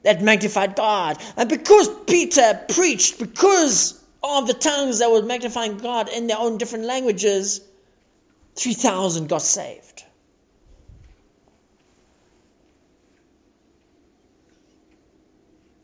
that 0.02 0.22
magnified 0.22 0.74
God, 0.74 1.18
and 1.36 1.48
because 1.48 1.88
Peter 2.06 2.60
preached, 2.68 3.20
because 3.20 4.02
of 4.24 4.48
the 4.48 4.54
tongues 4.54 4.98
that 4.98 5.10
were 5.10 5.22
magnifying 5.22 5.76
God 5.76 6.08
in 6.08 6.26
their 6.26 6.38
own 6.38 6.58
different 6.58 6.86
languages, 6.86 7.60
3,000 8.56 9.28
got 9.28 9.42
saved. 9.42 10.02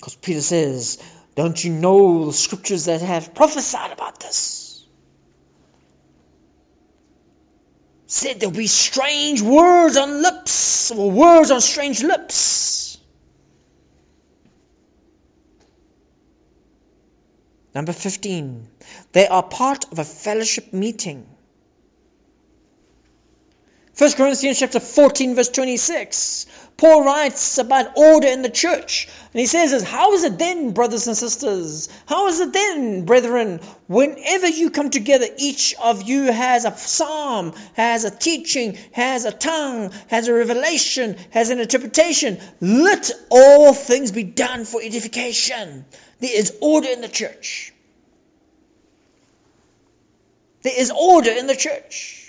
Because 0.05 0.17
Peter 0.17 0.43
says, 0.43 0.99
Don't 1.35 1.65
you 1.65 1.73
know 1.73 2.27
the 2.27 2.35
scriptures 2.35 2.85
that 2.85 3.01
have 3.01 3.35
prophesied 3.35 3.91
about 3.91 4.21
this? 4.21 4.85
Said 8.07 8.39
there'll 8.39 8.55
be 8.55 8.67
strange 8.67 9.41
words 9.41 9.97
on 9.97 10.21
lips, 10.21 10.91
or 10.91 11.11
words 11.11 11.51
on 11.51 11.63
strange 11.63 12.03
lips. 12.03 12.99
Number 17.75 17.95
15, 17.95 18.69
they 19.13 19.27
are 19.27 19.43
part 19.43 19.91
of 19.91 19.99
a 19.99 20.05
fellowship 20.05 20.75
meeting. 20.75 21.34
1 23.97 24.13
Corinthians 24.15 24.59
chapter 24.59 24.81
14 24.81 25.37
verse 25.37 25.51
26. 25.51 26.47
Paul 26.77 27.05
writes 27.05 27.59
about 27.59 27.97
order 27.97 28.27
in 28.27 28.43
the 28.43 28.51
church. 28.51 29.09
And 29.33 29.39
he 29.39 29.47
says, 29.47 29.85
How 29.85 30.13
is 30.15 30.25
it 30.25 30.37
then, 30.37 30.73
brothers 30.73 31.07
and 31.07 31.17
sisters? 31.17 31.89
How 32.07 32.27
is 32.27 32.41
it 32.41 32.53
then, 32.53 33.05
brethren? 33.05 33.61
Whenever 33.87 34.49
you 34.49 34.71
come 34.71 34.91
together, 34.91 35.27
each 35.39 35.77
of 35.81 36.03
you 36.03 36.25
has 36.33 36.65
a 36.65 36.77
psalm, 36.77 37.53
has 37.75 38.05
a 38.05 38.11
teaching, 38.11 38.77
has 38.91 39.27
a 39.27 39.31
tongue, 39.31 39.93
has 40.09 40.27
a 40.27 40.35
revelation, 40.35 41.17
has 41.31 41.51
an 41.51 41.61
interpretation. 41.61 42.41
Let 42.61 43.13
all 43.31 43.73
things 43.73 44.11
be 44.11 44.25
done 44.25 44.65
for 44.65 44.83
edification. 44.83 45.85
There 46.19 46.37
is 46.37 46.57
order 46.61 46.89
in 46.89 47.01
the 47.01 47.09
church. 47.09 47.73
There 50.63 50.75
is 50.77 50.91
order 50.91 51.31
in 51.31 51.47
the 51.47 51.55
church. 51.55 52.24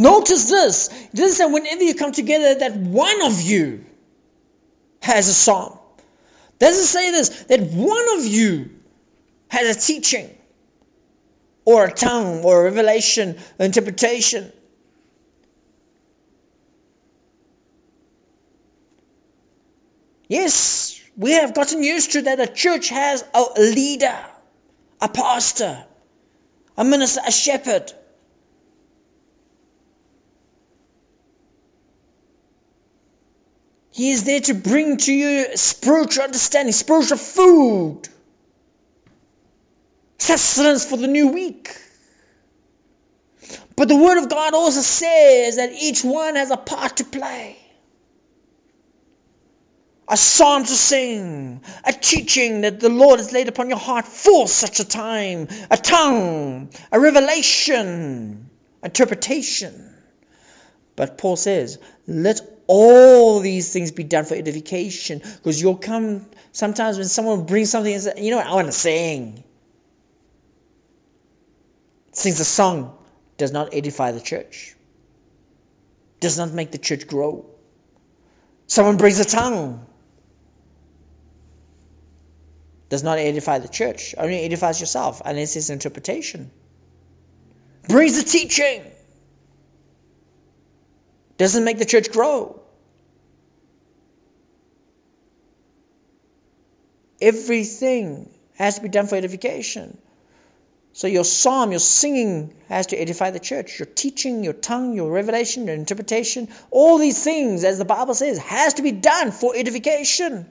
Notice 0.00 0.48
this. 0.48 0.88
It 0.88 1.14
doesn't 1.14 1.36
say 1.36 1.52
whenever 1.52 1.82
you 1.82 1.94
come 1.94 2.12
together 2.12 2.54
that 2.60 2.74
one 2.74 3.20
of 3.20 3.42
you 3.42 3.84
has 5.02 5.28
a 5.28 5.34
psalm. 5.34 5.78
It 5.98 6.58
doesn't 6.58 6.86
say 6.86 7.10
this, 7.10 7.28
that 7.44 7.60
one 7.60 8.18
of 8.18 8.24
you 8.24 8.70
has 9.48 9.76
a 9.76 9.78
teaching 9.78 10.34
or 11.66 11.84
a 11.84 11.92
tongue 11.92 12.44
or 12.44 12.62
a 12.62 12.64
revelation 12.64 13.36
or 13.58 13.66
interpretation. 13.66 14.50
Yes, 20.30 20.98
we 21.14 21.32
have 21.32 21.52
gotten 21.52 21.82
used 21.82 22.12
to 22.12 22.22
that 22.22 22.40
a 22.40 22.46
church 22.46 22.88
has 22.88 23.22
a 23.34 23.42
leader, 23.60 24.18
a 25.02 25.10
pastor, 25.10 25.84
a 26.78 26.84
minister, 26.84 27.20
a 27.26 27.30
shepherd. 27.30 27.92
He 34.00 34.12
is 34.12 34.24
there 34.24 34.40
to 34.40 34.54
bring 34.54 34.96
to 34.96 35.12
you 35.12 35.58
spiritual 35.58 36.24
understanding, 36.24 36.72
spiritual 36.72 37.18
food, 37.18 38.08
sustenance 40.16 40.86
for 40.86 40.96
the 40.96 41.06
new 41.06 41.28
week. 41.28 41.76
But 43.76 43.88
the 43.88 43.96
Word 43.96 44.16
of 44.16 44.30
God 44.30 44.54
also 44.54 44.80
says 44.80 45.56
that 45.56 45.72
each 45.74 46.02
one 46.02 46.36
has 46.36 46.50
a 46.50 46.56
part 46.56 46.96
to 46.96 47.04
play. 47.04 47.58
A 50.08 50.16
psalm 50.16 50.64
to 50.64 50.72
sing, 50.72 51.60
a 51.84 51.92
teaching 51.92 52.62
that 52.62 52.80
the 52.80 52.88
Lord 52.88 53.20
has 53.20 53.34
laid 53.34 53.48
upon 53.48 53.68
your 53.68 53.78
heart 53.78 54.06
for 54.06 54.48
such 54.48 54.80
a 54.80 54.84
time, 54.86 55.46
a 55.70 55.76
tongue, 55.76 56.70
a 56.90 56.98
revelation, 56.98 58.48
interpretation. 58.82 59.99
But 61.00 61.16
Paul 61.16 61.36
says, 61.36 61.78
let 62.06 62.42
all 62.66 63.40
these 63.40 63.72
things 63.72 63.90
be 63.90 64.04
done 64.04 64.26
for 64.26 64.34
edification. 64.34 65.20
Because 65.20 65.58
you'll 65.58 65.78
come 65.78 66.26
sometimes 66.52 66.98
when 66.98 67.06
someone 67.06 67.46
brings 67.46 67.70
something 67.70 67.90
and 67.90 68.02
says, 68.02 68.18
you 68.18 68.30
know 68.30 68.36
what, 68.36 68.46
I 68.46 68.54
want 68.54 68.66
to 68.66 68.72
sing. 68.72 69.42
Sings 72.12 72.38
a 72.38 72.44
song, 72.44 72.98
does 73.38 73.50
not 73.50 73.72
edify 73.72 74.12
the 74.12 74.20
church, 74.20 74.76
does 76.20 76.36
not 76.36 76.52
make 76.52 76.70
the 76.70 76.76
church 76.76 77.06
grow. 77.06 77.46
Someone 78.66 78.98
brings 78.98 79.18
a 79.20 79.24
tongue, 79.24 79.86
does 82.90 83.02
not 83.02 83.16
edify 83.16 83.58
the 83.58 83.68
church, 83.68 84.14
only 84.18 84.40
edifies 84.40 84.80
yourself, 84.80 85.22
unless 85.24 85.44
it's 85.44 85.54
his 85.54 85.70
interpretation. 85.70 86.50
Brings 87.88 88.22
the 88.22 88.30
teaching, 88.30 88.82
doesn't 91.40 91.64
make 91.64 91.78
the 91.78 91.86
church 91.86 92.12
grow. 92.12 92.60
Everything 97.18 98.28
has 98.58 98.74
to 98.74 98.82
be 98.82 98.90
done 98.90 99.06
for 99.06 99.16
edification. 99.16 99.96
So 100.92 101.06
your 101.06 101.24
psalm, 101.24 101.70
your 101.70 101.80
singing 101.80 102.52
has 102.68 102.88
to 102.88 102.96
edify 103.00 103.30
the 103.30 103.40
church. 103.40 103.78
Your 103.78 103.86
teaching, 103.86 104.44
your 104.44 104.52
tongue, 104.52 104.92
your 104.92 105.10
revelation, 105.10 105.64
your 105.64 105.76
interpretation, 105.76 106.48
all 106.70 106.98
these 106.98 107.24
things, 107.24 107.64
as 107.64 107.78
the 107.78 107.86
Bible 107.86 108.12
says, 108.12 108.36
has 108.36 108.74
to 108.74 108.82
be 108.82 108.92
done 108.92 109.32
for 109.32 109.56
edification. 109.56 110.44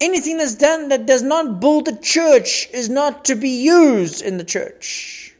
Anything 0.00 0.36
that's 0.36 0.54
done 0.54 0.90
that 0.90 1.04
does 1.04 1.22
not 1.22 1.58
build 1.58 1.86
the 1.86 1.96
church 1.96 2.68
is 2.72 2.88
not 2.88 3.24
to 3.24 3.34
be 3.34 3.64
used 3.64 4.22
in 4.22 4.38
the 4.38 4.44
church. 4.44 5.31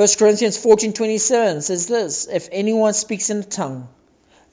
1 0.00 0.08
Corinthians 0.18 0.56
14:27 0.56 1.62
says 1.62 1.86
this, 1.86 2.26
if 2.26 2.48
anyone 2.52 2.94
speaks 2.94 3.28
in 3.28 3.40
a 3.40 3.42
tongue, 3.42 3.86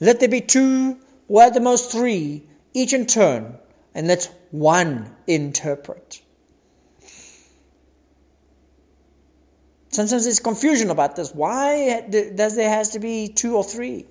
let 0.01 0.19
there 0.19 0.27
be 0.27 0.41
two 0.41 0.97
or 1.29 1.41
at 1.41 1.53
the 1.53 1.61
most 1.61 1.89
three, 1.89 2.43
each 2.73 2.91
in 2.91 3.05
turn, 3.05 3.57
and 3.95 4.09
let 4.09 4.29
one 4.51 5.09
interpret. 5.25 6.21
Sometimes 9.87 10.25
there's 10.25 10.41
confusion 10.41 10.89
about 10.89 11.15
this. 11.15 11.33
Why 11.33 12.01
does 12.01 12.57
there 12.57 12.69
has 12.69 12.89
to 12.89 12.99
be 12.99 13.29
two 13.29 13.55
or 13.55 13.63
three? 13.63 14.05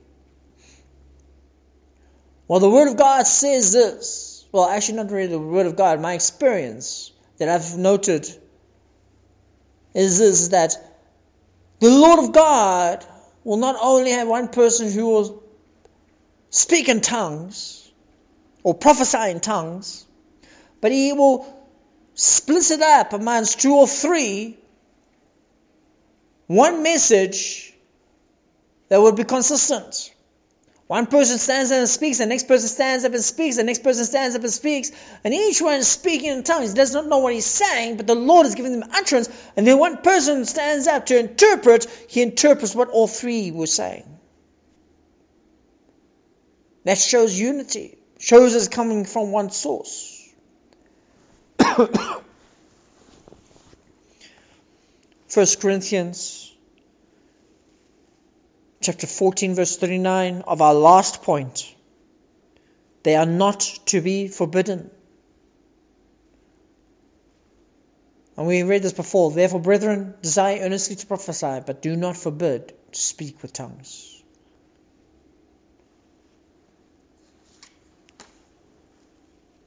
Well, 2.48 2.60
the 2.60 2.70
Word 2.70 2.88
of 2.88 2.96
God 2.96 3.26
says 3.26 3.74
this. 3.74 4.46
Well, 4.52 4.64
actually, 4.64 4.96
not 4.96 5.10
really 5.10 5.26
the 5.26 5.38
Word 5.38 5.66
of 5.66 5.76
God. 5.76 6.00
My 6.00 6.14
experience 6.14 7.12
that 7.36 7.50
I've 7.50 7.76
noted 7.76 8.26
is 9.92 10.18
this 10.18 10.48
that 10.48 10.85
the 11.80 11.90
Lord 11.90 12.18
of 12.20 12.32
God 12.32 13.04
will 13.44 13.58
not 13.58 13.76
only 13.80 14.10
have 14.12 14.28
one 14.28 14.48
person 14.48 14.90
who 14.90 15.06
will 15.06 15.42
speak 16.50 16.88
in 16.88 17.00
tongues 17.00 17.90
or 18.62 18.74
prophesy 18.74 19.30
in 19.30 19.40
tongues, 19.40 20.04
but 20.80 20.90
he 20.90 21.12
will 21.12 21.46
split 22.14 22.70
it 22.70 22.82
up 22.82 23.12
amongst 23.12 23.60
two 23.60 23.74
or 23.74 23.86
three, 23.86 24.56
one 26.46 26.82
message 26.82 27.74
that 28.88 29.00
would 29.00 29.16
be 29.16 29.24
consistent, 29.24 30.14
One 30.86 31.06
person 31.06 31.38
stands 31.38 31.72
up 31.72 31.78
and 31.78 31.88
speaks, 31.88 32.18
the 32.18 32.26
next 32.26 32.46
person 32.46 32.68
stands 32.68 33.04
up 33.04 33.12
and 33.12 33.24
speaks, 33.24 33.56
the 33.56 33.64
next 33.64 33.82
person 33.82 34.04
stands 34.04 34.36
up 34.36 34.42
and 34.42 34.52
speaks, 34.52 34.92
and 35.24 35.34
each 35.34 35.60
one 35.60 35.74
is 35.74 35.88
speaking 35.88 36.30
in 36.30 36.44
tongues. 36.44 36.68
He 36.70 36.76
does 36.76 36.94
not 36.94 37.08
know 37.08 37.18
what 37.18 37.32
he's 37.32 37.44
saying, 37.44 37.96
but 37.96 38.06
the 38.06 38.14
Lord 38.14 38.46
is 38.46 38.54
giving 38.54 38.78
them 38.78 38.88
utterance. 38.92 39.28
And 39.56 39.66
then 39.66 39.80
one 39.80 39.96
person 39.96 40.44
stands 40.44 40.86
up 40.86 41.06
to 41.06 41.18
interpret, 41.18 41.86
he 42.08 42.22
interprets 42.22 42.72
what 42.72 42.90
all 42.90 43.08
three 43.08 43.50
were 43.50 43.66
saying. 43.66 44.04
That 46.84 46.98
shows 46.98 47.36
unity, 47.36 47.98
shows 48.20 48.54
us 48.54 48.68
coming 48.68 49.04
from 49.06 49.32
one 49.32 49.50
source. 49.50 50.32
First 55.26 55.60
Corinthians 55.60 56.45
chapter 58.86 59.08
14, 59.08 59.56
verse 59.56 59.76
39 59.76 60.42
of 60.46 60.62
our 60.62 60.72
last 60.72 61.22
point. 61.22 61.74
They 63.02 63.16
are 63.16 63.26
not 63.26 63.60
to 63.86 64.00
be 64.00 64.28
forbidden. 64.28 64.92
And 68.36 68.46
we 68.46 68.62
read 68.62 68.84
this 68.84 68.92
before. 68.92 69.32
Therefore, 69.32 69.58
brethren, 69.58 70.14
desire 70.22 70.60
earnestly 70.60 70.94
to 70.94 71.06
prophesy, 71.06 71.62
but 71.66 71.82
do 71.82 71.96
not 71.96 72.16
forbid 72.16 72.74
to 72.92 73.00
speak 73.00 73.42
with 73.42 73.52
tongues. 73.52 74.22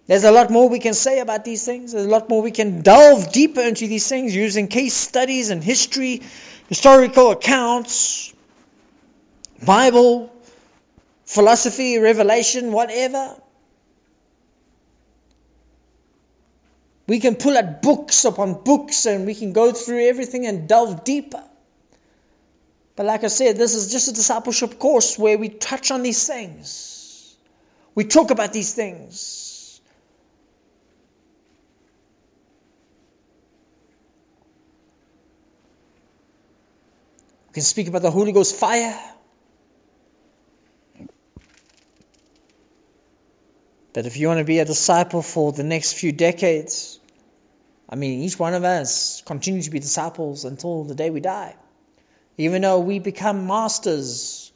There's 0.07 0.23
a 0.23 0.31
lot 0.31 0.49
more 0.49 0.69
we 0.69 0.79
can 0.79 0.93
say 0.93 1.19
about 1.19 1.43
these 1.43 1.65
things. 1.65 1.91
There's 1.91 2.05
a 2.05 2.09
lot 2.09 2.29
more 2.29 2.41
we 2.41 2.51
can 2.51 2.83
delve 2.83 3.33
deeper 3.33 3.61
into 3.61 3.85
these 3.85 4.07
things 4.07 4.33
using 4.33 4.69
case 4.69 4.93
studies 4.93 5.49
and 5.49 5.61
history, 5.61 6.21
historical 6.69 7.31
accounts, 7.31 8.33
Bible, 9.65 10.31
philosophy, 11.25 11.97
revelation, 11.97 12.71
whatever. 12.71 13.35
We 17.07 17.19
can 17.19 17.35
pull 17.35 17.57
out 17.57 17.81
books 17.81 18.23
upon 18.25 18.63
books 18.63 19.05
and 19.05 19.25
we 19.25 19.33
can 19.33 19.51
go 19.51 19.71
through 19.71 20.07
everything 20.07 20.45
and 20.45 20.69
delve 20.69 21.03
deeper. 21.03 21.43
But 22.95 23.05
like 23.05 23.23
I 23.23 23.27
said, 23.27 23.57
this 23.57 23.75
is 23.75 23.91
just 23.91 24.09
a 24.09 24.13
discipleship 24.13 24.77
course 24.77 25.17
where 25.17 25.37
we 25.37 25.49
touch 25.49 25.89
on 25.89 26.03
these 26.03 26.27
things. 26.27 27.35
We 27.95 28.03
talk 28.03 28.29
about 28.29 28.53
these 28.53 28.73
things. 28.73 29.81
We 37.47 37.53
can 37.53 37.63
speak 37.63 37.87
about 37.87 38.03
the 38.03 38.11
Holy 38.11 38.31
Ghost 38.31 38.55
fire. 38.55 38.95
That 43.99 44.05
if 44.05 44.15
you 44.15 44.29
want 44.29 44.37
to 44.37 44.45
be 44.45 44.59
a 44.59 44.63
disciple 44.63 45.21
for 45.21 45.51
the 45.51 45.61
next 45.61 45.91
few 45.91 46.13
decades, 46.13 47.01
I 47.89 47.97
mean, 47.97 48.23
each 48.23 48.39
one 48.39 48.53
of 48.53 48.63
us 48.63 49.21
continue 49.25 49.61
to 49.61 49.69
be 49.69 49.79
disciples 49.79 50.45
until 50.45 50.85
the 50.85 50.95
day 50.95 51.09
we 51.09 51.19
die. 51.19 51.57
Even 52.37 52.61
though 52.61 52.79
we 52.79 52.99
become 52.99 53.45
masters, 53.45 54.53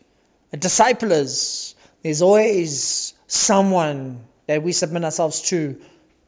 disciplers, 0.57 1.75
there's 2.03 2.21
always 2.21 3.13
someone 3.27 4.23
that 4.47 4.63
we 4.63 4.71
submit 4.71 5.03
ourselves 5.03 5.41
to 5.49 5.81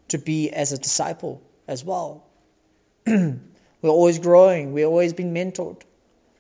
to 0.09 0.17
be 0.17 0.51
as 0.51 0.73
a 0.73 0.77
disciple 0.77 1.41
as 1.69 1.85
well. 1.85 2.25
we're 3.07 3.37
always 3.83 4.19
growing, 4.19 4.73
we're 4.73 4.87
always 4.87 5.13
being 5.13 5.33
mentored. 5.33 5.81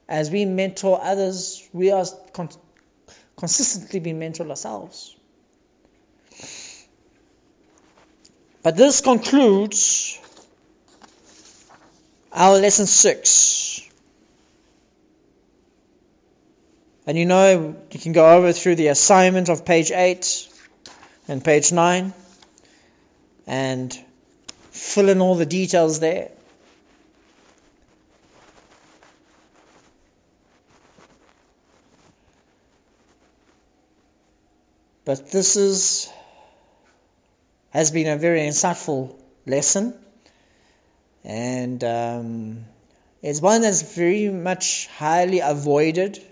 As 0.09 0.29
we 0.29 0.43
mentor 0.43 0.99
others, 1.01 1.65
we 1.71 1.91
are 1.91 2.05
con- 2.33 2.49
consistently 3.37 4.01
being 4.01 4.19
mentored 4.19 4.49
ourselves. 4.49 5.14
But 8.65 8.75
this 8.75 8.99
concludes 8.99 10.19
our 12.33 12.57
lesson 12.57 12.87
six. 12.87 13.87
And 17.05 17.15
you 17.15 17.27
know, 17.27 17.75
you 17.91 17.99
can 17.99 18.11
go 18.11 18.35
over 18.35 18.53
through 18.53 18.77
the 18.77 18.87
assignment 18.87 19.49
of 19.49 19.65
page 19.65 19.91
8 19.91 20.49
and 21.27 21.43
page 21.43 21.71
9 21.71 22.11
and 23.45 23.99
fill 24.71 25.09
in 25.09 25.21
all 25.21 25.35
the 25.35 25.45
details 25.45 25.99
there. 25.99 26.31
But 35.05 35.29
this 35.29 35.55
is 35.55 36.09
has 37.75 37.91
been 37.91 38.07
a 38.07 38.15
very 38.15 38.39
insightful 38.39 39.13
lesson. 39.45 39.93
And 41.25 41.83
um, 41.83 42.65
it's 43.21 43.41
one 43.41 43.63
that's 43.63 43.81
very 43.81 44.29
much 44.29 44.87
highly 44.87 45.41
avoided 45.41 46.23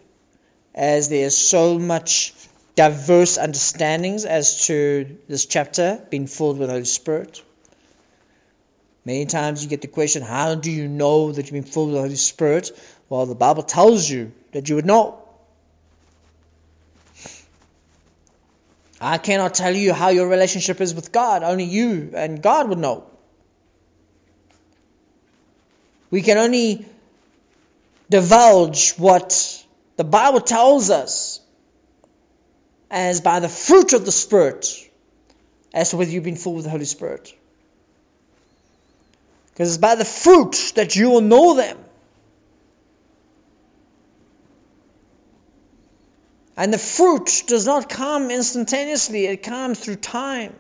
as 0.73 1.09
there's 1.09 1.37
so 1.37 1.77
much 1.77 2.33
diverse 2.75 3.37
understandings 3.37 4.23
as 4.23 4.67
to 4.67 5.17
this 5.27 5.45
chapter 5.45 6.01
being 6.09 6.27
filled 6.27 6.59
with 6.59 6.69
the 6.69 6.75
Holy 6.75 6.85
Spirit. 6.85 7.43
Many 9.03 9.25
times 9.25 9.65
you 9.65 9.69
get 9.69 9.81
the 9.81 9.89
question, 9.89 10.21
How 10.23 10.55
do 10.55 10.71
you 10.71 10.87
know 10.87 11.33
that 11.33 11.41
you've 11.41 11.51
been 11.51 11.63
filled 11.63 11.87
with 11.87 11.95
the 11.95 12.01
Holy 12.03 12.15
Spirit? 12.15 12.71
Well, 13.09 13.25
the 13.25 13.35
Bible 13.35 13.63
tells 13.63 14.09
you 14.09 14.31
that 14.53 14.69
you 14.69 14.75
would 14.75 14.85
know. 14.85 15.22
I 19.03 19.17
cannot 19.17 19.53
tell 19.53 19.75
you 19.75 19.93
how 19.93 20.09
your 20.09 20.29
relationship 20.29 20.79
is 20.79 20.95
with 20.95 21.11
God. 21.11 21.43
Only 21.43 21.65
you 21.65 22.11
and 22.15 22.41
God 22.41 22.69
would 22.69 22.77
know. 22.77 23.05
We 26.09 26.21
can 26.21 26.37
only 26.37 26.85
divulge 28.09 28.93
what 28.93 29.65
the 29.97 30.03
Bible 30.05 30.39
tells 30.39 30.89
us 30.89 31.41
as 32.89 33.19
by 33.19 33.39
the 33.41 33.49
fruit 33.49 33.93
of 33.93 34.05
the 34.05 34.11
Spirit 34.11 34.67
as 35.73 35.89
to 35.89 35.97
whether 35.97 36.11
you've 36.11 36.23
been 36.23 36.35
full 36.35 36.53
with 36.53 36.63
the 36.63 36.69
Holy 36.69 36.85
Spirit. 36.85 37.33
Because 39.49 39.69
it's 39.69 39.77
by 39.79 39.95
the 39.95 40.05
fruit 40.05 40.73
that 40.75 40.95
you 40.95 41.09
will 41.09 41.21
know 41.21 41.55
them. 41.55 41.82
And 46.55 46.73
the 46.73 46.77
fruit 46.77 47.43
does 47.47 47.65
not 47.65 47.89
come 47.89 48.29
instantaneously, 48.29 49.25
it 49.25 49.43
comes 49.43 49.79
through 49.79 49.95
time. 49.95 50.53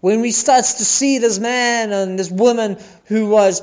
When 0.00 0.20
we 0.20 0.30
start 0.30 0.64
to 0.64 0.84
see 0.84 1.18
this 1.18 1.38
man 1.38 1.92
and 1.92 2.18
this 2.18 2.30
woman 2.30 2.78
who 3.06 3.28
was 3.28 3.62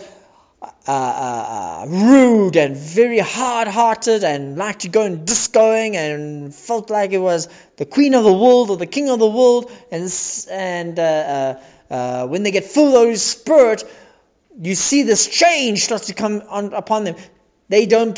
uh, 0.61 0.67
uh, 0.87 0.91
uh, 0.91 1.85
rude 1.87 2.55
and 2.55 2.75
very 2.75 3.19
hard 3.19 3.67
hearted 3.67 4.23
and 4.23 4.57
liked 4.57 4.81
to 4.81 4.89
go 4.89 5.03
and 5.03 5.27
discoing 5.27 5.95
and 5.95 6.53
felt 6.53 6.89
like 6.89 7.11
it 7.11 7.19
was 7.19 7.47
the 7.77 7.85
queen 7.85 8.13
of 8.15 8.23
the 8.23 8.33
world 8.33 8.69
or 8.71 8.77
the 8.77 8.87
king 8.87 9.09
of 9.09 9.19
the 9.19 9.29
world, 9.29 9.71
and, 9.91 10.11
and 10.49 10.99
uh, 10.99 11.01
uh, 11.03 11.93
uh, 11.93 12.27
when 12.27 12.43
they 12.43 12.51
get 12.51 12.63
full 12.63 12.87
of 12.87 12.93
Holy 12.93 13.15
Spirit, 13.15 13.83
you 14.59 14.73
see 14.73 15.03
this 15.03 15.27
change 15.27 15.83
starts 15.83 16.07
to 16.07 16.13
come 16.13 16.41
on, 16.49 16.73
upon 16.73 17.03
them. 17.03 17.15
They 17.69 17.85
don't 17.85 18.17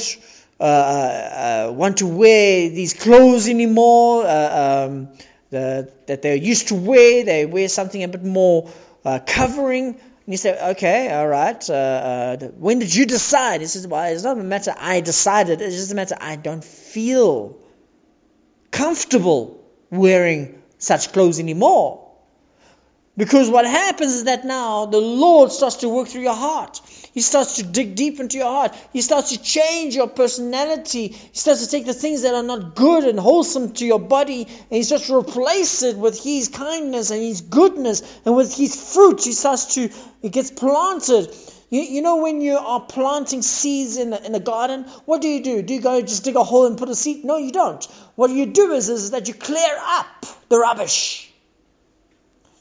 uh, 0.59 0.63
uh, 0.63 1.67
uh, 1.69 1.71
want 1.71 1.97
to 1.97 2.07
wear 2.07 2.69
these 2.69 2.93
clothes 2.93 3.47
anymore 3.47 4.25
uh, 4.25 4.87
um, 4.87 5.09
the, 5.49 5.91
that 6.07 6.21
they're 6.21 6.35
used 6.35 6.67
to 6.67 6.75
wear. 6.75 7.23
They 7.23 7.45
wear 7.45 7.69
something 7.69 8.03
a 8.03 8.07
bit 8.07 8.23
more 8.23 8.69
uh, 9.05 9.19
covering. 9.25 9.87
And 9.87 9.97
you 10.27 10.37
say, 10.37 10.71
okay, 10.71 11.11
all 11.13 11.27
right. 11.27 11.69
Uh, 11.69 12.37
when 12.57 12.79
did 12.79 12.93
you 12.93 13.05
decide? 13.05 13.61
He 13.61 13.67
says, 13.67 13.87
well, 13.87 14.03
it's 14.11 14.23
not 14.23 14.37
a 14.37 14.43
matter 14.43 14.73
I 14.77 14.99
decided. 14.99 15.61
It's 15.61 15.75
just 15.75 15.91
a 15.91 15.95
matter 15.95 16.17
I 16.19 16.35
don't 16.35 16.63
feel 16.63 17.57
comfortable 18.69 19.63
wearing 19.89 20.61
such 20.77 21.13
clothes 21.13 21.39
anymore. 21.39 22.08
Because 23.19 23.49
what 23.49 23.65
happens 23.65 24.13
is 24.13 24.23
that 24.23 24.45
now 24.45 24.85
the 24.85 25.01
Lord 25.01 25.51
starts 25.51 25.75
to 25.77 25.89
work 25.89 26.07
through 26.07 26.21
your 26.21 26.37
heart. 26.37 26.79
He 27.13 27.19
starts 27.19 27.57
to 27.57 27.63
dig 27.63 27.95
deep 27.95 28.21
into 28.21 28.37
your 28.37 28.47
heart. 28.47 28.73
He 28.93 29.01
starts 29.01 29.31
to 29.31 29.43
change 29.43 29.93
your 29.93 30.07
personality. 30.07 31.09
He 31.09 31.37
starts 31.37 31.65
to 31.65 31.69
take 31.69 31.85
the 31.85 31.93
things 31.93 32.21
that 32.21 32.33
are 32.33 32.43
not 32.43 32.75
good 32.75 33.03
and 33.03 33.19
wholesome 33.19 33.73
to 33.73 33.85
your 33.85 33.99
body 33.99 34.43
and 34.43 34.71
he 34.77 34.83
starts 34.83 35.07
to 35.07 35.17
replace 35.17 35.83
it 35.83 35.97
with 35.97 36.23
His 36.23 36.47
kindness 36.47 37.11
and 37.11 37.21
His 37.21 37.41
goodness 37.41 38.03
and 38.23 38.37
with 38.37 38.55
His 38.55 38.73
fruit. 38.93 39.21
He 39.25 39.33
starts 39.33 39.75
to, 39.75 39.89
it 40.21 40.31
gets 40.31 40.51
planted. 40.51 41.27
You, 41.69 41.81
you 41.81 42.01
know 42.01 42.21
when 42.23 42.39
you 42.39 42.55
are 42.57 42.79
planting 42.79 43.41
seeds 43.41 43.97
in 43.97 44.11
the, 44.11 44.25
in 44.25 44.31
the 44.31 44.39
garden, 44.39 44.85
what 45.03 45.21
do 45.21 45.27
you 45.27 45.43
do? 45.43 45.61
Do 45.61 45.73
you 45.73 45.81
go 45.81 45.99
just 45.99 46.23
dig 46.23 46.37
a 46.37 46.43
hole 46.45 46.67
and 46.67 46.77
put 46.77 46.87
a 46.87 46.95
seed? 46.95 47.25
No, 47.25 47.35
you 47.35 47.51
don't. 47.51 47.83
What 48.15 48.31
you 48.31 48.45
do 48.45 48.71
is, 48.71 48.87
is 48.87 49.11
that 49.11 49.27
you 49.27 49.33
clear 49.33 49.77
up 49.77 50.25
the 50.47 50.57
rubbish. 50.57 51.28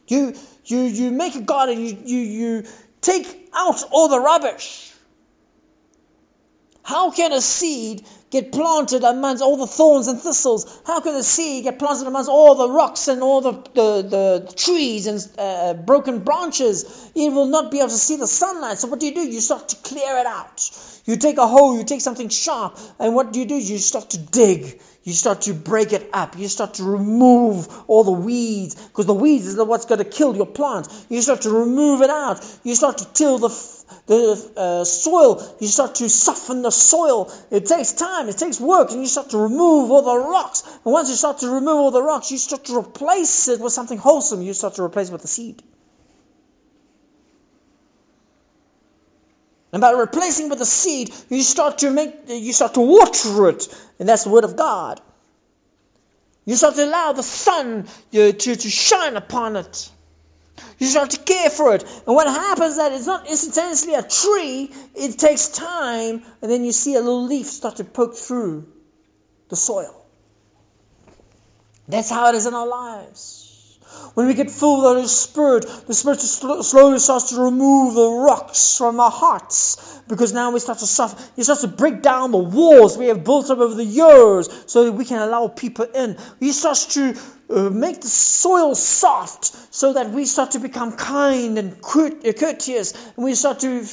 You, 0.09 0.35
you, 0.65 0.81
you 0.81 1.11
make 1.11 1.35
a 1.37 1.41
garden, 1.41 1.81
you, 1.81 1.97
you, 2.05 2.19
you 2.19 2.65
take 3.01 3.51
out 3.55 3.85
all 3.91 4.09
the 4.09 4.21
rubbish. 4.21 4.93
How 6.83 7.11
can 7.11 7.33
a 7.35 7.43
seed 7.43 8.07
get 8.31 8.51
planted 8.51 9.05
amongst 9.05 9.43
all 9.43 9.59
the 9.59 9.67
thorns 9.67 10.09
and 10.09 10.19
thistles? 10.19 10.81
How 10.87 11.01
can 11.01 11.15
a 11.15 11.23
seed 11.23 11.65
get 11.65 11.79
planted 11.79 12.07
amongst 12.07 12.31
all 12.31 12.55
the 12.55 12.71
rocks 12.71 13.09
and 13.09 13.23
all 13.23 13.43
the, 13.43 13.53
the, 13.53 14.03
the 14.09 14.53
trees 14.57 15.07
and 15.07 15.21
uh, 15.39 15.75
broken 15.75 16.21
branches? 16.21 17.11
It 17.15 17.31
will 17.31 17.45
not 17.45 17.71
be 17.71 17.81
able 17.81 17.91
to 17.91 17.95
see 17.95 18.17
the 18.17 18.27
sunlight. 18.27 18.79
So 18.79 18.89
what 18.89 19.01
do 19.01 19.07
you 19.07 19.15
do? 19.15 19.21
You 19.21 19.41
start 19.41 19.69
to 19.69 19.77
clear 19.77 20.17
it 20.17 20.25
out. 20.25 20.71
You 21.05 21.17
take 21.17 21.37
a 21.37 21.47
hoe, 21.47 21.77
you 21.77 21.85
take 21.85 22.01
something 22.01 22.31
sharp, 22.31 22.79
and 22.99 23.15
what 23.15 23.35
do 23.35 23.41
you 23.41 23.45
do? 23.45 23.57
You 23.57 23.77
start 23.77 24.09
to 24.11 24.19
dig. 24.19 24.81
You 25.05 25.13
start 25.13 25.43
to 25.43 25.55
break 25.55 25.93
it 25.93 26.11
up. 26.13 26.37
You 26.37 26.49
start 26.49 26.75
to 26.75 26.85
remove 26.85 27.69
all 27.87 28.05
the 28.05 28.13
weeds, 28.13 28.75
because 28.75 29.07
the 29.07 29.15
weeds 29.15 29.47
is 29.47 29.57
what's 29.57 29.87
going 29.87 29.99
to 29.99 30.05
kill 30.05 30.37
your 30.37 30.47
plant. 30.47 30.89
You 31.09 31.23
start 31.23 31.43
to 31.43 31.51
remove 31.51 32.03
it 32.03 32.11
out. 32.11 32.45
You 32.65 32.75
start 32.75 32.99
to 32.99 33.13
till 33.13 33.39
the 33.39 33.49
the 34.07 34.53
uh, 34.57 34.85
soil, 34.85 35.43
you 35.61 35.67
start 35.67 35.95
to 35.97 36.09
soften 36.09 36.63
the 36.63 36.71
soil. 36.71 37.33
It 37.51 37.67
takes 37.67 37.93
time, 37.93 38.29
it 38.29 38.37
takes 38.37 38.61
work, 38.61 38.91
and 38.91 39.01
you 39.01 39.07
start 39.07 39.31
to 39.31 39.39
remove 39.39 39.91
all 39.91 40.03
the 40.03 40.29
rocks. 40.29 40.63
And 40.85 40.93
once 40.93 41.09
you 41.09 41.17
start 41.17 41.39
to 41.39 41.49
remove 41.49 41.77
all 41.77 41.91
the 41.91 42.03
rocks, 42.03 42.31
you 42.31 42.39
start 42.39 42.65
to 42.67 42.79
replace 42.79 43.49
it 43.49 43.61
with 43.61 43.73
something 43.73 43.99
wholesome. 43.99 44.43
You 44.43 44.53
start 44.53 44.75
to 44.75 44.83
replace 44.83 45.09
it 45.09 45.13
with 45.13 45.23
the 45.23 45.29
seed. 45.29 45.63
And 49.79 49.81
by 49.81 49.93
replacing 49.93 50.49
with 50.49 50.61
a 50.61 50.65
seed, 50.65 51.15
you 51.29 51.41
start 51.41 51.79
to 51.79 51.91
make, 51.93 52.13
you 52.27 52.53
start 52.53 52.75
to 52.75 52.81
water 52.81 53.49
it, 53.51 53.69
and 54.01 54.09
that's 54.09 54.25
the 54.25 54.31
word 54.31 54.43
of 54.43 54.57
God. 54.57 55.01
You 56.45 56.57
start 56.57 56.75
to 56.75 56.85
allow 56.85 57.13
the 57.13 57.23
sun 57.23 57.87
uh, 57.87 58.33
to, 58.33 58.33
to 58.33 58.69
shine 58.69 59.15
upon 59.15 59.55
it. 59.55 59.89
You 60.81 60.89
start 60.89 61.11
to 61.11 61.21
care 61.21 61.49
for 61.49 61.77
it. 61.77 61.85
And 62.09 62.17
what 62.17 62.27
happens 62.27 62.73
is 62.73 62.77
that 62.79 62.93
it's 62.93 63.07
not 63.07 63.29
instantaneously 63.29 63.95
a 63.95 64.03
tree, 64.03 64.73
it 64.97 65.17
takes 65.17 65.47
time, 65.47 66.25
and 66.43 66.51
then 66.51 66.65
you 66.65 66.73
see 66.73 66.97
a 66.97 67.01
little 67.01 67.27
leaf 67.27 67.47
start 67.47 67.77
to 67.77 67.85
poke 67.85 68.17
through 68.17 68.67
the 69.49 69.55
soil. 69.55 69.95
That's 71.87 72.11
how 72.11 72.31
it 72.31 72.35
is 72.35 72.47
in 72.47 72.55
our 72.55 72.67
lives. 72.67 73.48
When 74.15 74.27
we 74.27 74.35
get 74.35 74.51
filled 74.51 74.83
with 74.83 75.05
the 75.05 75.09
Spirit, 75.09 75.67
the 75.87 75.95
Spirit 75.95 76.21
slowly 76.21 76.99
starts 76.99 77.31
to 77.31 77.41
remove 77.41 77.95
the 77.95 78.09
rocks 78.09 78.77
from 78.77 78.99
our 78.99 79.11
hearts 79.11 80.01
because 80.09 80.33
now 80.33 80.51
we 80.51 80.61
start 80.61 80.79
to 80.81 80.87
suffer. 80.87 81.23
He 81.37 81.45
starts 81.45 81.61
to 81.61 81.69
break 81.69 82.03
down 82.03 82.33
the 82.33 82.39
walls 82.39 82.99
we 82.99 83.07
have 83.07 83.25
built 83.25 83.51
up 83.51 83.59
over 83.59 83.75
the 83.75 83.85
years 83.85 84.49
so 84.67 84.85
that 84.85 84.93
we 84.93 85.05
can 85.05 85.23
allow 85.23 85.49
people 85.49 85.85
in. 85.85 86.17
He 86.41 86.53
starts 86.53 86.95
to 86.95 87.15
uh, 87.51 87.71
make 87.71 88.01
the 88.01 88.09
soil 88.09 88.75
soft 88.75 89.75
so 89.75 89.93
that 89.93 90.11
we 90.11 90.25
start 90.25 90.53
to 90.53 90.59
become 90.59 90.97
kind 90.97 91.59
and 91.59 91.73
uh, 91.75 92.33
courteous 92.33 92.93
and 93.17 93.25
we 93.25 93.35
start 93.35 93.61
to 93.61 93.85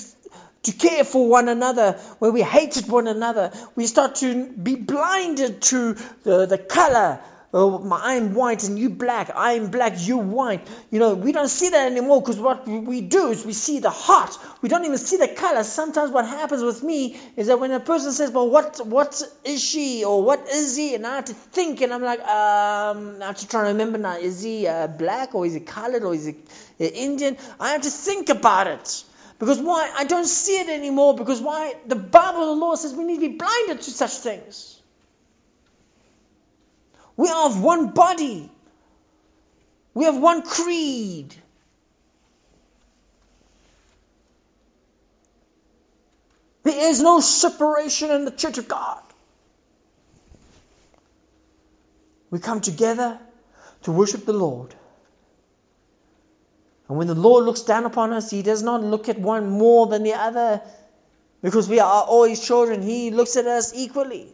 to 0.66 0.72
care 0.72 1.03
for 1.03 1.30
one 1.30 1.47
another, 1.47 1.93
where 2.18 2.32
we 2.32 2.41
hated 2.41 2.89
one 2.89 3.06
another. 3.06 3.51
We 3.76 3.86
start 3.86 4.16
to 4.16 4.47
be 4.49 4.76
blinded 4.76 5.62
to 5.64 5.93
the, 6.24 6.47
the 6.47 6.58
color 6.58 7.20
oh, 7.56 7.89
I'm 7.93 8.34
white 8.34 8.66
and 8.66 8.78
you 8.78 8.89
black, 8.89 9.32
I'm 9.34 9.72
black, 9.72 9.93
you 9.97 10.18
white. 10.18 10.68
You 10.91 10.99
know, 10.99 11.14
we 11.16 11.32
don't 11.32 11.47
see 11.47 11.70
that 11.70 11.89
anymore 11.89 12.22
because 12.22 12.38
what 12.38 12.68
we 12.68 12.99
do 12.99 13.30
is 13.30 13.45
we 13.45 13.53
see 13.53 13.80
the 13.80 13.89
heart. 13.89 14.38
We 14.62 14.68
don't 14.68 14.84
even 14.84 14.97
see 14.97 15.16
the 15.16 15.30
color. 15.30 15.64
Sometimes 15.64 16.12
what 16.12 16.28
happens 16.28 16.62
with 16.62 16.84
me 16.84 17.18
is 17.38 17.47
that 17.47 17.58
when 17.60 17.72
a 17.72 17.80
person 17.80 18.12
says, 18.12 18.32
well, 18.32 18.49
what, 18.49 18.86
what 18.86 19.24
is 19.45 19.64
she 19.64 20.03
or 20.03 20.22
what 20.22 20.49
is 20.49 20.76
he? 20.76 20.95
And 20.95 21.08
I 21.08 21.16
have 21.16 21.26
to 21.26 21.34
think 21.34 21.80
and 21.80 21.93
I'm 21.93 22.03
like, 22.03 22.20
um, 22.20 23.22
I 23.22 23.28
have 23.28 23.38
to 23.38 23.47
try 23.47 23.62
to 23.62 23.68
remember 23.70 23.97
now, 23.97 24.18
is 24.18 24.43
he 24.43 24.68
uh, 24.68 24.88
black 24.88 25.34
or 25.34 25.45
is 25.45 25.53
he 25.53 25.62
colored 25.62 26.03
or 26.03 26.14
is 26.14 26.26
he 26.26 26.36
uh, 26.82 26.84
Indian? 26.84 27.38
I 27.58 27.70
have 27.70 27.84
to 27.84 27.89
think 27.89 28.28
about 28.28 28.68
it. 28.68 29.03
Because 29.39 29.60
why? 29.60 29.91
I 29.97 30.03
don't 30.03 30.26
see 30.26 30.60
it 30.60 30.70
anymore. 30.70 31.16
Because 31.16 31.41
why? 31.41 31.76
The 31.88 31.95
Bible, 31.95 32.47
the 32.47 32.60
law 32.60 32.76
says 32.76 32.93
we 32.93 33.03
need 33.06 33.22
to 33.22 33.30
be 33.30 33.38
blinded 33.38 33.82
to 33.82 33.91
such 33.91 34.12
things. 34.12 34.74
We 37.18 37.30
are 37.30 37.45
of 37.45 37.61
one 37.61 37.91
body. 37.91 38.49
We 39.93 40.05
have 40.05 40.18
one 40.18 40.41
creed. 40.41 41.34
There 46.63 46.89
is 46.89 47.01
no 47.01 47.20
separation 47.20 48.11
in 48.11 48.26
the 48.26 48.32
church 48.32 48.57
of 48.57 48.68
God. 48.68 49.01
We 52.32 52.39
come 52.39 52.59
together 52.59 53.20
to 53.84 53.91
worship 53.91 54.26
the 54.26 54.34
Lord. 54.34 54.74
And 56.89 56.97
when 56.97 57.07
the 57.07 57.16
Lord 57.16 57.45
looks 57.45 57.61
down 57.61 57.86
upon 57.86 58.13
us, 58.13 58.30
He 58.30 58.41
does 58.41 58.61
not 58.61 58.84
look 58.84 59.09
at 59.09 59.20
one 59.20 59.49
more 59.49 59.88
than 59.88 60.03
the 60.03 60.13
other 60.13 60.61
because 61.41 61.70
we 61.70 61.80
are 61.80 62.03
all 62.03 62.24
His 62.24 62.45
children. 62.45 62.82
He 62.82 63.11
looks 63.11 63.38
at 63.38 63.45
us 63.45 63.74
equally. 63.76 64.34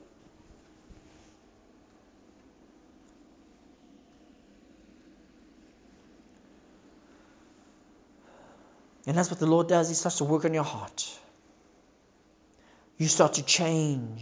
And 9.11 9.17
that's 9.17 9.29
what 9.29 9.41
the 9.41 9.45
Lord 9.45 9.67
does. 9.67 9.89
He 9.89 9.95
starts 9.95 10.19
to 10.19 10.23
work 10.23 10.45
on 10.45 10.53
your 10.53 10.63
heart. 10.63 11.19
You 12.97 13.09
start 13.09 13.33
to 13.33 13.43
change. 13.43 14.21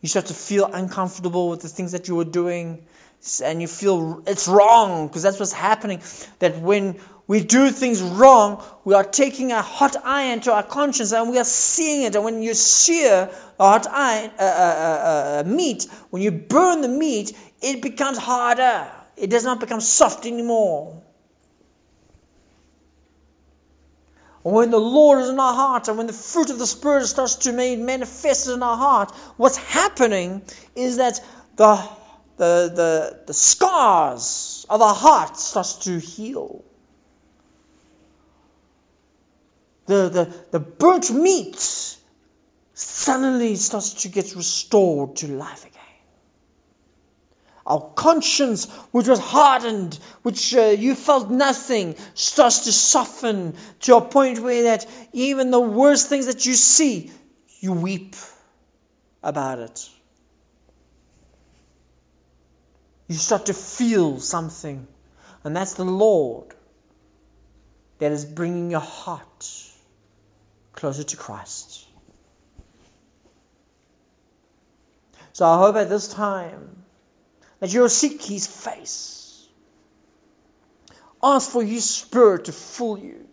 You 0.00 0.08
start 0.08 0.24
to 0.26 0.32
feel 0.32 0.64
uncomfortable 0.64 1.50
with 1.50 1.60
the 1.60 1.68
things 1.68 1.92
that 1.92 2.08
you 2.08 2.14
were 2.14 2.24
doing, 2.24 2.86
and 3.44 3.60
you 3.60 3.68
feel 3.68 4.22
it's 4.26 4.48
wrong 4.48 5.08
because 5.08 5.24
that's 5.24 5.38
what's 5.38 5.52
happening. 5.52 6.00
That 6.38 6.58
when 6.58 6.98
we 7.26 7.44
do 7.44 7.68
things 7.68 8.00
wrong, 8.00 8.64
we 8.82 8.94
are 8.94 9.04
taking 9.04 9.52
a 9.52 9.60
hot 9.60 9.96
iron 10.02 10.40
to 10.40 10.54
our 10.54 10.62
conscience 10.62 11.12
and 11.12 11.28
we 11.28 11.36
are 11.36 11.44
seeing 11.44 12.04
it. 12.04 12.14
And 12.14 12.24
when 12.24 12.40
you 12.40 12.54
sear 12.54 13.30
a 13.60 13.62
hot 13.62 13.86
iron, 13.86 14.30
uh, 14.38 14.42
uh, 14.42 15.42
uh, 15.44 15.46
meat, 15.46 15.86
when 16.08 16.22
you 16.22 16.30
burn 16.30 16.80
the 16.80 16.88
meat, 16.88 17.36
it 17.60 17.82
becomes 17.82 18.16
harder. 18.16 18.90
It 19.18 19.28
does 19.28 19.44
not 19.44 19.60
become 19.60 19.82
soft 19.82 20.24
anymore. 20.24 21.02
When 24.52 24.70
the 24.70 24.78
Lord 24.78 25.20
is 25.20 25.28
in 25.28 25.40
our 25.40 25.54
heart 25.54 25.88
and 25.88 25.98
when 25.98 26.06
the 26.06 26.12
fruit 26.12 26.50
of 26.50 26.58
the 26.58 26.66
Spirit 26.66 27.06
starts 27.06 27.36
to 27.36 27.52
be 27.52 27.76
manifested 27.76 28.54
in 28.54 28.62
our 28.62 28.76
heart, 28.76 29.12
what's 29.36 29.56
happening 29.56 30.42
is 30.76 30.98
that 30.98 31.20
the, 31.56 31.76
the, 32.36 32.72
the, 32.74 33.20
the 33.26 33.34
scars 33.34 34.66
of 34.70 34.80
our 34.80 34.94
heart 34.94 35.36
starts 35.36 35.74
to 35.84 35.98
heal. 35.98 36.64
The, 39.86 40.08
the, 40.08 40.34
the 40.50 40.60
burnt 40.60 41.10
meat 41.10 41.96
suddenly 42.74 43.56
starts 43.56 44.02
to 44.02 44.08
get 44.08 44.36
restored 44.36 45.16
to 45.16 45.28
life 45.28 45.64
again 45.64 45.77
our 47.68 47.92
conscience, 47.94 48.64
which 48.92 49.06
was 49.06 49.18
hardened, 49.18 49.98
which 50.22 50.54
uh, 50.54 50.62
you 50.62 50.94
felt 50.94 51.30
nothing, 51.30 51.96
starts 52.14 52.60
to 52.60 52.72
soften 52.72 53.54
to 53.80 53.96
a 53.96 54.00
point 54.00 54.38
where 54.40 54.62
that 54.64 54.86
even 55.12 55.50
the 55.50 55.60
worst 55.60 56.08
things 56.08 56.26
that 56.26 56.46
you 56.46 56.54
see, 56.54 57.12
you 57.60 57.74
weep 57.74 58.16
about 59.22 59.58
it. 59.58 59.90
You 63.06 63.16
start 63.16 63.46
to 63.46 63.54
feel 63.54 64.18
something, 64.18 64.86
and 65.44 65.54
that's 65.54 65.74
the 65.74 65.84
Lord 65.84 66.54
that 67.98 68.12
is 68.12 68.24
bringing 68.24 68.70
your 68.70 68.80
heart 68.80 69.52
closer 70.72 71.02
to 71.02 71.16
Christ. 71.18 71.86
So 75.34 75.44
I 75.46 75.58
hope 75.58 75.76
at 75.76 75.90
this 75.90 76.08
time 76.08 76.77
that 77.60 77.72
you'll 77.72 77.88
seek 77.88 78.22
his 78.22 78.46
face. 78.46 79.46
Ask 81.22 81.50
for 81.50 81.64
his 81.64 81.88
spirit 81.88 82.44
to 82.44 82.52
fill 82.52 82.98
you. 82.98 83.26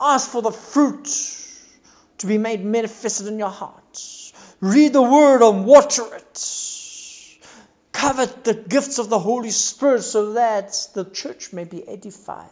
Ask 0.00 0.30
for 0.30 0.42
the 0.42 0.50
fruit 0.50 1.08
to 2.18 2.26
be 2.26 2.38
made 2.38 2.64
manifested 2.64 3.28
in 3.28 3.38
your 3.38 3.48
heart. 3.48 4.32
Read 4.60 4.92
the 4.92 5.02
word 5.02 5.42
and 5.42 5.64
water 5.64 6.14
it. 6.14 7.38
Covet 7.92 8.44
the 8.44 8.54
gifts 8.54 8.98
of 8.98 9.08
the 9.08 9.18
Holy 9.18 9.50
Spirit 9.50 10.02
so 10.02 10.32
that 10.34 10.76
the 10.94 11.04
church 11.04 11.52
may 11.52 11.64
be 11.64 11.86
edified. 11.88 12.48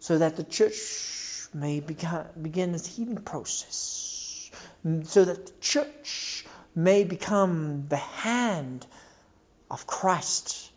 So 0.00 0.18
that 0.18 0.36
the 0.36 0.44
church 0.44 1.48
may 1.54 1.80
begin 1.80 2.74
its 2.74 2.86
healing 2.86 3.18
process 3.18 4.19
so 5.04 5.24
that 5.24 5.46
the 5.46 5.52
church 5.60 6.44
may 6.74 7.04
become 7.04 7.86
the 7.88 7.96
hand 7.96 8.86
of 9.70 9.86
Christ 9.86 10.70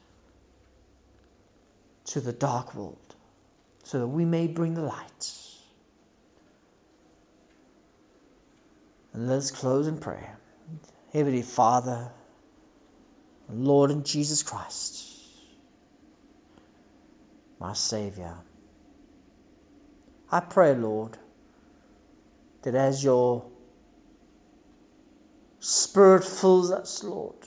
to 2.05 2.22
the 2.22 2.34
dark 2.34 2.76
world, 2.76 3.15
so 3.84 3.99
that 3.99 4.07
we 4.07 4.26
may 4.26 4.47
bring 4.47 4.73
the 4.73 4.81
light. 4.81 5.31
And 9.14 9.30
let's 9.30 9.51
close 9.51 9.88
in 9.88 9.97
prayer. 9.97 10.38
Heavenly 11.14 11.43
Father, 11.43 12.11
Lord 13.49 13.91
and 13.91 14.05
Jesus 14.05 14.41
Christ, 14.41 15.07
my 17.60 17.73
Savior, 17.73 18.35
I 20.31 20.39
pray, 20.39 20.73
Lord, 20.73 21.15
that 22.64 22.73
as 22.73 23.03
your 23.03 23.45
Spirit 25.64 26.26
fills 26.26 26.72
us, 26.72 27.06
Lord, 27.06 27.38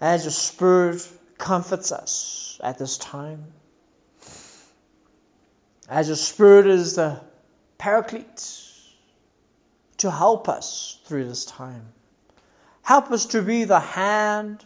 as 0.00 0.24
your 0.24 0.32
Spirit 0.32 1.06
comforts 1.36 1.92
us 1.92 2.58
at 2.64 2.78
this 2.78 2.96
time, 2.96 3.44
as 5.86 6.08
your 6.08 6.16
Spirit 6.16 6.66
is 6.66 6.94
the 6.94 7.20
paraclete 7.76 8.62
to 9.98 10.10
help 10.10 10.48
us 10.48 10.98
through 11.04 11.28
this 11.28 11.44
time. 11.44 11.84
Help 12.80 13.10
us 13.10 13.26
to 13.26 13.42
be 13.42 13.64
the 13.64 13.80
hand 13.80 14.64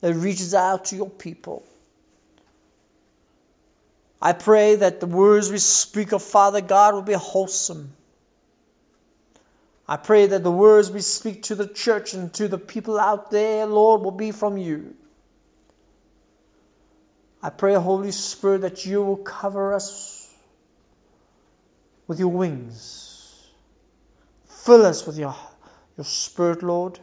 that 0.00 0.14
reaches 0.14 0.54
out 0.54 0.86
to 0.86 0.96
your 0.96 1.10
people. 1.10 1.62
I 4.22 4.32
pray 4.32 4.76
that 4.76 5.00
the 5.00 5.06
words 5.06 5.50
we 5.50 5.58
speak 5.58 6.12
of 6.12 6.22
Father 6.22 6.62
God 6.62 6.94
will 6.94 7.02
be 7.02 7.12
wholesome. 7.12 7.92
I 9.88 9.96
pray 9.96 10.26
that 10.26 10.42
the 10.42 10.50
words 10.50 10.90
we 10.90 11.00
speak 11.00 11.44
to 11.44 11.54
the 11.54 11.68
church 11.68 12.14
and 12.14 12.32
to 12.34 12.48
the 12.48 12.58
people 12.58 12.98
out 12.98 13.30
there, 13.30 13.66
Lord, 13.66 14.02
will 14.02 14.10
be 14.10 14.32
from 14.32 14.56
you. 14.58 14.96
I 17.40 17.50
pray, 17.50 17.74
Holy 17.74 18.10
Spirit, 18.10 18.62
that 18.62 18.84
you 18.84 19.02
will 19.04 19.18
cover 19.18 19.74
us 19.74 20.34
with 22.08 22.18
your 22.18 22.28
wings. 22.28 23.46
Fill 24.48 24.84
us 24.84 25.06
with 25.06 25.18
your, 25.18 25.36
your 25.96 26.04
Spirit, 26.04 26.64
Lord. 26.64 26.98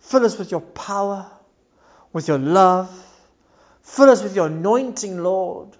Fill 0.00 0.26
us 0.26 0.38
with 0.38 0.50
your 0.50 0.60
power, 0.60 1.30
with 2.12 2.28
your 2.28 2.38
love. 2.38 2.90
Fill 3.82 4.10
us 4.10 4.22
with 4.22 4.36
your 4.36 4.48
anointing, 4.48 5.22
Lord. 5.22 5.70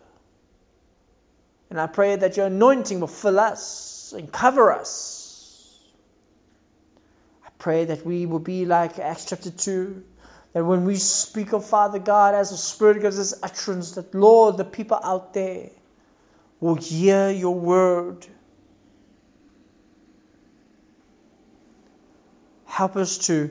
And 1.69 1.79
I 1.79 1.87
pray 1.87 2.17
that 2.17 2.39
your 2.39 2.47
anointing 2.47 3.01
will 3.01 3.07
fill 3.07 3.39
us 3.39 4.15
and 4.17 4.33
cover 4.33 4.73
us 4.73 5.20
Pray 7.61 7.85
that 7.85 8.07
we 8.07 8.25
will 8.25 8.39
be 8.41 8.65
like 8.65 8.99
Acts 8.99 9.27
chapter 9.27 9.51
2, 9.51 10.03
that 10.55 10.65
when 10.65 10.87
we 10.87 10.97
speak 10.97 11.53
of 11.53 11.67
Father 11.67 11.99
God, 11.99 12.35
as 12.35 12.51
the 12.51 12.57
Spirit 12.57 13.03
gives 13.03 13.19
us 13.19 13.35
utterance, 13.43 13.93
that 13.93 14.15
Lord, 14.15 14.57
the 14.57 14.65
people 14.65 14.99
out 15.05 15.35
there 15.35 15.69
will 16.59 16.77
hear 16.77 17.31
your 17.31 17.55
word. 17.55 18.27
Help 22.65 22.97
us 22.97 23.19
to 23.27 23.51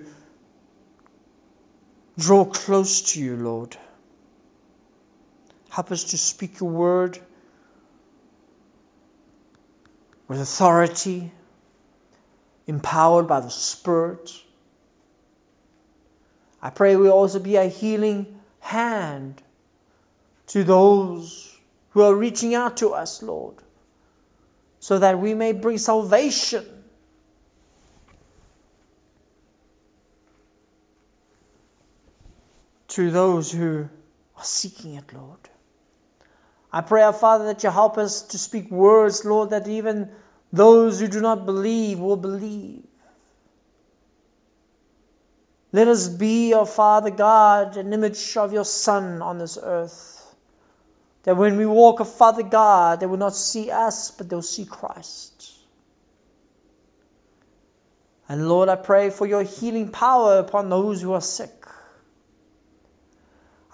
draw 2.17 2.45
close 2.45 3.13
to 3.13 3.21
you, 3.21 3.35
Lord. 3.35 3.77
Help 5.69 5.91
us 5.91 6.05
to 6.05 6.17
speak 6.17 6.59
your 6.59 6.71
word 6.71 7.19
with 10.27 10.41
authority 10.41 11.31
empowered 12.69 13.27
by 13.27 13.39
the 13.39 13.49
Spirit. 13.49 14.31
I 16.61 16.69
pray 16.69 16.95
we 16.95 17.09
also 17.09 17.39
be 17.39 17.55
a 17.55 17.65
healing 17.65 18.39
hand 18.59 19.41
to 20.47 20.63
those 20.63 21.57
who 21.89 22.03
are 22.03 22.13
reaching 22.13 22.53
out 22.53 22.77
to 22.77 22.91
us, 22.91 23.23
Lord, 23.23 23.55
so 24.79 24.99
that 24.99 25.19
we 25.19 25.33
may 25.33 25.53
bring 25.53 25.79
salvation. 25.79 26.63
To 32.89 33.09
those 33.09 33.51
who 33.51 33.89
are 34.37 34.43
seeking 34.43 34.93
it, 34.95 35.13
Lord. 35.13 35.39
I 36.71 36.81
pray, 36.81 37.01
our 37.01 37.13
Father, 37.13 37.45
that 37.45 37.63
you 37.63 37.71
help 37.71 37.97
us 37.97 38.21
to 38.33 38.37
speak 38.37 38.69
words, 38.69 39.25
Lord, 39.25 39.51
that 39.51 39.67
even 39.67 40.11
those 40.51 40.99
who 40.99 41.07
do 41.07 41.21
not 41.21 41.45
believe 41.45 41.99
will 41.99 42.17
believe. 42.17 42.85
Let 45.71 45.87
us 45.87 46.07
be, 46.07 46.53
O 46.53 46.65
Father 46.65 47.11
God, 47.11 47.77
an 47.77 47.93
image 47.93 48.35
of 48.35 48.51
your 48.53 48.65
Son 48.65 49.21
on 49.21 49.37
this 49.37 49.57
earth. 49.61 50.15
That 51.23 51.37
when 51.37 51.57
we 51.57 51.65
walk, 51.65 52.01
O 52.01 52.03
Father 52.03 52.43
God, 52.43 52.99
they 52.99 53.05
will 53.05 53.17
not 53.17 53.35
see 53.35 53.69
us, 53.69 54.09
but 54.11 54.29
they'll 54.29 54.41
see 54.41 54.65
Christ. 54.65 55.51
And 58.27 58.47
Lord, 58.47 58.69
I 58.69 58.75
pray 58.75 59.09
for 59.09 59.27
your 59.27 59.43
healing 59.43 59.89
power 59.89 60.39
upon 60.39 60.69
those 60.69 61.01
who 61.01 61.13
are 61.13 61.21
sick. 61.21 61.65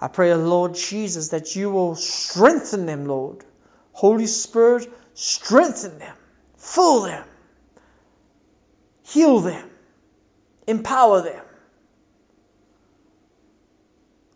I 0.00 0.08
pray, 0.08 0.34
Lord 0.34 0.74
Jesus, 0.74 1.28
that 1.30 1.56
you 1.56 1.70
will 1.70 1.94
strengthen 1.94 2.84
them, 2.84 3.06
Lord. 3.06 3.44
Holy 3.92 4.26
Spirit, 4.26 4.88
strengthen 5.14 5.98
them. 5.98 6.16
Fill 6.66 7.02
them, 7.02 7.24
heal 9.04 9.38
them, 9.38 9.70
empower 10.66 11.22
them. 11.22 11.44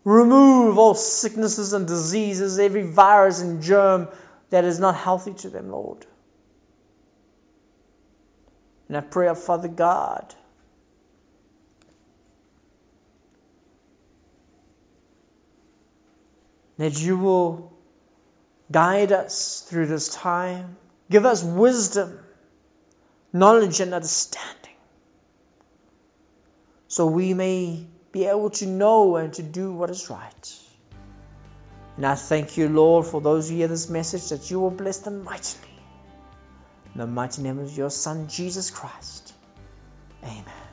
Remove 0.05 0.79
all 0.79 0.95
sicknesses 0.95 1.73
and 1.73 1.89
diseases, 1.89 2.61
every 2.61 2.85
virus 2.85 3.43
and 3.43 3.61
germ 3.61 4.09
that 4.51 4.65
is 4.65 4.79
not 4.79 4.95
healthy 4.95 5.35
to 5.35 5.51
them, 5.51 5.73
Lord. 5.73 6.07
And 8.87 8.97
I 8.97 9.01
pray, 9.01 9.35
Father 9.35 9.69
God, 9.69 10.33
that 16.79 17.03
you 17.03 17.19
will 17.19 17.73
guide 18.71 19.11
us 19.11 19.67
through 19.69 19.87
this 19.87 20.15
time 20.15 20.77
Give 21.11 21.27
us 21.27 21.43
wisdom, 21.43 22.19
knowledge, 23.33 23.81
and 23.81 23.93
understanding 23.93 24.61
so 26.91 27.07
we 27.07 27.35
may 27.35 27.87
be 28.11 28.25
able 28.25 28.51
to 28.51 28.67
know 28.67 29.15
and 29.15 29.33
to 29.35 29.45
do 29.45 29.73
what 29.73 29.91
is 29.91 30.11
right. 30.11 30.55
And 31.97 32.05
I 32.05 32.17
thank 32.17 32.57
you, 32.57 32.69
Lord, 32.69 33.07
for 33.07 33.21
those 33.21 33.49
who 33.49 33.55
hear 33.55 33.69
this 33.69 33.89
message 33.89 34.31
that 34.31 34.51
you 34.51 34.59
will 34.59 34.73
bless 34.73 34.99
them 34.99 35.23
mightily. 35.23 35.71
In 36.93 37.01
the 37.01 37.07
mighty 37.07 37.43
name 37.43 37.61
of 37.61 37.77
your 37.77 37.91
Son, 37.91 38.27
Jesus 38.27 38.71
Christ. 38.71 39.33
Amen. 40.25 40.70